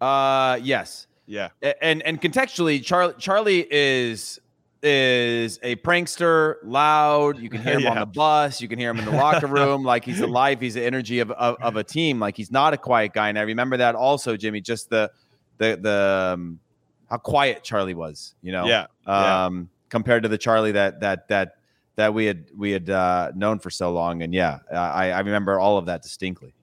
Uh, 0.00 0.58
yes. 0.60 1.06
Yeah. 1.26 1.50
And 1.80 2.02
and 2.02 2.20
contextually, 2.20 2.84
Charlie 2.84 3.14
Charlie 3.18 3.66
is 3.70 4.40
is 4.84 5.58
a 5.62 5.76
prankster, 5.76 6.56
loud. 6.62 7.38
You 7.38 7.48
can 7.48 7.62
hear 7.62 7.74
him 7.74 7.80
yeah. 7.80 7.90
on 7.90 8.00
the 8.00 8.06
bus. 8.14 8.60
You 8.60 8.68
can 8.68 8.78
hear 8.78 8.90
him 8.90 8.98
in 8.98 9.06
the 9.06 9.12
locker 9.12 9.46
room. 9.48 9.82
like 9.82 10.04
he's 10.04 10.20
alive. 10.20 10.60
He's 10.60 10.74
the 10.74 10.84
energy 10.84 11.20
of, 11.20 11.30
of, 11.30 11.56
of, 11.60 11.76
a 11.76 11.82
team. 11.82 12.20
Like 12.20 12.36
he's 12.36 12.52
not 12.52 12.74
a 12.74 12.76
quiet 12.76 13.12
guy. 13.12 13.30
And 13.30 13.38
I 13.38 13.42
remember 13.42 13.78
that 13.78 13.94
also, 13.94 14.36
Jimmy. 14.36 14.60
Just 14.60 14.90
the 14.90 15.10
the 15.58 15.78
the 15.80 16.32
um, 16.34 16.60
how 17.08 17.16
quiet 17.16 17.64
Charlie 17.64 17.94
was. 17.94 18.34
You 18.42 18.52
know. 18.52 18.66
Yeah. 18.66 18.86
Um, 19.06 19.56
yeah. 19.56 19.64
Compared 19.88 20.22
to 20.24 20.28
the 20.28 20.38
Charlie 20.38 20.72
that 20.72 21.00
that 21.00 21.28
that 21.28 21.56
that 21.96 22.12
we 22.12 22.26
had 22.26 22.50
we 22.56 22.70
had 22.70 22.90
uh, 22.90 23.32
known 23.34 23.58
for 23.58 23.70
so 23.70 23.92
long. 23.92 24.22
And 24.22 24.34
yeah, 24.34 24.58
I, 24.70 25.10
I 25.12 25.20
remember 25.20 25.58
all 25.58 25.78
of 25.78 25.86
that 25.86 26.02
distinctly. 26.02 26.54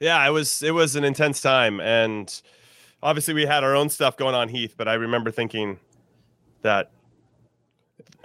Yeah, 0.00 0.26
it 0.26 0.30
was 0.30 0.62
it 0.62 0.72
was 0.72 0.96
an 0.96 1.04
intense 1.04 1.42
time, 1.42 1.80
and 1.80 2.40
obviously 3.02 3.34
we 3.34 3.44
had 3.44 3.62
our 3.62 3.76
own 3.76 3.88
stuff 3.88 4.16
going 4.16 4.34
on, 4.34 4.48
Heath. 4.48 4.74
But 4.76 4.88
I 4.88 4.94
remember 4.94 5.30
thinking 5.30 5.78
that 6.62 6.90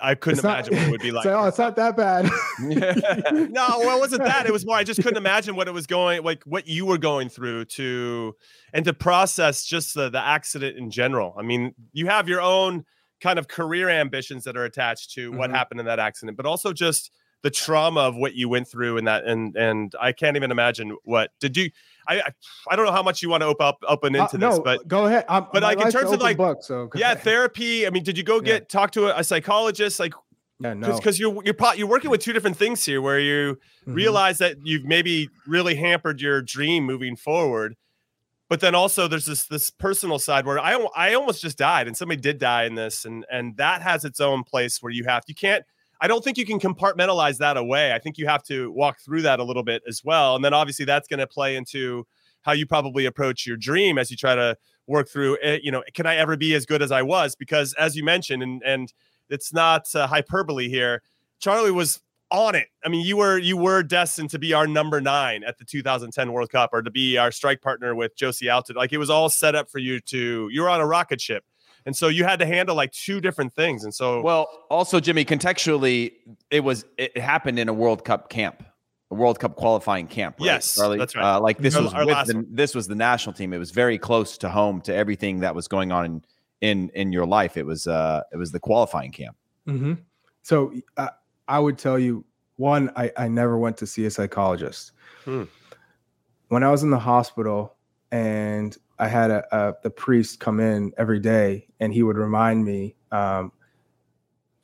I 0.01 0.15
couldn't 0.15 0.39
it's 0.39 0.43
imagine 0.43 0.73
not, 0.73 0.79
what 0.79 0.87
it 0.87 0.91
would 0.91 1.01
be 1.01 1.11
like. 1.13 1.25
Oh, 1.25 1.45
it's 1.45 1.57
not 1.57 1.75
that 1.75 1.97
bad. 1.97 2.25
no, 2.59 3.79
well, 3.79 3.97
it 3.97 3.99
wasn't 3.99 4.23
that. 4.23 4.45
It 4.45 4.51
was 4.51 4.65
more. 4.65 4.75
I 4.75 4.83
just 4.83 5.01
couldn't 5.01 5.17
imagine 5.17 5.55
what 5.55 5.67
it 5.67 5.73
was 5.73 5.87
going 5.87 6.23
like, 6.23 6.43
what 6.43 6.67
you 6.67 6.85
were 6.85 6.97
going 6.97 7.29
through 7.29 7.65
to, 7.65 8.35
and 8.73 8.85
to 8.85 8.93
process 8.93 9.65
just 9.65 9.93
the 9.93 10.09
the 10.09 10.19
accident 10.19 10.77
in 10.77 10.89
general. 10.89 11.35
I 11.37 11.41
mean, 11.43 11.73
you 11.93 12.07
have 12.07 12.27
your 12.27 12.41
own 12.41 12.85
kind 13.21 13.39
of 13.39 13.47
career 13.47 13.89
ambitions 13.89 14.43
that 14.43 14.57
are 14.57 14.65
attached 14.65 15.13
to 15.13 15.29
mm-hmm. 15.29 15.39
what 15.39 15.49
happened 15.49 15.79
in 15.79 15.85
that 15.85 15.99
accident, 15.99 16.37
but 16.37 16.45
also 16.45 16.73
just 16.73 17.11
the 17.45 17.51
trauma 17.51 18.01
of 18.01 18.15
what 18.15 18.33
you 18.33 18.49
went 18.49 18.67
through 18.67 18.97
and 18.97 19.07
that 19.07 19.23
and 19.25 19.55
and 19.55 19.93
I 20.01 20.13
can't 20.13 20.35
even 20.35 20.49
imagine 20.49 20.97
what 21.03 21.29
did 21.39 21.55
you 21.55 21.69
I 22.07 22.21
I 22.69 22.75
don't 22.75 22.85
know 22.85 22.91
how 22.91 23.03
much 23.03 23.21
you 23.21 23.29
want 23.29 23.41
to 23.41 23.47
open 23.47 23.65
up 23.65 23.77
open 23.87 24.15
uh, 24.15 24.23
into 24.23 24.37
uh, 24.37 24.39
no, 24.39 24.49
this, 24.51 24.59
but 24.59 24.87
go 24.87 25.05
ahead. 25.05 25.25
I'm, 25.29 25.47
but 25.51 25.63
like 25.63 25.79
in 25.79 25.91
terms 25.91 26.11
of 26.11 26.21
like 26.21 26.37
book, 26.37 26.63
so 26.63 26.89
yeah, 26.95 27.15
therapy. 27.15 27.87
I 27.87 27.89
mean, 27.89 28.03
did 28.03 28.17
you 28.17 28.23
go 28.23 28.41
get 28.41 28.63
yeah. 28.63 28.67
talk 28.67 28.91
to 28.91 29.07
a, 29.07 29.19
a, 29.19 29.23
psychologist? 29.23 29.99
Like, 29.99 30.13
yeah, 30.59 30.73
no, 30.73 30.95
because 30.95 31.19
you're 31.19 31.41
you're 31.43 31.55
you're 31.75 31.87
working 31.87 32.11
with 32.11 32.21
two 32.21 32.33
different 32.33 32.57
things 32.57 32.85
here, 32.85 33.01
where 33.01 33.19
you 33.19 33.55
mm-hmm. 33.55 33.93
realize 33.93 34.37
that 34.39 34.57
you've 34.63 34.85
maybe 34.85 35.29
really 35.47 35.75
hampered 35.75 36.21
your 36.21 36.41
dream 36.41 36.85
moving 36.85 37.15
forward, 37.15 37.75
but 38.49 38.59
then 38.59 38.75
also 38.75 39.07
there's 39.07 39.25
this 39.25 39.45
this 39.47 39.69
personal 39.69 40.19
side 40.19 40.45
where 40.45 40.59
I 40.59 40.73
I 40.95 41.13
almost 41.13 41.41
just 41.41 41.57
died, 41.57 41.87
and 41.87 41.97
somebody 41.97 42.21
did 42.21 42.37
die 42.37 42.65
in 42.65 42.75
this, 42.75 43.05
and 43.05 43.25
and 43.31 43.57
that 43.57 43.81
has 43.81 44.05
its 44.05 44.19
own 44.19 44.43
place 44.43 44.81
where 44.81 44.91
you 44.91 45.05
have 45.05 45.23
you 45.27 45.35
can't 45.35 45.65
I 46.01 46.07
don't 46.07 46.23
think 46.23 46.37
you 46.37 46.45
can 46.45 46.59
compartmentalize 46.59 47.37
that 47.37 47.57
away. 47.57 47.93
I 47.93 47.99
think 47.99 48.17
you 48.17 48.27
have 48.27 48.43
to 48.43 48.71
walk 48.71 48.99
through 48.99 49.21
that 49.23 49.39
a 49.39 49.43
little 49.43 49.63
bit 49.63 49.81
as 49.87 50.03
well. 50.03 50.35
And 50.35 50.43
then 50.43 50.53
obviously 50.53 50.85
that's 50.85 51.07
going 51.07 51.19
to 51.19 51.27
play 51.27 51.55
into 51.55 52.05
how 52.41 52.51
you 52.51 52.65
probably 52.65 53.05
approach 53.05 53.45
your 53.45 53.57
dream 53.57 53.97
as 53.97 54.11
you 54.11 54.17
try 54.17 54.35
to 54.35 54.57
work 54.87 55.09
through 55.09 55.35
it. 55.35 55.39
Eh, 55.41 55.59
you 55.63 55.71
know, 55.71 55.83
can 55.93 56.05
I 56.05 56.15
ever 56.15 56.37
be 56.37 56.53
as 56.53 56.65
good 56.65 56.81
as 56.81 56.91
I 56.91 57.01
was? 57.01 57.35
Because 57.35 57.73
as 57.73 57.95
you 57.95 58.03
mentioned, 58.03 58.43
and, 58.43 58.61
and 58.63 58.93
it's 59.29 59.53
not 59.53 59.87
uh, 59.95 60.05
hyperbole 60.07 60.69
here, 60.69 61.01
Charlie 61.39 61.71
was 61.71 62.01
on 62.31 62.55
it. 62.55 62.67
I 62.83 62.89
mean, 62.89 63.05
you 63.05 63.17
were 63.17 63.37
you 63.37 63.57
were 63.57 63.83
destined 63.83 64.29
to 64.31 64.39
be 64.39 64.53
our 64.53 64.67
number 64.67 64.99
nine 64.99 65.43
at 65.43 65.57
the 65.57 65.65
2010 65.65 66.31
World 66.31 66.49
Cup 66.49 66.71
or 66.73 66.81
to 66.81 66.91
be 66.91 67.17
our 67.17 67.31
strike 67.31 67.61
partner 67.61 67.95
with 67.95 68.15
Jozy 68.15 68.47
Altidore. 68.47 68.75
Like 68.75 68.93
it 68.93 68.97
was 68.97 69.09
all 69.09 69.29
set 69.29 69.55
up 69.55 69.69
for 69.69 69.79
you 69.79 69.99
to 70.01 70.49
you 70.51 70.61
were 70.61 70.69
on 70.69 70.81
a 70.81 70.85
rocket 70.85 71.21
ship. 71.21 71.45
And 71.85 71.95
so 71.95 72.07
you 72.07 72.23
had 72.23 72.39
to 72.39 72.45
handle 72.45 72.75
like 72.75 72.91
two 72.91 73.21
different 73.21 73.53
things. 73.53 73.83
And 73.83 73.93
so, 73.93 74.21
well, 74.21 74.47
also 74.69 74.99
Jimmy, 74.99 75.23
contextually, 75.23 76.13
it 76.49 76.61
was 76.61 76.85
it 76.97 77.17
happened 77.17 77.59
in 77.59 77.69
a 77.69 77.73
World 77.73 78.03
Cup 78.03 78.29
camp, 78.29 78.63
a 79.11 79.15
World 79.15 79.39
Cup 79.39 79.55
qualifying 79.55 80.07
camp. 80.07 80.37
Right, 80.39 80.45
yes, 80.45 80.75
Charlie? 80.75 80.97
that's 80.97 81.15
right. 81.15 81.35
Uh, 81.35 81.39
like 81.39 81.59
this 81.59 81.75
was 81.75 81.93
with 81.93 82.27
the, 82.27 82.45
this 82.49 82.73
was 82.73 82.87
the 82.87 82.95
national 82.95 83.33
team. 83.33 83.53
It 83.53 83.59
was 83.59 83.71
very 83.71 83.99
close 83.99 84.37
to 84.39 84.49
home 84.49 84.81
to 84.81 84.93
everything 84.93 85.41
that 85.41 85.53
was 85.53 85.67
going 85.67 85.91
on 85.91 86.05
in 86.05 86.23
in 86.61 86.89
in 86.95 87.11
your 87.11 87.25
life. 87.25 87.55
It 87.55 87.65
was 87.65 87.85
uh 87.85 88.21
it 88.33 88.37
was 88.37 88.51
the 88.51 88.59
qualifying 88.59 89.11
camp. 89.11 89.37
Mm-hmm. 89.67 89.93
So 90.41 90.73
uh, 90.97 91.09
I 91.47 91.59
would 91.59 91.77
tell 91.77 91.99
you 91.99 92.25
one, 92.55 92.91
I 92.95 93.11
I 93.15 93.27
never 93.27 93.57
went 93.57 93.77
to 93.77 93.87
see 93.87 94.05
a 94.05 94.11
psychologist. 94.11 94.91
Hmm. 95.23 95.43
When 96.47 96.63
I 96.63 96.71
was 96.71 96.83
in 96.83 96.89
the 96.89 96.99
hospital 96.99 97.75
and 98.11 98.75
I 98.97 99.07
had 99.07 99.31
a, 99.31 99.43
a, 99.55 99.73
the 99.83 99.89
priest 99.89 100.39
come 100.39 100.59
in 100.59 100.93
every 100.97 101.19
day, 101.19 101.67
and 101.79 101.93
he 101.93 102.03
would 102.03 102.17
remind 102.17 102.63
me 102.65 102.95
um, 103.11 103.51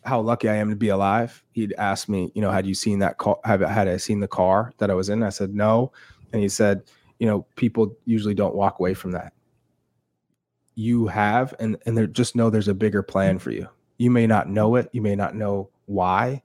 how 0.06 0.22
lucky 0.22 0.50
I 0.50 0.56
am 0.56 0.70
to 0.70 0.76
be 0.76 0.90
alive. 0.90 1.44
He'd 1.52 1.74
ask 1.78 2.08
me, 2.10 2.32
you 2.36 2.42
know, 2.42 2.52
had 2.52 2.66
you 2.66 2.74
seen 2.74 3.00
that 3.00 3.18
car? 3.18 3.40
Have 3.44 3.62
had 3.62 3.88
I 3.88 3.98
seen 3.98 4.20
the 4.20 4.28
car 4.28 4.74
that 4.78 4.90
I 4.90 4.94
was 4.94 5.10
in? 5.10 5.24
I 5.24 5.30
said 5.30 5.54
no, 5.54 5.92
and 6.32 6.42
he 6.42 6.50
said, 6.50 6.84
you 7.20 7.28
know, 7.28 7.46
people 7.56 7.96
usually 8.06 8.34
don't 8.34 8.56
walk 8.56 8.80
away 8.80 8.94
from 8.94 9.12
that. 9.12 9.34
you 10.76 11.08
have 11.08 11.54
and 11.60 11.78
and 11.86 11.98
there 11.98 12.08
just 12.08 12.36
know 12.36 12.50
there's 12.50 12.68
a 12.68 12.74
bigger 12.74 13.04
plan 13.04 13.40
for 13.40 13.52
you. 13.52 13.68
You 13.98 14.10
may 14.10 14.26
not 14.26 14.50
know 14.50 14.76
it, 14.76 14.90
you 14.94 15.02
may 15.02 15.16
not 15.16 15.36
know 15.36 15.70
why. 15.86 16.42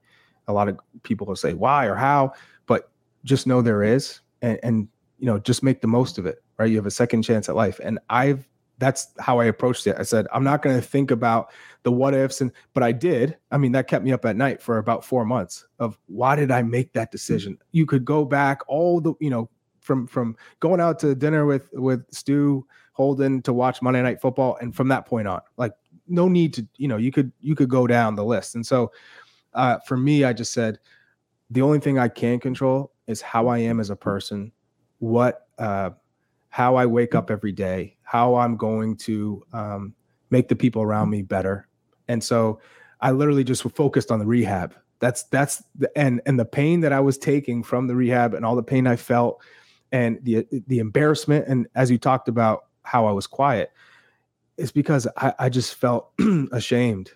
A 0.47 0.53
lot 0.53 0.67
of 0.67 0.79
people 1.03 1.27
will 1.27 1.35
say 1.35 1.53
why 1.53 1.85
or 1.85 1.95
how, 1.95 2.33
but 2.67 2.91
just 3.23 3.47
know 3.47 3.61
there 3.61 3.83
is 3.83 4.21
and, 4.41 4.59
and 4.63 4.87
you 5.19 5.25
know, 5.25 5.39
just 5.39 5.63
make 5.63 5.81
the 5.81 5.87
most 5.87 6.17
of 6.17 6.25
it, 6.25 6.43
right? 6.57 6.69
You 6.69 6.77
have 6.77 6.85
a 6.85 6.91
second 6.91 7.23
chance 7.23 7.49
at 7.49 7.55
life. 7.55 7.79
And 7.83 7.99
I've 8.09 8.47
that's 8.79 9.07
how 9.19 9.39
I 9.39 9.45
approached 9.45 9.87
it. 9.87 9.95
I 9.97 10.03
said, 10.03 10.27
I'm 10.31 10.43
not 10.43 10.61
going 10.61 10.75
to 10.75 10.85
think 10.85 11.09
about 11.09 11.51
the 11.81 11.91
what 11.91 12.13
ifs 12.13 12.41
and 12.41 12.51
but 12.75 12.83
I 12.83 12.91
did. 12.91 13.35
I 13.51 13.57
mean, 13.57 13.71
that 13.71 13.87
kept 13.87 14.05
me 14.05 14.11
up 14.11 14.23
at 14.23 14.35
night 14.35 14.61
for 14.61 14.77
about 14.77 15.03
4 15.03 15.25
months 15.25 15.65
of 15.79 15.97
why 16.05 16.35
did 16.35 16.51
I 16.51 16.61
make 16.61 16.93
that 16.93 17.11
decision? 17.11 17.57
You 17.71 17.85
could 17.87 18.05
go 18.05 18.23
back 18.23 18.61
all 18.67 19.01
the, 19.01 19.13
you 19.19 19.29
know, 19.29 19.49
from 19.79 20.05
from 20.05 20.35
going 20.59 20.81
out 20.81 20.99
to 20.99 21.15
dinner 21.15 21.45
with 21.45 21.69
with 21.73 22.03
Stu 22.11 22.67
Holden 22.93 23.41
to 23.43 23.53
watch 23.53 23.81
Monday 23.81 24.01
Night 24.01 24.21
Football, 24.21 24.57
and 24.61 24.75
from 24.75 24.89
that 24.89 25.05
point 25.05 25.27
on, 25.27 25.41
like 25.55 25.71
no 26.07 26.27
need 26.27 26.53
to, 26.55 26.67
you 26.77 26.87
know, 26.87 26.97
you 26.97 27.11
could 27.11 27.31
you 27.39 27.55
could 27.55 27.69
go 27.69 27.87
down 27.87 28.15
the 28.15 28.25
list. 28.25 28.55
And 28.55 28.65
so, 28.65 28.91
uh, 29.53 29.77
for 29.87 29.97
me, 29.97 30.23
I 30.23 30.33
just 30.33 30.53
said 30.53 30.77
the 31.49 31.61
only 31.61 31.79
thing 31.79 31.97
I 31.97 32.09
can 32.09 32.39
control 32.39 32.91
is 33.07 33.21
how 33.21 33.47
I 33.47 33.59
am 33.59 33.79
as 33.79 33.89
a 33.89 33.95
person, 33.95 34.51
what, 34.99 35.47
uh, 35.57 35.91
how 36.49 36.75
I 36.75 36.85
wake 36.85 37.15
up 37.15 37.29
every 37.29 37.51
day, 37.51 37.97
how 38.03 38.35
I'm 38.35 38.57
going 38.57 38.97
to 38.97 39.43
um, 39.53 39.93
make 40.29 40.47
the 40.47 40.55
people 40.55 40.81
around 40.81 41.09
me 41.09 41.21
better. 41.21 41.67
And 42.07 42.23
so, 42.23 42.59
I 43.01 43.11
literally 43.11 43.43
just 43.43 43.63
focused 43.71 44.11
on 44.11 44.19
the 44.19 44.25
rehab. 44.25 44.75
That's 44.99 45.23
that's 45.23 45.63
the 45.75 45.95
and 45.97 46.21
and 46.25 46.39
the 46.39 46.45
pain 46.45 46.81
that 46.81 46.91
I 46.91 46.99
was 46.99 47.17
taking 47.17 47.63
from 47.63 47.87
the 47.87 47.95
rehab 47.95 48.33
and 48.33 48.43
all 48.43 48.55
the 48.55 48.63
pain 48.63 48.87
I 48.87 48.95
felt 48.95 49.41
and 49.91 50.19
the 50.23 50.45
the 50.67 50.79
embarrassment 50.79 51.45
and 51.47 51.67
as 51.75 51.91
you 51.91 51.97
talked 51.97 52.27
about 52.27 52.65
how 52.83 53.05
I 53.05 53.11
was 53.11 53.27
quiet 53.27 53.71
is 54.57 54.71
because 54.71 55.07
I, 55.17 55.33
I 55.37 55.49
just 55.49 55.75
felt 55.75 56.11
ashamed. 56.51 57.11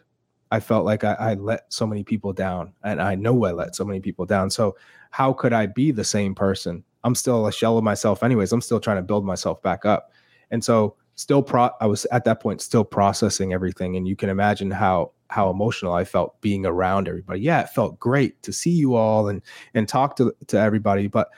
I 0.51 0.59
felt 0.59 0.86
like 0.86 1.03
I, 1.03 1.13
I 1.13 1.34
let 1.36 1.73
so 1.73 1.88
many 1.88 2.03
people 2.03 2.34
down, 2.34 2.73
and 2.84 3.01
I 3.01 3.15
know 3.15 3.45
I 3.45 3.51
let 3.51 3.73
so 3.73 3.86
many 3.86 4.01
people 4.01 4.25
down. 4.25 4.49
So 4.49 4.75
how 5.09 5.32
could 5.34 5.53
I 5.53 5.65
be 5.65 5.91
the 5.91 6.03
same 6.03 6.36
person? 6.36 6.84
I'm 7.03 7.15
still 7.15 7.47
a 7.47 7.51
shell 7.51 7.77
of 7.77 7.83
myself, 7.83 8.23
anyways. 8.23 8.51
I'm 8.51 8.61
still 8.61 8.79
trying 8.79 8.97
to 8.97 9.03
build 9.03 9.25
myself 9.25 9.61
back 9.61 9.85
up, 9.85 10.11
and 10.49 10.63
so 10.63 10.95
still 11.15 11.43
pro. 11.43 11.69
I 11.79 11.87
was 11.87 12.05
at 12.11 12.23
that 12.25 12.41
point 12.41 12.61
still 12.61 12.83
processing 12.83 13.53
everything, 13.53 13.95
and 13.95 14.07
you 14.07 14.15
can 14.15 14.29
imagine 14.29 14.71
how 14.71 15.11
how 15.29 15.49
emotional 15.49 15.93
I 15.93 16.03
felt 16.03 16.39
being 16.41 16.65
around 16.65 17.07
everybody. 17.07 17.39
Yeah, 17.39 17.61
it 17.61 17.69
felt 17.69 17.99
great 17.99 18.41
to 18.43 18.53
see 18.53 18.71
you 18.71 18.95
all 18.95 19.29
and 19.29 19.41
and 19.73 19.87
talk 19.87 20.15
to 20.17 20.33
to 20.47 20.59
everybody, 20.59 21.07
but 21.07 21.29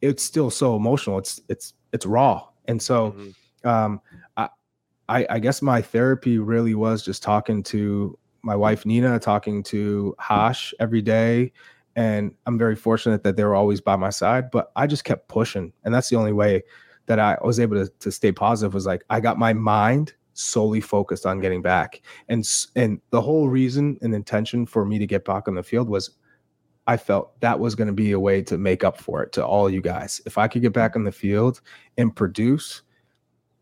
it's 0.00 0.22
still 0.22 0.50
so 0.50 0.76
emotional. 0.76 1.18
It's 1.18 1.40
it's 1.48 1.74
it's 1.92 2.06
raw, 2.06 2.46
and 2.66 2.80
so 2.80 3.12
mm-hmm. 3.12 3.68
um, 3.68 4.00
I, 4.36 4.48
I 5.08 5.26
I 5.30 5.38
guess 5.38 5.62
my 5.62 5.82
therapy 5.82 6.38
really 6.38 6.74
was 6.74 7.04
just 7.04 7.22
talking 7.22 7.62
to 7.64 8.18
my 8.42 8.56
wife 8.56 8.86
Nina, 8.86 9.18
talking 9.18 9.62
to 9.64 10.14
Hash 10.18 10.72
every 10.80 11.02
day, 11.02 11.52
and 11.96 12.34
I'm 12.46 12.58
very 12.58 12.76
fortunate 12.76 13.22
that 13.24 13.36
they 13.36 13.44
were 13.44 13.54
always 13.54 13.80
by 13.80 13.96
my 13.96 14.10
side. 14.10 14.50
But 14.50 14.72
I 14.76 14.86
just 14.86 15.04
kept 15.04 15.28
pushing, 15.28 15.72
and 15.84 15.94
that's 15.94 16.08
the 16.08 16.16
only 16.16 16.32
way 16.32 16.62
that 17.06 17.18
I 17.18 17.36
was 17.42 17.60
able 17.60 17.84
to 17.84 17.92
to 18.00 18.12
stay 18.12 18.32
positive. 18.32 18.74
Was 18.74 18.86
like 18.86 19.04
I 19.10 19.20
got 19.20 19.38
my 19.38 19.52
mind 19.52 20.14
solely 20.34 20.80
focused 20.80 21.26
on 21.26 21.40
getting 21.40 21.62
back, 21.62 22.02
and 22.28 22.46
and 22.76 23.00
the 23.10 23.20
whole 23.20 23.48
reason 23.48 23.98
and 24.02 24.14
intention 24.14 24.66
for 24.66 24.84
me 24.84 24.98
to 24.98 25.06
get 25.06 25.24
back 25.24 25.48
on 25.48 25.54
the 25.54 25.62
field 25.62 25.88
was 25.88 26.10
I 26.86 26.96
felt 26.96 27.38
that 27.40 27.60
was 27.60 27.74
going 27.74 27.86
to 27.86 27.92
be 27.92 28.12
a 28.12 28.20
way 28.20 28.42
to 28.42 28.58
make 28.58 28.84
up 28.84 29.00
for 29.00 29.22
it 29.22 29.32
to 29.32 29.44
all 29.46 29.70
you 29.70 29.80
guys. 29.80 30.20
If 30.26 30.38
I 30.38 30.48
could 30.48 30.62
get 30.62 30.72
back 30.72 30.96
on 30.96 31.04
the 31.04 31.12
field 31.12 31.60
and 31.98 32.14
produce 32.14 32.82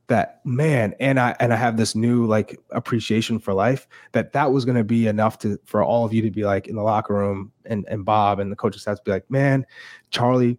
that 0.09 0.41
man 0.45 0.95
and 1.01 1.21
I 1.21 1.37
and 1.39 1.53
I 1.53 1.57
have 1.57 1.77
this 1.77 1.95
new 1.95 2.27
like 2.27 2.59
appreciation 2.71 3.39
for 3.39 3.55
life 3.55 3.87
that 4.13 4.33
that 4.33 4.53
was 4.53 4.65
going 4.65 4.77
to 4.77 4.85
be 4.85 5.07
enough 5.07 5.39
to 5.41 5.59
for 5.65 5.83
all 5.83 6.05
of 6.05 6.13
you 6.13 6.23
to 6.23 6.31
be 6.31 6.45
like 6.45 6.67
in 6.67 6.77
the 6.77 6.83
locker 6.83 7.15
room 7.15 7.53
and 7.67 7.85
and 7.89 8.05
Bob 8.05 8.41
and 8.41 8.51
the 8.51 8.57
coaches 8.57 8.85
have 8.87 8.99
to 8.99 9.03
be 9.05 9.11
like, 9.11 9.31
"Man, 9.31 9.67
Charlie, 10.11 10.59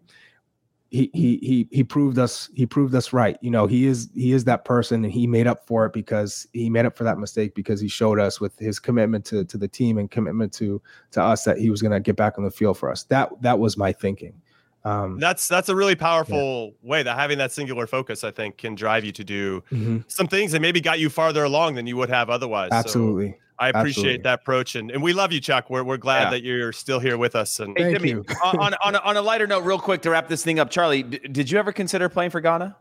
he 0.91 1.11
he 1.13 1.37
he 1.37 1.67
he 1.71 1.83
proved 1.83 2.17
us 2.17 2.49
he 2.55 2.65
proved 2.65 2.95
us 2.95 3.13
right. 3.13 3.37
You 3.41 3.51
know, 3.51 3.67
he 3.67 3.85
is 3.85 4.09
he 4.15 4.33
is 4.33 4.43
that 4.45 4.65
person 4.65 5.03
and 5.03 5.13
he 5.13 5.27
made 5.27 5.47
up 5.47 5.65
for 5.67 5.85
it 5.85 5.93
because 5.93 6.47
he 6.53 6.69
made 6.69 6.85
up 6.85 6.97
for 6.97 7.03
that 7.03 7.19
mistake 7.19 7.53
because 7.53 7.79
he 7.79 7.87
showed 7.87 8.19
us 8.19 8.39
with 8.39 8.57
his 8.57 8.79
commitment 8.79 9.25
to 9.25 9.45
to 9.45 9.57
the 9.57 9.67
team 9.67 9.97
and 9.97 10.09
commitment 10.09 10.53
to 10.53 10.81
to 11.11 11.21
us 11.21 11.43
that 11.43 11.57
he 11.57 11.69
was 11.69 11.81
going 11.81 11.91
to 11.91 11.99
get 11.99 12.15
back 12.15 12.37
on 12.37 12.43
the 12.43 12.51
field 12.51 12.77
for 12.77 12.91
us. 12.91 13.03
That 13.03 13.29
that 13.41 13.59
was 13.59 13.77
my 13.77 13.91
thinking. 13.91 14.41
Um, 14.85 15.19
that's 15.19 15.47
that's 15.47 15.69
a 15.69 15.75
really 15.75 15.95
powerful 15.95 16.73
yeah. 16.81 16.89
way 16.89 17.03
that 17.03 17.17
having 17.17 17.37
that 17.39 17.51
singular 17.51 17.85
focus, 17.85 18.23
I 18.23 18.31
think, 18.31 18.57
can 18.57 18.75
drive 18.75 19.03
you 19.03 19.11
to 19.11 19.23
do 19.23 19.61
mm-hmm. 19.71 19.99
some 20.07 20.27
things 20.27 20.53
that 20.53 20.61
maybe 20.61 20.79
got 20.79 20.99
you 20.99 21.09
farther 21.09 21.43
along 21.43 21.75
than 21.75 21.85
you 21.85 21.97
would 21.97 22.09
have 22.09 22.29
otherwise. 22.29 22.69
Absolutely. 22.71 23.31
So 23.31 23.37
I 23.59 23.69
appreciate 23.69 23.97
Absolutely. 23.97 24.23
that 24.23 24.39
approach, 24.39 24.75
and, 24.75 24.89
and 24.89 25.03
we 25.03 25.11
love 25.11 25.33
you, 25.33 25.41
Chuck. 25.41 25.69
We're, 25.69 25.83
we're 25.83 25.97
glad 25.97 26.23
yeah. 26.23 26.29
that 26.29 26.43
you're 26.43 26.71
still 26.71 26.99
here 26.99 27.17
with 27.17 27.35
us. 27.35 27.59
And 27.59 27.77
hey, 27.77 27.93
Jimmy, 27.93 28.13
on, 28.13 28.73
on, 28.75 28.95
a, 28.95 28.99
on 28.99 29.17
a 29.17 29.21
lighter 29.21 29.47
note, 29.47 29.65
real 29.65 29.79
quick 29.79 30.01
to 30.03 30.11
wrap 30.11 30.29
this 30.29 30.45
thing 30.45 30.59
up, 30.59 30.69
Charlie, 30.69 31.03
d- 31.03 31.19
did 31.29 31.51
you 31.51 31.59
ever 31.59 31.73
consider 31.73 32.07
playing 32.07 32.31
for 32.31 32.39
Ghana? 32.39 32.77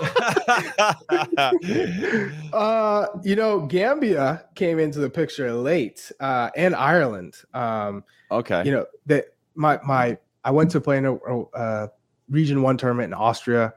uh, 2.52 3.06
you 3.22 3.36
know, 3.36 3.60
Gambia 3.66 4.44
came 4.54 4.78
into 4.78 5.00
the 5.00 5.10
picture 5.10 5.52
late, 5.52 6.10
uh, 6.20 6.48
and 6.56 6.74
Ireland. 6.74 7.36
Um, 7.52 8.04
okay, 8.30 8.64
you 8.64 8.70
know 8.70 8.86
that 9.06 9.26
my 9.60 9.78
my 9.84 10.18
I 10.44 10.50
went 10.50 10.70
to 10.72 10.80
play 10.80 10.98
in 10.98 11.04
a, 11.04 11.14
uh, 11.14 11.88
Region 12.28 12.62
One 12.62 12.76
tournament 12.76 13.12
in 13.12 13.14
Austria 13.14 13.74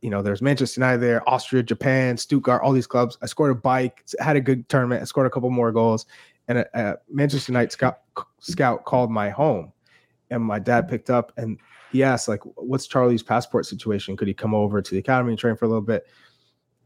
you 0.00 0.08
know, 0.08 0.22
there's 0.22 0.40
Manchester 0.40 0.80
United 0.80 1.00
there, 1.00 1.28
Austria, 1.28 1.62
Japan, 1.62 2.16
Stuttgart, 2.16 2.62
all 2.62 2.72
these 2.72 2.86
clubs. 2.86 3.18
I 3.22 3.26
scored 3.26 3.50
a 3.50 3.54
bike, 3.54 4.04
had 4.18 4.36
a 4.36 4.40
good 4.40 4.68
tournament. 4.68 5.02
I 5.02 5.04
scored 5.04 5.26
a 5.26 5.30
couple 5.30 5.50
more 5.50 5.72
goals, 5.72 6.06
and 6.48 6.58
a, 6.58 6.66
a 6.74 6.96
Manchester 7.10 7.52
United 7.52 7.72
scout, 7.72 8.00
scout 8.38 8.84
called 8.84 9.10
my 9.10 9.30
home, 9.30 9.72
and 10.30 10.42
my 10.42 10.58
dad 10.58 10.88
picked 10.88 11.10
up 11.10 11.32
and 11.36 11.58
he 11.92 12.02
asked 12.02 12.28
like, 12.28 12.40
"What's 12.56 12.86
Charlie's 12.86 13.22
passport 13.22 13.66
situation? 13.66 14.16
Could 14.16 14.28
he 14.28 14.34
come 14.34 14.54
over 14.54 14.80
to 14.80 14.90
the 14.90 14.98
academy 14.98 15.32
and 15.32 15.38
train 15.38 15.56
for 15.56 15.66
a 15.66 15.68
little 15.68 15.82
bit?" 15.82 16.06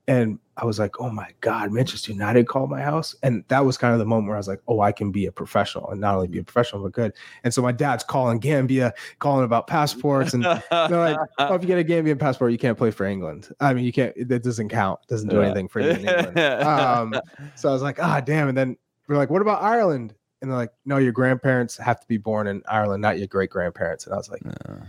And 0.07 0.39
I 0.57 0.65
was 0.67 0.79
like, 0.79 1.01
oh 1.01 1.11
my 1.11 1.31
God, 1.41 1.73
Manchester 1.73 2.13
United 2.13 2.47
called 2.47 2.71
my 2.71 2.81
house. 2.81 3.15
And 3.23 3.43
that 3.49 3.65
was 3.65 3.77
kind 3.79 3.93
of 3.93 3.99
the 3.99 4.05
moment 4.05 4.29
where 4.29 4.37
I 4.37 4.39
was 4.39 4.49
like, 4.49 4.61
oh, 4.69 4.81
I 4.81 4.93
can 4.93 5.11
be 5.11 5.27
a 5.27 5.33
professional 5.33 5.91
and 5.91 6.01
not 6.01 6.15
only 6.15 6.29
be 6.29 6.39
a 6.39 6.45
professional, 6.45 6.83
but 6.83 6.93
good. 6.93 7.13
And 7.43 7.53
so 7.53 7.63
my 7.63 7.73
dad's 7.73 8.05
calling 8.05 8.39
Gambia, 8.39 8.93
calling 9.19 9.45
about 9.45 9.67
passports. 9.67 10.35
And 10.35 10.45
they're 10.71 10.89
like, 10.89 11.17
oh, 11.39 11.55
if 11.55 11.63
you 11.63 11.67
get 11.67 11.79
a 11.79 11.85
Gambian 11.85 12.19
passport, 12.19 12.53
you 12.53 12.59
can't 12.59 12.79
play 12.79 12.91
for 12.91 13.05
England. 13.07 13.49
I 13.61 13.73
mean, 13.73 13.85
you 13.85 13.93
can't, 13.93 14.15
that 14.29 14.43
doesn't 14.43 14.69
count, 14.69 15.01
doesn't 15.09 15.29
do 15.29 15.41
anything 15.41 15.69
for 15.69 15.81
you 15.81 15.91
in 15.91 16.09
England. 16.09 16.39
Um, 16.65 17.15
so 17.55 17.69
I 17.69 17.73
was 17.73 17.83
like, 17.83 17.99
ah, 18.01 18.21
damn. 18.21 18.49
And 18.49 18.57
then 18.57 18.77
we're 19.09 19.17
like, 19.17 19.31
what 19.31 19.43
about 19.43 19.63
Ireland? 19.63 20.15
And 20.45 20.53
they're 20.53 20.59
like, 20.59 20.73
"No, 20.85 20.99
your 20.99 21.13
grandparents 21.13 21.79
have 21.79 21.99
to 22.01 22.07
be 22.07 22.19
born 22.19 22.47
in 22.47 22.63
Ireland, 22.69 23.01
not 23.01 23.19
your 23.19 23.27
great 23.27 23.49
grandparents." 23.49 24.05
And 24.05 24.13
I 24.13 24.19
was 24.19 24.29
like, 24.29 24.43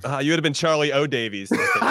uh, 0.03 0.19
"You 0.19 0.31
would 0.31 0.39
have 0.39 0.43
been 0.43 0.53
Charlie 0.53 0.91
O'Davies." 0.91 1.49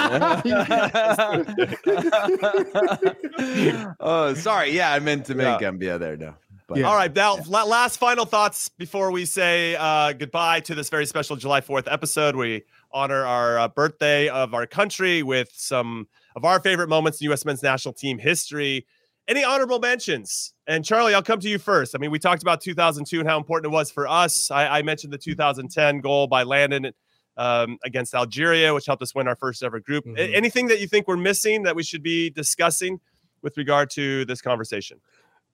oh, 4.00 4.34
sorry. 4.34 4.72
Yeah, 4.72 4.92
I 4.92 4.98
meant 4.98 5.24
to 5.26 5.34
make 5.34 5.46
yeah. 5.46 5.58
Gambia 5.58 5.98
there. 5.98 6.16
No. 6.16 6.34
But, 6.66 6.78
yeah. 6.78 6.88
All 6.88 6.94
right, 6.94 7.14
now 7.14 7.38
yeah. 7.38 7.62
last 7.62 7.98
final 7.98 8.26
thoughts 8.26 8.68
before 8.68 9.10
we 9.10 9.24
say 9.24 9.76
uh, 9.76 10.12
goodbye 10.12 10.60
to 10.60 10.74
this 10.74 10.90
very 10.90 11.06
special 11.06 11.36
July 11.36 11.62
Fourth 11.62 11.88
episode. 11.88 12.36
We 12.36 12.64
honor 12.92 13.24
our 13.24 13.58
uh, 13.58 13.68
birthday 13.68 14.28
of 14.28 14.52
our 14.52 14.66
country 14.66 15.22
with 15.22 15.48
some 15.52 16.06
of 16.36 16.44
our 16.44 16.60
favorite 16.60 16.88
moments 16.88 17.20
in 17.20 17.26
U.S. 17.26 17.46
men's 17.46 17.62
national 17.62 17.94
team 17.94 18.18
history. 18.18 18.86
Any 19.26 19.42
honorable 19.42 19.78
mentions? 19.78 20.52
And 20.66 20.84
Charlie, 20.84 21.14
I'll 21.14 21.22
come 21.22 21.40
to 21.40 21.48
you 21.48 21.58
first. 21.58 21.94
I 21.94 21.98
mean, 21.98 22.10
we 22.10 22.18
talked 22.18 22.42
about 22.42 22.60
2002 22.60 23.20
and 23.20 23.28
how 23.28 23.38
important 23.38 23.72
it 23.72 23.74
was 23.74 23.90
for 23.90 24.06
us. 24.06 24.50
I, 24.50 24.78
I 24.78 24.82
mentioned 24.82 25.12
the 25.12 25.18
2010 25.18 26.00
goal 26.00 26.26
by 26.26 26.42
Landon 26.42 26.92
um, 27.36 27.78
against 27.84 28.14
Algeria, 28.14 28.74
which 28.74 28.86
helped 28.86 29.02
us 29.02 29.14
win 29.14 29.26
our 29.26 29.36
first 29.36 29.62
ever 29.62 29.80
group. 29.80 30.04
Mm-hmm. 30.04 30.34
Anything 30.34 30.66
that 30.68 30.80
you 30.80 30.86
think 30.86 31.08
we're 31.08 31.16
missing 31.16 31.62
that 31.62 31.74
we 31.74 31.82
should 31.82 32.02
be 32.02 32.30
discussing 32.30 33.00
with 33.42 33.56
regard 33.56 33.90
to 33.90 34.24
this 34.26 34.40
conversation? 34.42 35.00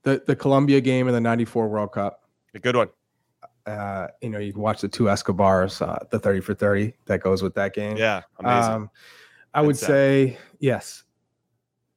The 0.03 0.23
the 0.27 0.35
Colombia 0.35 0.81
game 0.81 1.09
in 1.09 1.15
the 1.15 1.21
'94 1.21 1.69
World 1.69 1.93
Cup. 1.93 2.25
A 2.55 2.59
good 2.59 2.75
one. 2.75 2.89
Uh, 3.67 4.09
you 4.23 4.31
know, 4.31 4.39
you 4.39 4.53
can 4.53 4.63
watch 4.63 4.81
the 4.81 4.89
two 4.89 5.11
Escobars, 5.11 5.83
uh, 5.83 5.99
the 6.11 6.19
30 6.19 6.41
for 6.41 6.55
30 6.55 6.95
that 7.05 7.21
goes 7.21 7.43
with 7.43 7.55
that 7.55 7.75
game. 7.75 7.97
Yeah, 7.97 8.23
amazing. 8.39 8.73
Um, 8.73 8.91
I 9.53 9.61
would 9.61 9.77
say 9.77 10.39
yes 10.59 11.05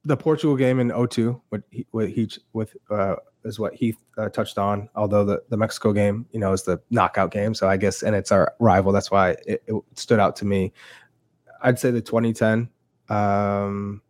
the 0.04 0.16
Portugal 0.16 0.56
game 0.56 0.80
in 0.80 0.92
02, 1.08 1.40
what 1.48 1.62
he, 1.70 1.86
what 1.90 2.08
he 2.08 2.30
with 2.52 2.76
uh, 2.90 3.16
is 3.44 3.58
what 3.58 3.74
he 3.74 3.94
uh, 4.18 4.28
touched 4.28 4.58
on. 4.58 4.88
Although 4.94 5.24
the, 5.24 5.42
the 5.48 5.56
Mexico 5.56 5.92
game, 5.92 6.26
you 6.32 6.40
know, 6.40 6.52
is 6.52 6.62
the 6.62 6.80
knockout 6.90 7.30
game, 7.30 7.54
so 7.54 7.68
I 7.68 7.76
guess 7.76 8.02
and 8.02 8.14
it's 8.14 8.30
our 8.30 8.54
rival. 8.58 8.92
That's 8.92 9.10
why 9.10 9.30
it, 9.46 9.62
it 9.66 9.74
stood 9.94 10.20
out 10.20 10.36
to 10.36 10.44
me. 10.44 10.72
I'd 11.62 11.78
say 11.78 11.90
the 11.90 12.02
2010, 12.02 12.68
um, 13.08 14.02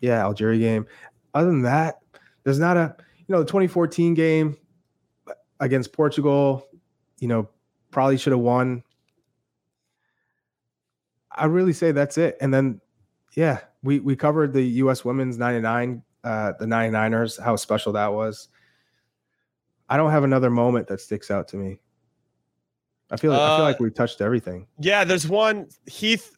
yeah, 0.00 0.20
Algeria 0.20 0.58
game. 0.58 0.86
Other 1.34 1.48
than 1.48 1.62
that, 1.62 2.00
there's 2.44 2.58
not 2.58 2.76
a 2.76 2.94
you 3.26 3.32
know 3.34 3.40
the 3.40 3.46
2014 3.46 4.14
game 4.14 4.56
against 5.58 5.92
Portugal. 5.92 6.66
You 7.18 7.28
know, 7.28 7.48
probably 7.90 8.18
should 8.18 8.32
have 8.32 8.40
won. 8.40 8.84
I 11.32 11.46
really 11.46 11.72
say 11.72 11.92
that's 11.92 12.16
it. 12.16 12.36
And 12.40 12.52
then, 12.52 12.80
yeah, 13.34 13.60
we 13.86 14.00
we 14.00 14.16
covered 14.16 14.52
the 14.52 14.62
U.S. 14.84 15.04
Women's 15.04 15.38
'99 15.38 16.02
uh, 16.24 16.52
the 16.58 16.66
99ers, 16.66 17.40
how 17.42 17.54
special 17.56 17.92
that 17.92 18.12
was. 18.12 18.48
I 19.88 19.96
don't 19.96 20.10
have 20.10 20.24
another 20.24 20.50
moment 20.50 20.88
that 20.88 21.00
sticks 21.00 21.30
out 21.30 21.46
to 21.48 21.56
me. 21.56 21.78
I 23.10 23.16
feel 23.16 23.30
like, 23.30 23.40
I 23.40 23.46
feel 23.56 23.64
Uh, 23.64 23.68
like 23.68 23.78
we 23.80 23.90
touched 23.90 24.20
everything. 24.20 24.66
Yeah, 24.80 25.04
there's 25.04 25.28
one 25.28 25.68
Heath. 25.86 26.32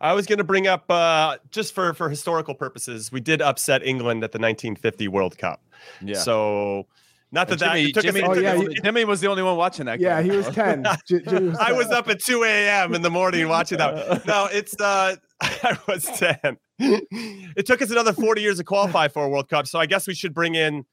I 0.00 0.12
was 0.14 0.26
going 0.26 0.38
to 0.38 0.44
bring 0.44 0.66
up 0.66 0.90
uh, 0.90 1.36
just 1.50 1.72
for 1.74 1.94
for 1.94 2.08
historical 2.10 2.54
purposes. 2.54 3.12
We 3.12 3.20
did 3.20 3.40
upset 3.40 3.84
England 3.86 4.24
at 4.24 4.32
the 4.32 4.38
1950 4.38 5.06
World 5.08 5.38
Cup. 5.38 5.62
Yeah. 6.02 6.16
So, 6.18 6.86
not 7.30 7.46
that 7.48 7.52
And 7.52 7.60
that 7.60 7.74
Jimmy, 7.76 7.92
took 7.92 8.02
Jimmy, 8.04 8.22
us. 8.22 8.28
Oh, 8.28 8.40
yeah, 8.40 8.52
us- 8.54 8.62
you- 8.62 8.74
Jimmy 8.82 9.04
was 9.04 9.20
the 9.20 9.28
only 9.28 9.42
one 9.44 9.56
watching 9.56 9.86
that. 9.86 10.00
Yeah, 10.00 10.20
game. 10.20 10.30
he 10.32 10.36
was 10.36 10.48
10. 10.54 10.84
J- 11.06 11.20
Jimmy 11.20 11.54
I 11.60 11.70
was 11.72 11.88
up 11.90 12.08
at 12.08 12.20
2 12.20 12.42
a.m. 12.42 12.94
in 12.94 13.02
the 13.02 13.10
morning 13.10 13.46
watching 13.48 13.78
that. 13.78 14.24
No, 14.26 14.48
it's 14.50 14.74
uh, 14.80 15.14
I 15.40 15.78
was 15.86 16.04
10. 16.04 16.58
It 16.80 17.66
took 17.66 17.82
us 17.82 17.90
another 17.90 18.12
40 18.12 18.40
years 18.40 18.58
to 18.58 18.64
qualify 18.64 19.08
for 19.08 19.24
a 19.24 19.28
World 19.28 19.48
Cup. 19.48 19.66
So 19.66 19.78
I 19.78 19.86
guess 19.86 20.06
we 20.06 20.14
should 20.14 20.32
bring 20.32 20.54
in 20.54 20.84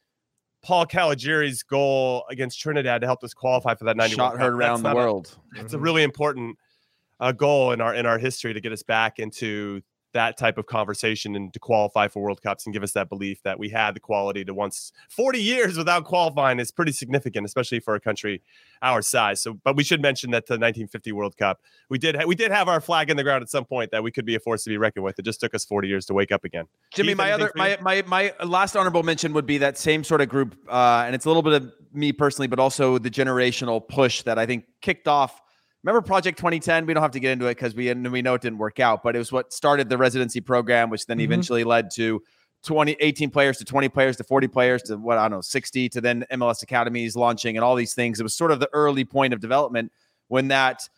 Paul 0.64 0.86
Caligiuri's 0.86 1.62
goal 1.64 2.26
against 2.30 2.60
Trinidad 2.60 3.02
to 3.02 3.08
help 3.08 3.24
us 3.24 3.34
qualify 3.34 3.76
for 3.76 3.86
that 3.86 3.96
90 3.98 4.16
shot 4.16 4.38
heard 4.40 4.54
around 4.54 4.82
the 4.82 4.90
not 4.90 4.94
a- 4.94 4.96
world. 4.96 5.38
it's 5.56 5.74
a 5.74 5.80
really 5.80 6.02
important 6.04 6.58
uh, 7.20 7.32
goal 7.32 7.72
in 7.72 7.82
our 7.82 7.94
in 7.94 8.06
our 8.06 8.18
history 8.18 8.54
to 8.54 8.60
get 8.60 8.72
us 8.72 8.84
back 8.84 9.20
into 9.20 9.82
that 10.16 10.38
type 10.38 10.58
of 10.58 10.66
conversation 10.66 11.36
and 11.36 11.54
to 11.54 11.60
qualify 11.60 12.08
for 12.08 12.24
World 12.24 12.42
Cups 12.42 12.66
and 12.66 12.74
give 12.74 12.84
us 12.84 12.94
that 12.94 13.10
belief 13.10 13.44
that 13.44 13.60
we 13.60 13.70
had 13.70 13.94
the 13.94 14.00
quality 14.00 14.46
to 14.46 14.54
once 14.54 14.94
40 15.10 15.42
years 15.42 15.78
without 15.78 16.06
qualifying 16.06 16.58
is 16.58 16.72
pretty 16.72 16.94
significant, 16.94 17.46
especially 17.46 17.82
for 17.82 17.96
a 17.96 18.00
country 18.00 18.42
our 18.82 19.02
size. 19.02 19.42
So, 19.42 19.56
but 19.56 19.76
we 19.76 19.84
should 19.84 20.02
mention 20.02 20.32
that 20.32 20.48
the 20.48 20.54
1950 20.54 21.12
World 21.12 21.36
Cup, 21.36 21.60
we 21.90 21.98
did 21.98 22.16
ha- 22.16 22.26
we 22.26 22.34
did 22.34 22.50
have 22.52 22.70
our 22.70 22.80
flag 22.80 23.10
in 23.10 23.18
the 23.18 23.24
ground 23.24 23.44
at 23.44 23.50
some 23.50 23.66
point 23.66 23.92
that 23.92 24.04
we 24.04 24.12
could 24.12 24.26
be 24.26 24.36
a 24.36 24.40
force 24.40 24.64
to 24.64 24.70
be 24.70 24.78
reckoned 24.78 25.04
with. 25.04 25.20
It 25.20 25.26
just 25.26 25.42
took 25.42 25.54
us 25.54 25.66
40 25.66 25.90
years 25.90 26.06
to 26.06 26.14
wake 26.14 26.32
up 26.32 26.46
again. 26.46 26.66
Jimmy, 26.94 27.10
Keith, 27.10 27.18
my 27.18 27.32
other 27.34 27.52
my, 27.56 27.78
my 27.82 28.02
my 28.08 28.34
last 28.46 28.78
honorable 28.78 29.04
mention 29.04 29.34
would 29.34 29.46
be 29.46 29.58
that 29.58 29.78
same 29.78 30.06
sort 30.06 30.22
of 30.22 30.30
group, 30.30 30.56
uh, 30.70 31.04
and 31.06 31.14
it's 31.14 31.26
a 31.26 31.30
little 31.30 31.44
bit 31.44 31.54
of 31.54 31.74
me 31.94 32.14
personally, 32.14 32.48
but 32.48 32.60
also 32.60 32.98
the 32.98 33.12
generational 33.12 33.86
push 33.86 34.22
that 34.24 34.40
I 34.40 34.46
think 34.46 34.66
kicked 34.82 35.10
off. 35.10 35.42
Remember 35.86 36.02
Project 36.02 36.40
2010? 36.40 36.88
We 36.88 36.96
don't 36.96 37.04
have 37.04 37.12
to 37.12 37.20
get 37.20 37.32
into 37.32 37.46
it 37.46 37.56
because 37.56 37.76
we 37.76 37.94
we 37.94 38.24
know 38.24 38.34
it 38.34 38.42
didn't 38.42 38.58
work 38.58 38.80
out, 38.80 39.04
but 39.04 39.16
it 39.16 39.20
was 39.20 39.32
what 39.32 39.54
started 39.54 39.88
the 39.88 40.00
residency 40.00 40.42
program, 40.42 40.90
which 40.90 41.06
then 41.06 41.20
Mhm. 41.20 41.26
eventually 41.26 41.64
led 41.64 41.92
to 41.92 42.24
20, 42.64 42.98
18 43.00 43.30
players 43.30 43.60
to 43.60 43.66
20 43.66 43.88
players 43.90 44.18
to 44.18 44.24
40 44.24 44.48
players 44.48 44.82
to 44.84 44.98
what 44.98 45.20
I 45.20 45.26
don't 45.26 45.38
know, 45.38 45.42
60 45.42 45.88
to 45.90 46.02
then 46.02 46.26
MLS 46.32 46.64
academies 46.64 47.16
launching 47.16 47.56
and 47.56 47.64
all 47.64 47.76
these 47.76 47.94
things. 47.94 48.20
It 48.20 48.24
was 48.24 48.34
sort 48.34 48.50
of 48.50 48.60
the 48.60 48.70
early 48.74 49.06
point 49.06 49.32
of 49.36 49.40
development 49.40 49.92
when 50.28 50.48
that 50.48 50.90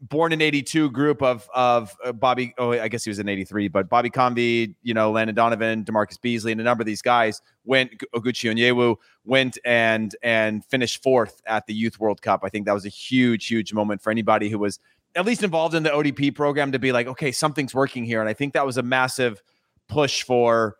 born 0.00 0.32
in 0.32 0.40
82 0.40 0.90
group 0.90 1.22
of 1.22 1.48
of 1.54 1.94
uh, 2.04 2.12
Bobby 2.12 2.54
oh 2.58 2.72
I 2.72 2.88
guess 2.88 3.04
he 3.04 3.10
was 3.10 3.18
in 3.18 3.28
83 3.28 3.68
but 3.68 3.88
Bobby 3.88 4.10
Convey 4.10 4.74
you 4.82 4.94
know 4.94 5.10
Landon 5.10 5.34
Donovan 5.34 5.84
DaMarcus 5.84 6.20
Beasley 6.20 6.52
and 6.52 6.60
a 6.60 6.64
number 6.64 6.82
of 6.82 6.86
these 6.86 7.02
guys 7.02 7.42
went 7.64 8.02
Oguchi 8.14 8.50
Onyewu 8.50 8.96
went 9.24 9.58
and 9.64 10.16
and 10.22 10.64
finished 10.64 11.02
fourth 11.02 11.42
at 11.46 11.66
the 11.66 11.74
Youth 11.74 12.00
World 12.00 12.22
Cup. 12.22 12.40
I 12.42 12.48
think 12.48 12.66
that 12.66 12.72
was 12.72 12.86
a 12.86 12.90
huge 12.90 13.46
huge 13.46 13.74
moment 13.74 14.00
for 14.00 14.10
anybody 14.10 14.48
who 14.48 14.58
was 14.58 14.78
at 15.14 15.26
least 15.26 15.42
involved 15.42 15.74
in 15.74 15.82
the 15.82 15.90
ODP 15.90 16.34
program 16.34 16.72
to 16.72 16.78
be 16.78 16.92
like 16.92 17.06
okay 17.06 17.30
something's 17.30 17.74
working 17.74 18.04
here. 18.04 18.20
And 18.20 18.28
I 18.28 18.34
think 18.34 18.54
that 18.54 18.64
was 18.64 18.78
a 18.78 18.82
massive 18.82 19.42
push 19.88 20.22
for 20.22 20.76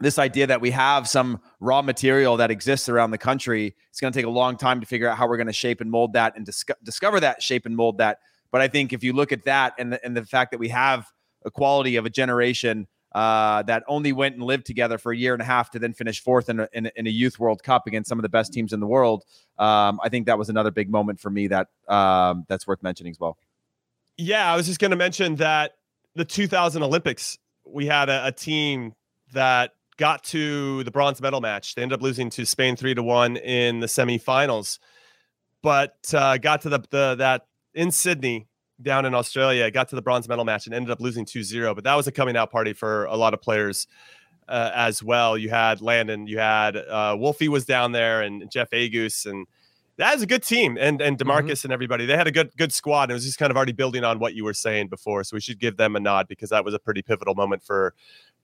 this 0.00 0.18
idea 0.18 0.46
that 0.46 0.60
we 0.60 0.70
have 0.70 1.08
some 1.08 1.40
raw 1.60 1.82
material 1.82 2.36
that 2.36 2.50
exists 2.50 2.88
around 2.88 3.10
the 3.10 3.18
country. 3.18 3.74
It's 3.90 4.00
going 4.00 4.12
to 4.12 4.18
take 4.18 4.26
a 4.26 4.30
long 4.30 4.56
time 4.56 4.80
to 4.80 4.86
figure 4.86 5.08
out 5.08 5.18
how 5.18 5.26
we're 5.28 5.36
going 5.36 5.48
to 5.48 5.52
shape 5.52 5.80
and 5.80 5.90
mold 5.90 6.12
that 6.12 6.36
and 6.36 6.46
disco- 6.46 6.74
discover 6.84 7.20
that, 7.20 7.42
shape 7.42 7.66
and 7.66 7.76
mold 7.76 7.98
that. 7.98 8.18
But 8.50 8.60
I 8.60 8.68
think 8.68 8.92
if 8.92 9.02
you 9.02 9.12
look 9.12 9.32
at 9.32 9.44
that 9.44 9.74
and 9.78 9.92
the, 9.92 10.04
and 10.04 10.16
the 10.16 10.24
fact 10.24 10.52
that 10.52 10.58
we 10.58 10.68
have 10.68 11.06
a 11.44 11.50
quality 11.50 11.96
of 11.96 12.06
a 12.06 12.10
generation 12.10 12.86
uh, 13.12 13.62
that 13.62 13.82
only 13.88 14.12
went 14.12 14.34
and 14.34 14.44
lived 14.44 14.66
together 14.66 14.98
for 14.98 15.12
a 15.12 15.16
year 15.16 15.32
and 15.32 15.42
a 15.42 15.44
half 15.44 15.70
to 15.70 15.78
then 15.78 15.92
finish 15.92 16.22
fourth 16.22 16.48
in 16.48 16.60
a, 16.60 16.68
in 16.72 16.86
a, 16.86 16.92
in 16.94 17.06
a 17.06 17.10
youth 17.10 17.38
World 17.38 17.62
Cup 17.62 17.86
against 17.86 18.08
some 18.08 18.18
of 18.18 18.22
the 18.22 18.28
best 18.28 18.52
teams 18.52 18.72
in 18.72 18.80
the 18.80 18.86
world, 18.86 19.24
um, 19.58 19.98
I 20.02 20.08
think 20.08 20.26
that 20.26 20.38
was 20.38 20.50
another 20.50 20.70
big 20.70 20.90
moment 20.90 21.18
for 21.18 21.30
me 21.30 21.48
that 21.48 21.68
um, 21.88 22.44
that's 22.48 22.66
worth 22.66 22.82
mentioning 22.82 23.10
as 23.10 23.18
well. 23.18 23.38
Yeah, 24.16 24.52
I 24.52 24.56
was 24.56 24.66
just 24.66 24.78
going 24.78 24.90
to 24.90 24.96
mention 24.96 25.36
that 25.36 25.72
the 26.14 26.24
2000 26.24 26.82
Olympics, 26.82 27.38
we 27.64 27.86
had 27.86 28.08
a, 28.08 28.26
a 28.26 28.32
team 28.32 28.94
that 29.32 29.72
got 29.98 30.24
to 30.24 30.82
the 30.84 30.90
bronze 30.90 31.20
medal 31.20 31.40
match. 31.40 31.74
They 31.74 31.82
ended 31.82 31.98
up 31.98 32.02
losing 32.02 32.30
to 32.30 32.46
Spain 32.46 32.76
three 32.76 32.94
to 32.94 33.02
one 33.02 33.36
in 33.36 33.80
the 33.80 33.86
semifinals, 33.86 34.78
but 35.62 35.96
uh, 36.14 36.38
got 36.38 36.62
to 36.62 36.70
the, 36.70 36.80
the 36.90 37.16
that 37.18 37.42
in 37.74 37.90
Sydney 37.90 38.48
down 38.80 39.04
in 39.04 39.14
Australia, 39.14 39.70
got 39.70 39.88
to 39.88 39.96
the 39.96 40.02
bronze 40.02 40.28
medal 40.28 40.44
match 40.44 40.66
and 40.66 40.74
ended 40.74 40.90
up 40.90 41.00
losing 41.00 41.24
2-0. 41.24 41.74
But 41.74 41.84
that 41.84 41.94
was 41.94 42.06
a 42.06 42.12
coming 42.12 42.36
out 42.36 42.50
party 42.50 42.72
for 42.72 43.06
a 43.06 43.16
lot 43.16 43.34
of 43.34 43.42
players 43.42 43.88
uh, 44.48 44.70
as 44.74 45.02
well. 45.02 45.36
You 45.36 45.50
had 45.50 45.80
Landon, 45.80 46.26
you 46.26 46.38
had 46.38 46.76
uh, 46.76 47.16
Wolfie 47.18 47.48
was 47.48 47.64
down 47.64 47.92
there, 47.92 48.22
and 48.22 48.50
Jeff 48.50 48.70
Agoos, 48.70 49.26
and 49.26 49.46
that 49.98 50.14
was 50.14 50.22
a 50.22 50.26
good 50.26 50.42
team. 50.42 50.78
And 50.80 51.02
and 51.02 51.18
mm-hmm. 51.18 51.30
DaMarcus 51.30 51.64
and 51.64 51.72
everybody, 51.72 52.06
they 52.06 52.16
had 52.16 52.26
a 52.26 52.32
good 52.32 52.56
good 52.56 52.72
squad. 52.72 53.04
And 53.04 53.10
it 53.12 53.14
was 53.14 53.24
just 53.24 53.38
kind 53.38 53.50
of 53.50 53.56
already 53.56 53.72
building 53.72 54.04
on 54.04 54.18
what 54.18 54.34
you 54.34 54.44
were 54.44 54.54
saying 54.54 54.88
before. 54.88 55.22
So 55.24 55.36
we 55.36 55.40
should 55.40 55.58
give 55.58 55.76
them 55.76 55.96
a 55.96 56.00
nod 56.00 56.28
because 56.28 56.50
that 56.50 56.64
was 56.64 56.72
a 56.72 56.78
pretty 56.78 57.02
pivotal 57.02 57.34
moment 57.34 57.62
for 57.62 57.94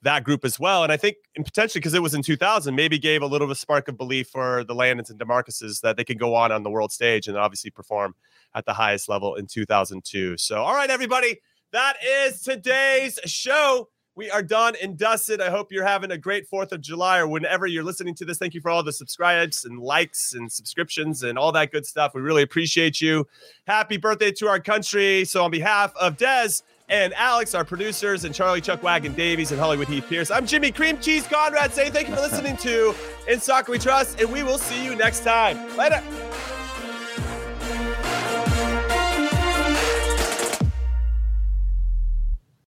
that 0.02 0.24
group 0.24 0.44
as 0.44 0.61
well. 0.61 0.82
And 0.82 0.92
I 0.92 0.96
think 0.96 1.16
and 1.36 1.44
potentially 1.44 1.80
because 1.80 1.94
it 1.94 2.02
was 2.02 2.14
in 2.14 2.22
2000, 2.22 2.74
maybe 2.74 2.98
gave 2.98 3.22
a 3.22 3.26
little 3.26 3.46
bit 3.46 3.52
of 3.52 3.57
a 3.57 3.61
spark 3.61 3.88
of 3.88 3.96
belief 3.96 4.28
for 4.28 4.64
the 4.64 4.74
Landons 4.74 5.11
and 5.11 5.18
DaMarcuses 5.18 5.80
that 5.80 5.96
they 5.96 6.05
could 6.05 6.18
go 6.18 6.34
on 6.34 6.52
on 6.52 6.62
the 6.62 6.70
world 6.70 6.92
stage 6.92 7.28
and 7.28 7.36
obviously 7.36 7.70
perform 7.70 8.14
at 8.55 8.66
the 8.66 8.74
highest 8.74 9.09
level 9.09 9.34
in 9.36 9.46
2002. 9.46 10.36
So, 10.36 10.62
all 10.62 10.74
right, 10.74 10.90
everybody, 10.90 11.40
that 11.72 11.96
is 12.05 12.42
today's 12.42 13.18
show. 13.24 13.88
We 14.16 14.30
are 14.30 14.42
done 14.42 14.74
and 14.80 14.96
dusted. 14.96 15.40
I 15.40 15.50
hope 15.50 15.72
you're 15.72 15.84
having 15.84 16.12
a 16.12 16.18
great 16.18 16.48
4th 16.48 16.70
of 16.70 16.80
July 16.80 17.18
or 17.18 17.26
whenever 17.26 17.66
you're 17.66 17.82
listening 17.82 18.14
to 18.16 18.24
this. 18.24 18.38
Thank 18.38 18.54
you 18.54 18.60
for 18.60 18.70
all 18.70 18.84
the 18.84 18.92
subscribes 18.92 19.64
and 19.64 19.80
likes 19.80 20.34
and 20.34 20.50
subscriptions 20.50 21.24
and 21.24 21.36
all 21.36 21.50
that 21.50 21.72
good 21.72 21.84
stuff. 21.84 22.14
We 22.14 22.20
really 22.20 22.42
appreciate 22.42 23.00
you. 23.00 23.26
Happy 23.66 23.96
birthday 23.96 24.30
to 24.30 24.46
our 24.46 24.60
country. 24.60 25.24
So, 25.24 25.42
on 25.42 25.50
behalf 25.50 25.92
of 25.96 26.16
Dez 26.16 26.62
and 26.88 27.12
Alex, 27.14 27.56
our 27.56 27.64
producers, 27.64 28.24
and 28.24 28.32
Charlie 28.32 28.60
Chuck 28.60 28.84
Wagon 28.84 29.14
Davies 29.14 29.50
and 29.50 29.60
Hollywood 29.60 29.88
Heath 29.88 30.06
Pearce, 30.08 30.30
I'm 30.30 30.46
Jimmy 30.46 30.70
Cream 30.70 30.98
Cheese 31.00 31.26
Conrad 31.26 31.72
saying 31.72 31.90
thank 31.90 32.08
you 32.08 32.14
for 32.14 32.20
listening 32.20 32.56
to 32.58 32.94
In 33.26 33.40
Soccer 33.40 33.72
We 33.72 33.78
Trust, 33.80 34.20
and 34.20 34.30
we 34.30 34.44
will 34.44 34.58
see 34.58 34.84
you 34.84 34.94
next 34.94 35.24
time. 35.24 35.76
Later. 35.76 36.00